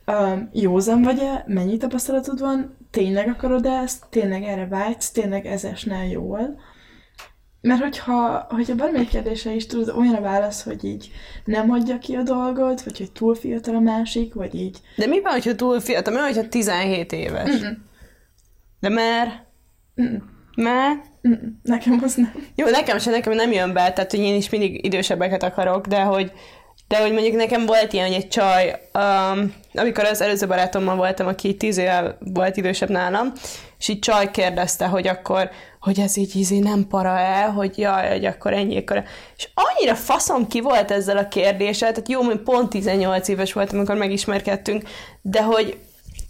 um, 0.06 0.50
józan 0.52 1.02
vagy-e, 1.02 1.44
mennyi 1.46 1.76
tapasztalatod 1.76 2.40
van, 2.40 2.76
tényleg 2.90 3.28
akarod 3.28 3.66
ezt, 3.66 4.04
tényleg 4.10 4.42
erre 4.42 4.66
vágysz, 4.66 5.10
tényleg 5.10 5.46
ez 5.46 5.64
esne 5.64 6.08
jól. 6.08 6.60
Mert 7.60 7.82
hogyha, 7.82 8.46
hogyha 8.48 8.74
bármelyik 8.74 9.08
kérdése 9.08 9.54
is 9.54 9.66
tudod, 9.66 9.96
olyan 9.96 10.14
a 10.14 10.20
válasz, 10.20 10.62
hogy 10.62 10.84
így 10.84 11.10
nem 11.44 11.70
adja 11.70 11.98
ki 11.98 12.14
a 12.14 12.22
dolgot, 12.22 12.82
vagy 12.82 12.98
hogy 12.98 13.12
túl 13.12 13.34
fiatal 13.34 13.74
a 13.74 13.80
másik, 13.80 14.34
vagy 14.34 14.54
így. 14.54 14.80
De 14.96 15.06
mi 15.06 15.20
van, 15.20 15.32
hogyha 15.32 15.54
túl 15.54 15.80
fiatal? 15.80 16.12
Mi 16.12 16.18
van, 16.18 16.28
hogyha 16.28 16.48
17 16.48 17.12
éves? 17.12 17.60
Mm-mm. 17.60 17.84
De 18.80 18.88
mert? 18.88 19.30
Mm. 20.02 20.16
Mert? 20.56 21.04
Nekem 21.62 22.00
az 22.02 22.14
nem. 22.14 22.32
Jó, 22.54 22.66
nekem 22.66 22.98
sem, 22.98 23.12
nekem 23.12 23.32
nem 23.32 23.52
jön 23.52 23.72
be, 23.72 23.92
tehát 23.92 24.10
hogy 24.10 24.20
én 24.20 24.34
is 24.34 24.50
mindig 24.50 24.84
idősebbeket 24.84 25.42
akarok, 25.42 25.86
de 25.86 26.00
hogy, 26.00 26.32
de 26.88 27.00
hogy 27.00 27.12
mondjuk 27.12 27.36
nekem 27.36 27.66
volt 27.66 27.92
ilyen, 27.92 28.06
hogy 28.06 28.16
egy 28.16 28.28
csaj, 28.28 28.80
um, 28.94 29.54
amikor 29.74 30.04
az 30.04 30.20
előző 30.20 30.46
barátommal 30.46 30.96
voltam, 30.96 31.26
aki 31.26 31.56
tíz 31.56 31.78
éve 31.78 32.18
volt 32.20 32.56
idősebb 32.56 32.88
nálam, 32.88 33.32
és 33.78 33.88
így 33.88 33.98
csaj 33.98 34.30
kérdezte, 34.30 34.86
hogy 34.86 35.06
akkor, 35.06 35.50
hogy 35.80 36.00
ez 36.00 36.16
így 36.16 36.36
ízi 36.36 36.58
nem 36.58 36.86
para-e, 36.88 37.42
hogy 37.42 37.78
jaj, 37.78 38.08
hogy 38.08 38.24
akkor 38.24 38.52
ennyi 38.52 38.78
akkor. 38.78 39.02
És 39.36 39.48
annyira 39.54 39.94
faszom 39.94 40.46
ki 40.46 40.60
volt 40.60 40.90
ezzel 40.90 41.16
a 41.16 41.28
kérdéssel, 41.28 41.90
tehát 41.90 42.08
jó, 42.08 42.22
hogy 42.22 42.40
pont 42.40 42.70
18 42.70 43.28
éves 43.28 43.52
voltam, 43.52 43.76
amikor 43.76 43.96
megismerkedtünk, 43.96 44.82
de 45.22 45.42
hogy, 45.42 45.78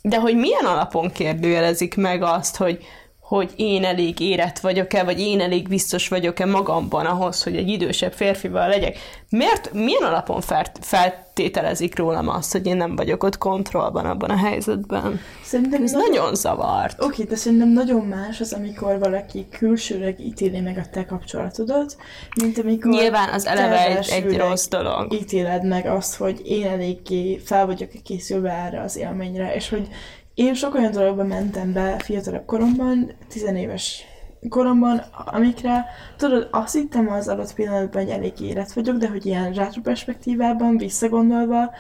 de 0.03 0.19
hogy 0.19 0.37
milyen 0.37 0.65
alapon 0.65 1.13
kérdőjelezik 1.13 1.95
meg 1.95 2.23
azt, 2.23 2.57
hogy, 2.57 2.85
hogy 3.27 3.53
én 3.57 3.85
elég 3.85 4.21
érett 4.21 4.59
vagyok-e, 4.59 5.05
vagy 5.05 5.21
én 5.21 5.41
elég 5.41 5.69
biztos 5.69 6.09
vagyok-e 6.09 6.45
magamban 6.45 7.07
ahhoz, 7.07 7.43
hogy 7.43 7.57
egy 7.57 7.69
idősebb 7.69 8.13
férfival 8.13 8.69
legyek. 8.69 8.99
Miért, 9.31 9.73
milyen 9.73 10.03
alapon 10.03 10.41
felt, 10.41 10.79
feltételezik 10.81 11.99
rólam 11.99 12.29
azt, 12.29 12.53
hogy 12.53 12.67
én 12.67 12.77
nem 12.77 12.97
vagyok 12.97 13.23
ott 13.23 13.39
kontrollban 13.39 14.07
abban 14.07 14.31
a 14.31 14.37
helyzetben? 14.37 15.21
Szerintem 15.45 15.83
Ez 15.83 15.93
nagyon 15.93 16.35
zavart. 16.35 17.03
Oké, 17.03 17.23
de 17.23 17.37
szerintem 17.37 17.69
nagyon 17.69 18.05
más 18.05 18.41
az, 18.41 18.53
amikor 18.53 18.99
valaki 18.99 19.47
külsőleg 19.51 20.21
ítéli 20.21 20.61
meg 20.61 20.79
a 20.79 20.91
te 20.93 21.05
kapcsolatodat, 21.05 21.97
mint 22.43 22.59
amikor 22.59 22.91
Nyilván 22.91 23.29
az 23.29 23.47
eleve 23.47 23.97
egy, 23.97 24.09
egy 24.11 24.37
rossz 24.37 24.69
dolog. 24.69 25.13
ítéled 25.13 25.67
meg 25.67 25.87
azt, 25.87 26.17
hogy 26.17 26.41
én 26.45 26.67
eléggé 26.67 27.39
fel 27.45 27.67
vagyok 27.67 27.91
készülve 28.05 28.51
erre 28.51 28.81
az 28.81 28.97
élményre, 28.97 29.55
és 29.55 29.69
hogy 29.69 29.89
én 30.37 30.55
sok 30.55 30.75
olyan 30.75 30.93
dologba 30.93 31.25
mentem 31.25 31.73
be 31.73 31.97
fiatalabb 31.99 32.45
koromban, 32.45 33.13
tizenéves 33.29 34.05
koromban, 34.49 35.03
amikre, 35.25 35.85
tudod, 36.17 36.49
azt 36.51 36.75
hittem 36.75 37.13
az 37.13 37.29
adott 37.29 37.55
pillanatban, 37.55 38.03
hogy 38.03 38.13
elég 38.13 38.41
érett 38.41 38.73
vagyok, 38.73 38.97
de 38.97 39.09
hogy 39.09 39.27
ilyen 39.27 39.53
retroperspektívában, 39.53 40.77
visszagondolva, 40.77 41.71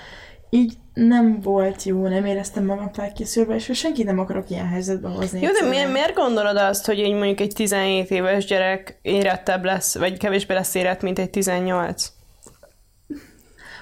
így 0.50 0.74
nem 0.94 1.40
volt 1.40 1.82
jó, 1.82 2.08
nem 2.08 2.24
éreztem 2.24 2.64
magam 2.64 2.92
felkészülve, 2.92 3.54
és 3.54 3.66
hogy 3.66 3.76
senki 3.76 4.02
nem 4.02 4.18
akarok 4.18 4.50
ilyen 4.50 4.68
helyzetbe 4.68 5.08
hozni. 5.08 5.40
Jó, 5.40 5.50
de 5.60 5.68
miért, 5.68 5.92
miért 5.92 6.14
gondolod 6.14 6.56
azt, 6.56 6.86
hogy 6.86 6.98
így 6.98 7.14
mondjuk 7.14 7.40
egy 7.40 7.52
17 7.54 8.10
éves 8.10 8.44
gyerek 8.44 8.98
érettebb 9.02 9.64
lesz, 9.64 9.98
vagy 9.98 10.18
kevésbé 10.18 10.54
lesz 10.54 10.74
érett, 10.74 11.02
mint 11.02 11.18
egy 11.18 11.30
18? 11.30 12.12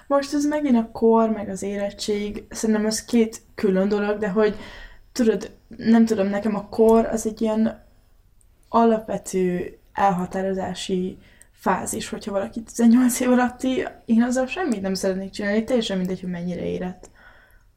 Most 0.06 0.34
ez 0.34 0.44
megint 0.44 0.76
a 0.76 0.90
kor, 0.92 1.30
meg 1.30 1.48
az 1.48 1.62
érettség, 1.62 2.44
szerintem 2.50 2.86
ez 2.86 3.04
két 3.04 3.42
külön 3.54 3.88
dolog, 3.88 4.18
de 4.18 4.28
hogy 4.28 4.56
tudod, 5.12 5.50
nem 5.76 6.04
tudom, 6.04 6.26
nekem 6.28 6.54
a 6.54 6.68
kor 6.68 7.06
az 7.06 7.26
egy 7.26 7.40
ilyen 7.40 7.84
alapvető 8.68 9.78
elhatározási 9.92 11.18
fázis, 11.52 12.08
hogyha 12.08 12.32
valaki 12.32 12.62
18 12.62 13.20
év 13.20 13.30
alatti, 13.30 13.86
én 14.04 14.22
azzal 14.22 14.46
semmit 14.46 14.80
nem 14.80 14.94
szeretnék 14.94 15.30
csinálni, 15.30 15.64
teljesen 15.64 15.98
mindegy, 15.98 16.20
hogy 16.20 16.30
mennyire 16.30 16.64
érett. 16.64 17.10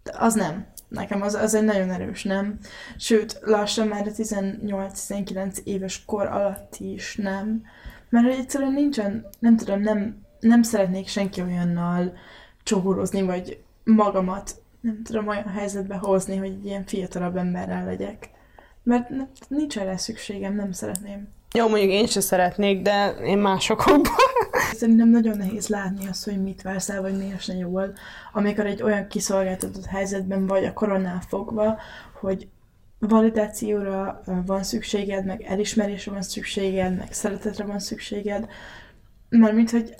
De 0.03 0.11
az 0.17 0.33
nem. 0.33 0.65
Nekem 0.87 1.21
az, 1.21 1.33
az 1.33 1.53
egy 1.53 1.63
nagyon 1.63 1.91
erős 1.91 2.23
nem. 2.23 2.57
Sőt, 2.97 3.39
lassan 3.41 3.87
már 3.87 4.07
a 4.07 4.11
18-19 4.11 5.57
éves 5.63 6.05
kor 6.05 6.25
alatti 6.25 6.93
is 6.93 7.15
nem. 7.15 7.63
Mert 8.09 8.27
egyszerűen 8.27 8.73
nincsen, 8.73 9.25
nem 9.39 9.57
tudom, 9.57 9.81
nem, 9.81 10.25
nem 10.39 10.61
szeretnék 10.63 11.07
senki 11.07 11.41
olyannal 11.41 12.13
csogorozni, 12.63 13.21
vagy 13.21 13.61
magamat, 13.83 14.55
nem 14.81 15.01
tudom, 15.03 15.27
olyan 15.27 15.47
helyzetbe 15.47 15.95
hozni, 15.95 16.37
hogy 16.37 16.47
egy 16.47 16.65
ilyen 16.65 16.85
fiatalabb 16.85 17.37
emberrel 17.37 17.85
legyek. 17.85 18.29
Mert 18.83 19.09
ne- 19.09 19.27
nincs 19.47 19.77
erre 19.77 19.97
szükségem, 19.97 20.55
nem 20.55 20.71
szeretném. 20.71 21.27
Jó, 21.53 21.67
mondjuk 21.67 21.91
én 21.91 22.07
se 22.07 22.19
szeretnék, 22.19 22.81
de 22.81 23.15
én 23.23 23.37
másokból. 23.37 24.01
Szerintem 24.73 25.09
nagyon 25.09 25.37
nehéz 25.37 25.67
látni 25.67 26.07
azt, 26.07 26.23
hogy 26.23 26.43
mit 26.43 26.61
vársz 26.61 26.89
el, 26.89 27.01
vagy 27.01 27.17
mi 27.17 27.31
esne 27.35 27.55
jól, 27.55 27.93
amikor 28.33 28.65
egy 28.65 28.83
olyan 28.83 29.07
kiszolgáltatott 29.07 29.85
helyzetben 29.85 30.47
vagy 30.47 30.65
a 30.65 30.73
koronál 30.73 31.21
fogva, 31.27 31.77
hogy 32.19 32.47
validációra 32.99 34.21
van 34.45 34.63
szükséged, 34.63 35.25
meg 35.25 35.41
elismerésre 35.41 36.11
van 36.11 36.21
szükséged, 36.21 36.97
meg 36.97 37.13
szeretetre 37.13 37.65
van 37.65 37.79
szükséged. 37.79 38.47
Mármint, 39.29 39.71
hogy 39.71 39.95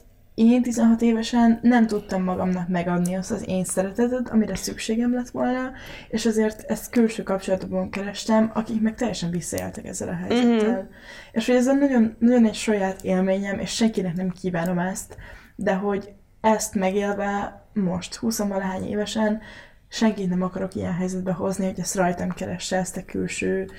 én 0.46 0.62
16 0.62 1.02
évesen 1.02 1.60
nem 1.62 1.88
tudtam 1.88 2.24
magamnak 2.24 2.68
megadni 2.68 3.16
azt 3.16 3.32
az 3.32 3.44
én 3.48 3.64
szeretetet, 3.64 4.30
amire 4.30 4.56
szükségem 4.56 5.14
lett 5.14 5.30
volna, 5.30 5.72
és 6.10 6.26
azért 6.26 6.72
ezt 6.72 6.90
külső 6.90 7.24
kapcsolatokban 7.24 7.90
kerestem, 7.90 8.52
akik 8.54 8.82
meg 8.82 8.96
teljesen 8.96 9.32
visszaéltek 9.32 9.86
ezzel 9.86 10.08
a 10.08 10.16
helyzettel. 10.16 10.70
Mm-hmm. 10.70 10.88
És 11.32 11.46
hogy 11.46 11.56
ez 11.56 11.68
egy 11.68 11.78
nagyon, 11.78 12.16
nagyon 12.20 12.46
egy 12.46 12.54
saját 12.54 13.04
élményem, 13.04 13.60
és 13.60 13.76
senkinek 13.76 14.16
nem 14.16 14.30
kívánom 14.30 14.80
ezt, 14.80 15.18
de 15.56 15.74
hogy 15.74 16.14
ezt 16.42 16.76
megélve 16.76 17.64
most, 17.74 18.16
20 18.16 18.38
valahány 18.38 18.88
évesen, 18.88 19.42
senkit 19.88 20.30
nem 20.30 20.42
akarok 20.42 20.76
ilyen 20.76 20.94
helyzetbe 20.94 21.32
hozni, 21.32 21.66
hogy 21.66 21.80
ezt 21.80 21.96
rajtam 21.96 22.30
keresse 22.30 22.78
ezt 22.78 22.98
a 22.98 23.06
külső 23.06 23.70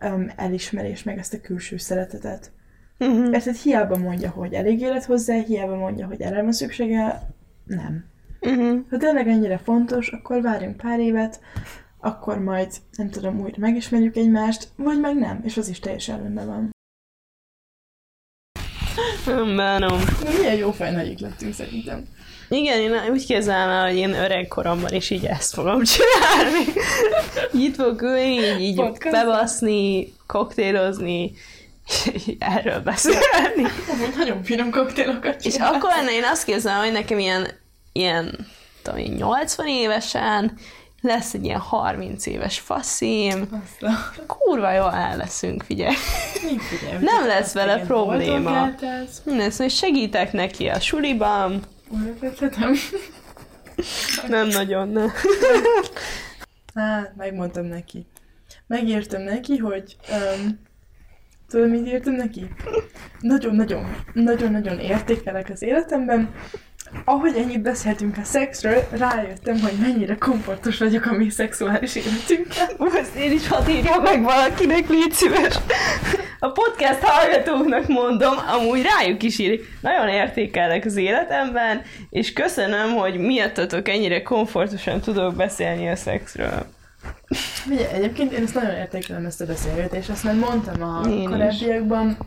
um, 0.00 0.32
elismerést, 0.36 1.04
meg 1.04 1.18
ezt 1.18 1.34
a 1.34 1.40
külső 1.40 1.76
szeretetet. 1.76 2.52
Mhm. 2.98 3.32
Érted, 3.32 3.56
hiába 3.56 3.96
mondja, 3.96 4.30
hogy 4.30 4.52
elég 4.52 4.80
élet 4.80 5.04
hozzá, 5.04 5.34
hiába 5.34 5.76
mondja, 5.76 6.06
hogy 6.06 6.20
erre 6.20 6.42
van 6.42 6.52
szüksége, 6.52 7.22
nem. 7.64 8.04
Mhm. 8.40 8.76
Ha 8.90 8.96
tényleg 8.96 9.28
ennyire 9.28 9.58
fontos, 9.58 10.08
akkor 10.08 10.42
várjunk 10.42 10.76
pár 10.76 11.00
évet, 11.00 11.40
akkor 12.00 12.38
majd, 12.38 12.72
nem 12.96 13.10
tudom, 13.10 13.40
újra 13.40 13.56
megismerjük 13.58 14.16
egymást, 14.16 14.68
vagy 14.76 15.00
meg 15.00 15.16
nem, 15.18 15.40
és 15.44 15.56
az 15.56 15.68
is 15.68 15.78
teljesen 15.78 16.18
rendben 16.18 16.46
van. 16.46 16.74
Bánom. 19.56 19.98
Milyen 20.38 20.54
jó 20.54 20.70
fejnagyik 20.70 21.18
lettünk 21.18 21.54
szerintem. 21.54 22.04
Igen, 22.48 22.80
én 22.80 23.10
úgy 23.10 23.26
képzelem 23.26 23.68
el, 23.68 23.86
hogy 23.86 23.96
én 23.96 24.14
öreg 24.14 24.48
koromban 24.48 24.92
is 24.92 25.10
így 25.10 25.24
ezt 25.24 25.54
fogom 25.54 25.82
csinálni. 25.82 26.64
Itt 27.66 27.74
fogok 27.74 28.02
ülni, 28.02 28.22
így, 28.22 28.60
így 28.60 28.82
bebaszni, 29.10 30.12
koktélozni, 30.26 31.32
erről 32.38 32.80
beszélni. 32.80 33.66
Nagyon 34.16 34.42
finom 34.42 34.70
koktélokat 34.70 35.44
És 35.44 35.56
akkor 35.56 35.90
lenne, 35.90 36.12
én 36.12 36.24
azt 36.24 36.44
képzelem, 36.44 36.78
hogy 36.78 36.92
nekem 36.92 37.18
ilyen, 37.18 37.48
ilyen 37.92 38.46
tudom 38.82 38.98
én, 38.98 39.12
80 39.12 39.66
évesen 39.66 40.58
lesz 41.00 41.34
egy 41.34 41.44
ilyen 41.44 41.60
30 41.60 42.26
éves 42.26 42.58
faszim, 42.58 43.64
kurva 44.26 44.72
jól 44.72 44.92
el 44.92 45.16
leszünk, 45.16 45.62
figyelj. 45.62 45.94
Figyelj, 46.68 47.04
Nem 47.04 47.26
lesz 47.26 47.52
vele 47.52 47.78
probléma. 47.78 48.68
Nem, 49.24 49.50
szóval 49.50 49.68
segítek 49.68 50.32
neki 50.32 50.68
a 50.68 50.80
suliban, 50.80 51.62
nem 54.28 54.48
nagyon, 54.48 54.88
ne. 54.88 55.04
Hát, 56.74 57.16
megmondtam 57.16 57.64
neki. 57.64 58.06
Megírtam 58.66 59.22
neki, 59.22 59.56
hogy... 59.56 59.96
Um, 60.10 60.64
tudod, 61.48 61.70
mit 61.70 61.86
írtam 61.86 62.14
neki? 62.14 62.46
Nagyon-nagyon, 63.20 63.96
nagyon-nagyon 64.12 64.78
értékelek 64.78 65.50
az 65.50 65.62
életemben. 65.62 66.30
Ahogy 67.04 67.36
ennyit 67.36 67.62
beszéltünk 67.62 68.16
a 68.16 68.24
szexről, 68.24 68.82
rájöttem, 68.90 69.60
hogy 69.60 69.72
mennyire 69.80 70.16
komfortos 70.16 70.78
vagyok 70.78 71.06
a 71.06 71.12
mi 71.12 71.30
szexuális 71.30 71.94
életünkkel. 71.94 72.96
Ezt 72.98 73.16
én 73.16 73.32
is 73.32 73.48
hadd 73.48 73.68
írjam 73.68 74.02
meg 74.02 74.22
valakinek, 74.22 74.88
légy 74.88 75.12
szíves. 75.12 75.58
a 76.38 76.50
podcast 76.50 77.00
hallgatóknak 77.00 77.86
mondom, 77.86 78.34
amúgy 78.46 78.82
rájuk 78.82 79.22
is 79.22 79.38
ír, 79.38 79.60
nagyon 79.80 80.08
értékelnek 80.08 80.84
az 80.84 80.96
életemben, 80.96 81.82
és 82.10 82.32
köszönöm, 82.32 82.94
hogy 82.94 83.18
miattatok 83.18 83.88
ennyire 83.88 84.22
komfortosan 84.22 85.00
tudok 85.00 85.34
beszélni 85.34 85.88
a 85.88 85.96
szexről. 85.96 86.75
Ugye, 87.70 87.90
egyébként 87.90 88.32
én 88.32 88.42
ezt 88.42 88.54
nagyon 88.54 88.70
értékelem 88.70 89.24
ezt 89.24 89.40
a 89.40 89.46
beszélgetést, 89.46 90.10
ezt 90.10 90.24
már 90.24 90.34
mondtam 90.34 90.82
a 90.82 91.08
Én 91.08 91.20
is. 91.20 91.28
korábbiakban. 91.28 92.18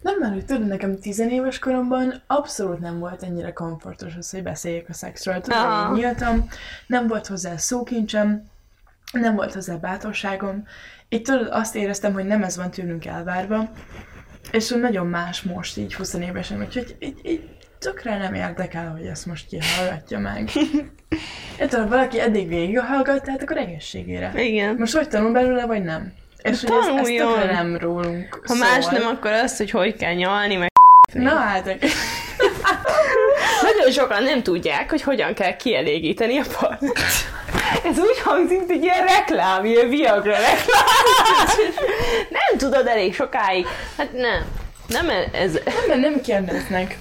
Nem 0.00 0.18
már, 0.18 0.32
hogy 0.32 0.44
tudod, 0.44 0.66
nekem 0.66 0.98
tizenéves 0.98 1.58
koromban 1.58 2.22
abszolút 2.26 2.78
nem 2.78 2.98
volt 2.98 3.22
ennyire 3.22 3.52
komfortos 3.52 4.14
az, 4.16 4.30
hogy 4.30 4.42
beszéljek 4.42 4.88
a 4.88 4.92
szexről. 4.92 5.40
Tudod, 5.40 5.58
Aha. 5.58 5.86
én 5.88 5.92
nyíltam, 5.92 6.48
nem 6.86 7.06
volt 7.06 7.26
hozzá 7.26 7.56
szókincsem, 7.56 8.42
nem 9.12 9.34
volt 9.34 9.54
hozzá 9.54 9.74
bátorságom. 9.74 10.64
Itt 11.08 11.24
tudod, 11.24 11.48
azt 11.50 11.74
éreztem, 11.74 12.12
hogy 12.12 12.24
nem 12.24 12.42
ez 12.42 12.56
van 12.56 12.70
tőlünk 12.70 13.04
elvárva, 13.06 13.70
és 14.52 14.68
nagyon 14.68 15.06
más 15.06 15.42
most 15.42 15.76
így 15.76 15.94
20 15.94 16.14
évesen, 16.14 16.60
úgyhogy 16.60 16.96
így, 16.98 17.20
így 17.22 17.56
tökre 17.78 18.18
nem 18.18 18.34
érdekel, 18.34 18.90
hogy 18.90 19.06
ezt 19.06 19.26
most 19.26 19.46
ki 19.46 19.58
hallgatja 19.76 20.18
meg. 20.18 20.50
Érted, 21.60 21.80
ha 21.80 21.88
valaki 21.88 22.20
eddig 22.20 22.48
végighallgatta, 22.48 23.30
hát 23.30 23.42
akkor 23.42 23.56
egészségére. 23.56 24.32
Igen. 24.34 24.74
Most 24.78 24.96
hogy 24.96 25.08
tanul 25.08 25.32
belőle, 25.32 25.66
vagy 25.66 25.82
nem? 25.82 26.12
És 26.42 26.60
hogy 26.60 26.70
ez, 26.80 26.86
ez 26.86 27.06
tökre 27.06 27.52
nem 27.52 27.76
rólunk 27.76 28.40
Ha 28.46 28.54
más 28.54 28.86
nem, 28.86 29.06
akkor 29.06 29.32
azt, 29.32 29.56
hogy 29.56 29.70
hogy 29.70 29.96
kell 29.96 30.14
nyalni, 30.14 30.56
meg 30.56 30.68
Na 31.12 31.34
hát, 31.34 31.64
Nagyon 33.62 33.90
sokan 33.92 34.22
nem 34.22 34.42
tudják, 34.42 34.90
hogy 34.90 35.02
hogyan 35.02 35.34
kell 35.34 35.56
kielégíteni 35.56 36.38
a 36.38 36.44
partnert. 36.58 36.98
Ez 37.84 37.98
úgy 37.98 38.18
hangzik, 38.24 38.58
mint 38.58 38.70
egy 38.70 38.82
ilyen 38.82 39.04
reklám, 39.06 39.64
ilyen 39.64 39.88
Viagra 39.88 40.32
reklám. 40.32 40.84
Nem 42.30 42.58
tudod 42.58 42.86
elég 42.86 43.14
sokáig. 43.14 43.66
Hát 43.96 44.12
nem. 44.12 44.44
Nem 44.88 45.08
ez... 45.32 45.58
nem, 45.88 46.00
nem 46.00 46.20
kérdeznek. 46.20 46.98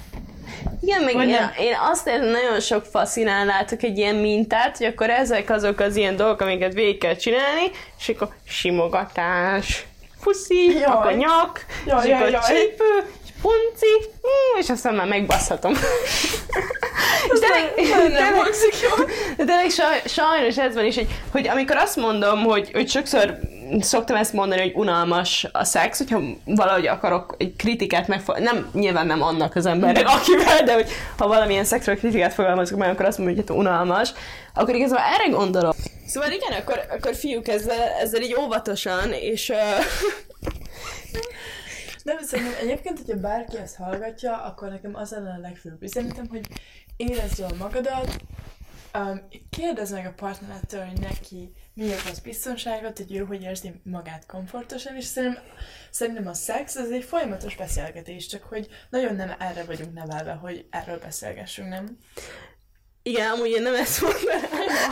Igen, 0.81 1.01
meg 1.03 1.15
én, 1.15 1.51
én 1.59 1.75
azt 1.91 2.07
érzem, 2.07 2.29
nagyon 2.29 2.59
sok 2.59 2.85
faszinál 2.85 3.45
látok 3.45 3.83
egy 3.83 3.97
ilyen 3.97 4.15
mintát, 4.15 4.77
hogy 4.77 4.87
akkor 4.87 5.09
ezek 5.09 5.49
azok 5.49 5.79
az 5.79 5.95
ilyen 5.95 6.15
dolgok, 6.15 6.41
amiket 6.41 6.73
végig 6.73 6.97
kell 6.97 7.15
csinálni, 7.15 7.71
és 7.99 8.09
akkor 8.09 8.29
simogatás, 8.47 9.85
puszi, 10.23 10.65
Jaj. 10.73 10.83
akkor 10.83 11.13
nyak, 11.13 11.65
Jaj, 11.85 12.03
és 12.03 12.09
jaj, 12.09 12.19
akkor 12.19 12.31
jaj. 12.31 12.41
csípő, 12.41 13.11
punci, 13.47 14.09
és 14.59 14.69
aztán 14.69 14.95
már 14.95 15.07
megbaszhatom. 15.07 15.73
tényleg, 17.39 17.89
nem 17.89 17.99
tényleg, 17.99 18.33
hangzik 18.33 18.73
jól. 18.81 19.09
de 19.37 19.43
tényleg 19.51 19.69
saj, 19.69 20.01
sajnos 20.05 20.57
ez 20.57 20.73
van 20.73 20.85
is, 20.85 20.95
hogy, 20.95 21.07
hogy 21.31 21.47
amikor 21.47 21.75
azt 21.75 21.95
mondom, 21.95 22.43
hogy, 22.43 22.71
hogy 22.71 22.89
sokszor 22.89 23.39
szoktam 23.79 24.15
ezt 24.15 24.33
mondani, 24.33 24.61
hogy 24.61 24.73
unalmas 24.75 25.47
a 25.51 25.63
szex, 25.63 25.97
hogyha 25.97 26.21
valahogy 26.45 26.87
akarok 26.87 27.35
egy 27.37 27.55
kritikát 27.57 28.07
megfog... 28.07 28.37
Nem, 28.37 28.69
nyilván 28.73 29.05
nem 29.07 29.21
annak 29.21 29.55
az 29.55 29.65
embernek, 29.65 30.07
akivel, 30.07 30.63
de 30.63 30.73
hogy 30.73 30.89
ha 31.17 31.27
valamilyen 31.27 31.63
szexről 31.65 31.97
kritikát 31.97 32.33
fogalmazok 32.33 32.77
meg, 32.77 32.89
akkor 32.89 33.05
azt 33.05 33.17
mondom, 33.17 33.35
hogy 33.35 33.45
hát 33.47 33.57
unalmas, 33.57 34.09
akkor 34.53 34.75
igazából 34.75 35.05
erre 35.13 35.29
gondolok. 35.29 35.75
Szóval 36.07 36.31
igen, 36.31 36.59
akkor, 36.59 36.79
akkor 36.89 37.15
fiúk 37.15 37.47
ezzel, 37.47 37.95
ezzel 38.01 38.21
így 38.21 38.35
óvatosan, 38.39 39.11
és 39.11 39.49
uh, 39.49 39.57
Nem, 42.07 42.21
szerintem 42.21 42.53
egyébként, 42.61 42.97
hogyha 42.97 43.19
bárki 43.19 43.57
ezt 43.57 43.75
hallgatja, 43.75 44.43
akkor 44.43 44.69
nekem 44.69 44.95
az 44.95 45.11
lenne 45.11 45.33
a 45.33 45.39
legfőbb 45.39 45.83
üzenetem, 45.83 46.27
hogy 46.27 46.47
érezd 46.95 47.39
jól 47.39 47.55
magadat, 47.57 48.17
um, 48.93 49.27
kérdezd 49.49 49.93
meg 49.93 50.05
a 50.05 50.13
partnerettől, 50.15 50.85
hogy 50.85 50.99
neki 50.99 51.51
mi 51.73 51.91
az 52.11 52.19
biztonságot, 52.19 52.97
hogy 52.97 53.15
ő 53.15 53.25
hogy 53.25 53.41
érzi 53.41 53.81
magát 53.83 54.25
komfortosan, 54.25 54.95
és 54.95 55.05
szerintem, 55.05 55.43
szerintem 55.91 56.27
a 56.27 56.33
szex 56.33 56.75
az 56.75 56.91
egy 56.91 57.03
folyamatos 57.03 57.55
beszélgetés, 57.55 58.27
csak 58.27 58.43
hogy 58.43 58.67
nagyon 58.89 59.15
nem 59.15 59.35
erre 59.39 59.63
vagyunk 59.63 59.93
nevelve, 59.93 60.31
hogy 60.31 60.67
erről 60.69 60.99
beszélgessünk, 60.99 61.69
nem? 61.69 61.97
Igen, 63.07 63.31
amúgy 63.31 63.49
én 63.49 63.61
nem 63.61 63.75
ezt 63.75 64.01
mondanám. 64.01 64.49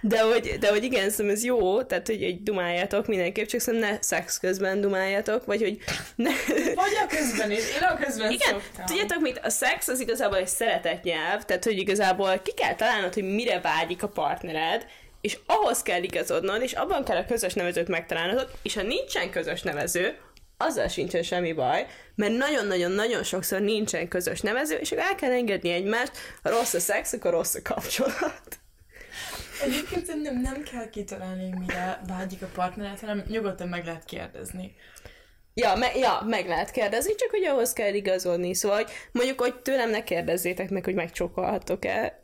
De 0.00 0.20
hogy, 0.20 0.56
de 0.60 0.68
hogy 0.68 0.84
igen, 0.84 1.10
szerintem 1.10 1.36
ez 1.36 1.44
jó, 1.44 1.82
tehát 1.82 2.06
hogy 2.06 2.22
egy 2.22 2.42
dumáljátok 2.42 3.06
mindenképp, 3.06 3.46
csak 3.46 3.60
szerintem 3.60 3.90
ne 3.90 3.96
szex 4.00 4.38
közben 4.38 4.80
dumáljátok, 4.80 5.44
vagy 5.44 5.60
hogy 5.60 5.78
ne... 6.16 6.30
Vagy 6.74 6.92
a 7.02 7.06
közben 7.06 7.50
is, 7.50 7.74
én 7.76 7.82
a 7.82 7.96
közben 7.96 8.30
Igen, 8.30 8.48
szoktam. 8.48 8.86
tudjátok 8.86 9.20
mit, 9.20 9.40
a 9.42 9.50
szex 9.50 9.88
az 9.88 10.00
igazából 10.00 10.36
egy 10.36 10.46
szeretetnyelv, 10.46 11.44
tehát 11.44 11.64
hogy 11.64 11.78
igazából 11.78 12.38
ki 12.38 12.52
kell 12.52 12.74
találnod, 12.74 13.14
hogy 13.14 13.34
mire 13.34 13.60
vágyik 13.60 14.02
a 14.02 14.08
partnered, 14.08 14.86
és 15.20 15.38
ahhoz 15.46 15.82
kell 15.82 16.02
igazodnod, 16.02 16.62
és 16.62 16.72
abban 16.72 17.04
kell 17.04 17.16
a 17.16 17.24
közös 17.24 17.54
nevezőt 17.54 17.88
megtalálnod, 17.88 18.50
és 18.62 18.74
ha 18.74 18.82
nincsen 18.82 19.30
közös 19.30 19.62
nevező, 19.62 20.18
azzal 20.56 20.88
sincsen 20.88 21.22
semmi 21.22 21.52
baj, 21.52 21.86
mert 22.16 22.32
nagyon-nagyon-nagyon 22.32 23.22
sokszor 23.22 23.60
nincsen 23.60 24.08
közös 24.08 24.40
nevező, 24.40 24.76
és 24.76 24.90
el 24.90 25.14
kell 25.14 25.32
engedni 25.32 25.70
egymást, 25.70 26.12
ha 26.42 26.50
rossz 26.50 26.74
a 26.74 26.80
szex, 26.80 27.12
akkor 27.12 27.30
rossz 27.30 27.54
a 27.54 27.62
kapcsolat. 27.62 28.58
Egyébként 29.64 30.06
szerintem 30.06 30.40
nem 30.40 30.62
kell 30.62 30.90
kitalálni, 30.90 31.52
mire 31.58 32.00
vágyik 32.06 32.42
a 32.42 32.48
partnered, 32.54 33.00
hanem 33.00 33.24
nyugodtan 33.28 33.68
meg 33.68 33.84
lehet 33.84 34.04
kérdezni. 34.04 34.74
Ja, 35.54 35.74
me- 35.74 35.96
ja, 35.96 36.22
meg 36.26 36.46
lehet 36.48 36.70
kérdezni, 36.70 37.14
csak 37.14 37.30
hogy 37.30 37.44
ahhoz 37.44 37.72
kell 37.72 37.94
igazodni. 37.94 38.54
Szóval, 38.54 38.76
hogy 38.76 38.90
mondjuk, 39.12 39.40
hogy 39.40 39.54
tőlem 39.54 39.90
ne 39.90 40.04
kérdezzétek 40.04 40.70
meg, 40.70 40.84
hogy 40.84 40.94
megcsókolhatok-e. 40.94 42.18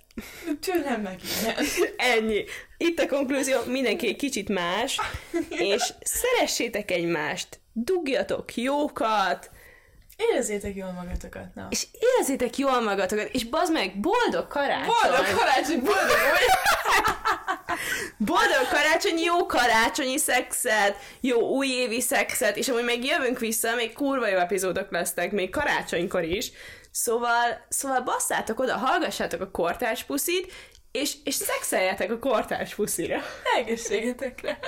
Tőlem 0.61 1.01
meg 1.01 1.21
igen. 1.41 1.65
Ennyi. 2.17 2.45
Itt 2.77 2.99
a 2.99 3.07
konklúzió, 3.07 3.59
mindenki 3.67 4.07
egy 4.07 4.17
kicsit 4.17 4.49
más, 4.49 5.01
és 5.49 5.93
szeressétek 6.01 6.91
egymást, 6.91 7.61
dugjatok 7.73 8.55
jókat, 8.55 9.51
Érezzétek 10.17 10.75
jól 10.75 10.93
magatokat, 10.93 11.55
na. 11.55 11.67
és 11.71 11.87
érezzétek 12.01 12.57
jól 12.57 12.81
magatokat, 12.81 13.29
és 13.29 13.45
bazd 13.45 13.73
meg, 13.73 14.01
boldog 14.01 14.47
karácsony! 14.49 14.87
Boldog 15.03 15.39
karácsony, 15.39 15.81
boldog! 15.81 16.17
Boldog 18.17 18.69
karácsony, 18.71 19.19
jó 19.19 19.47
karácsonyi 19.47 20.19
szexet, 20.19 20.97
jó 21.21 21.41
újévi 21.41 22.01
szexet, 22.01 22.57
és 22.57 22.69
amúgy 22.69 22.85
még 22.85 23.05
jövünk 23.05 23.39
vissza, 23.39 23.75
még 23.75 23.93
kurva 23.93 24.29
jó 24.29 24.39
epizódok 24.39 24.91
lesznek, 24.91 25.33
még 25.33 25.51
karácsonykor 25.51 26.23
is. 26.23 26.51
Szóval, 26.91 27.67
szóval 27.69 28.01
basszátok 28.01 28.61
oda, 28.61 28.77
hallgassátok 28.77 29.41
a 29.41 29.51
kortárs 29.51 30.05
puszit, 30.05 30.53
és, 30.93 31.15
és 31.25 31.35
szexeljetek 31.35 32.11
a 32.11 32.19
kortárs 32.19 32.75
puszira. 32.75 33.21
Egészségetekre. 33.59 34.59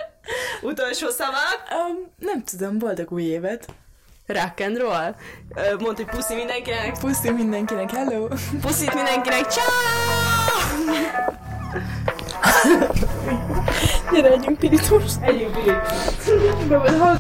Utolsó 0.63 1.09
szavak, 1.09 1.63
Um, 1.71 2.13
nem 2.19 2.45
tudom, 2.45 2.79
boldog 2.79 3.13
új 3.13 3.23
évet. 3.23 3.67
Rock 4.27 4.61
and 4.61 4.77
roll. 4.77 5.15
Ö, 5.55 5.77
Mondd, 5.79 5.97
hogy 5.97 6.05
puszi 6.05 6.35
mindenkinek, 6.35 6.99
Puszi 6.99 7.31
mindenkinek, 7.31 7.91
hello! 7.91 8.27
puszit 8.61 8.95
mindenkinek, 8.95 9.45
ciao! 9.51 9.65
Gyere, 14.13 14.31
együnk 14.31 14.59
pirítós! 14.59 15.03
Együnk, 15.21 15.55
hall- 17.01 17.19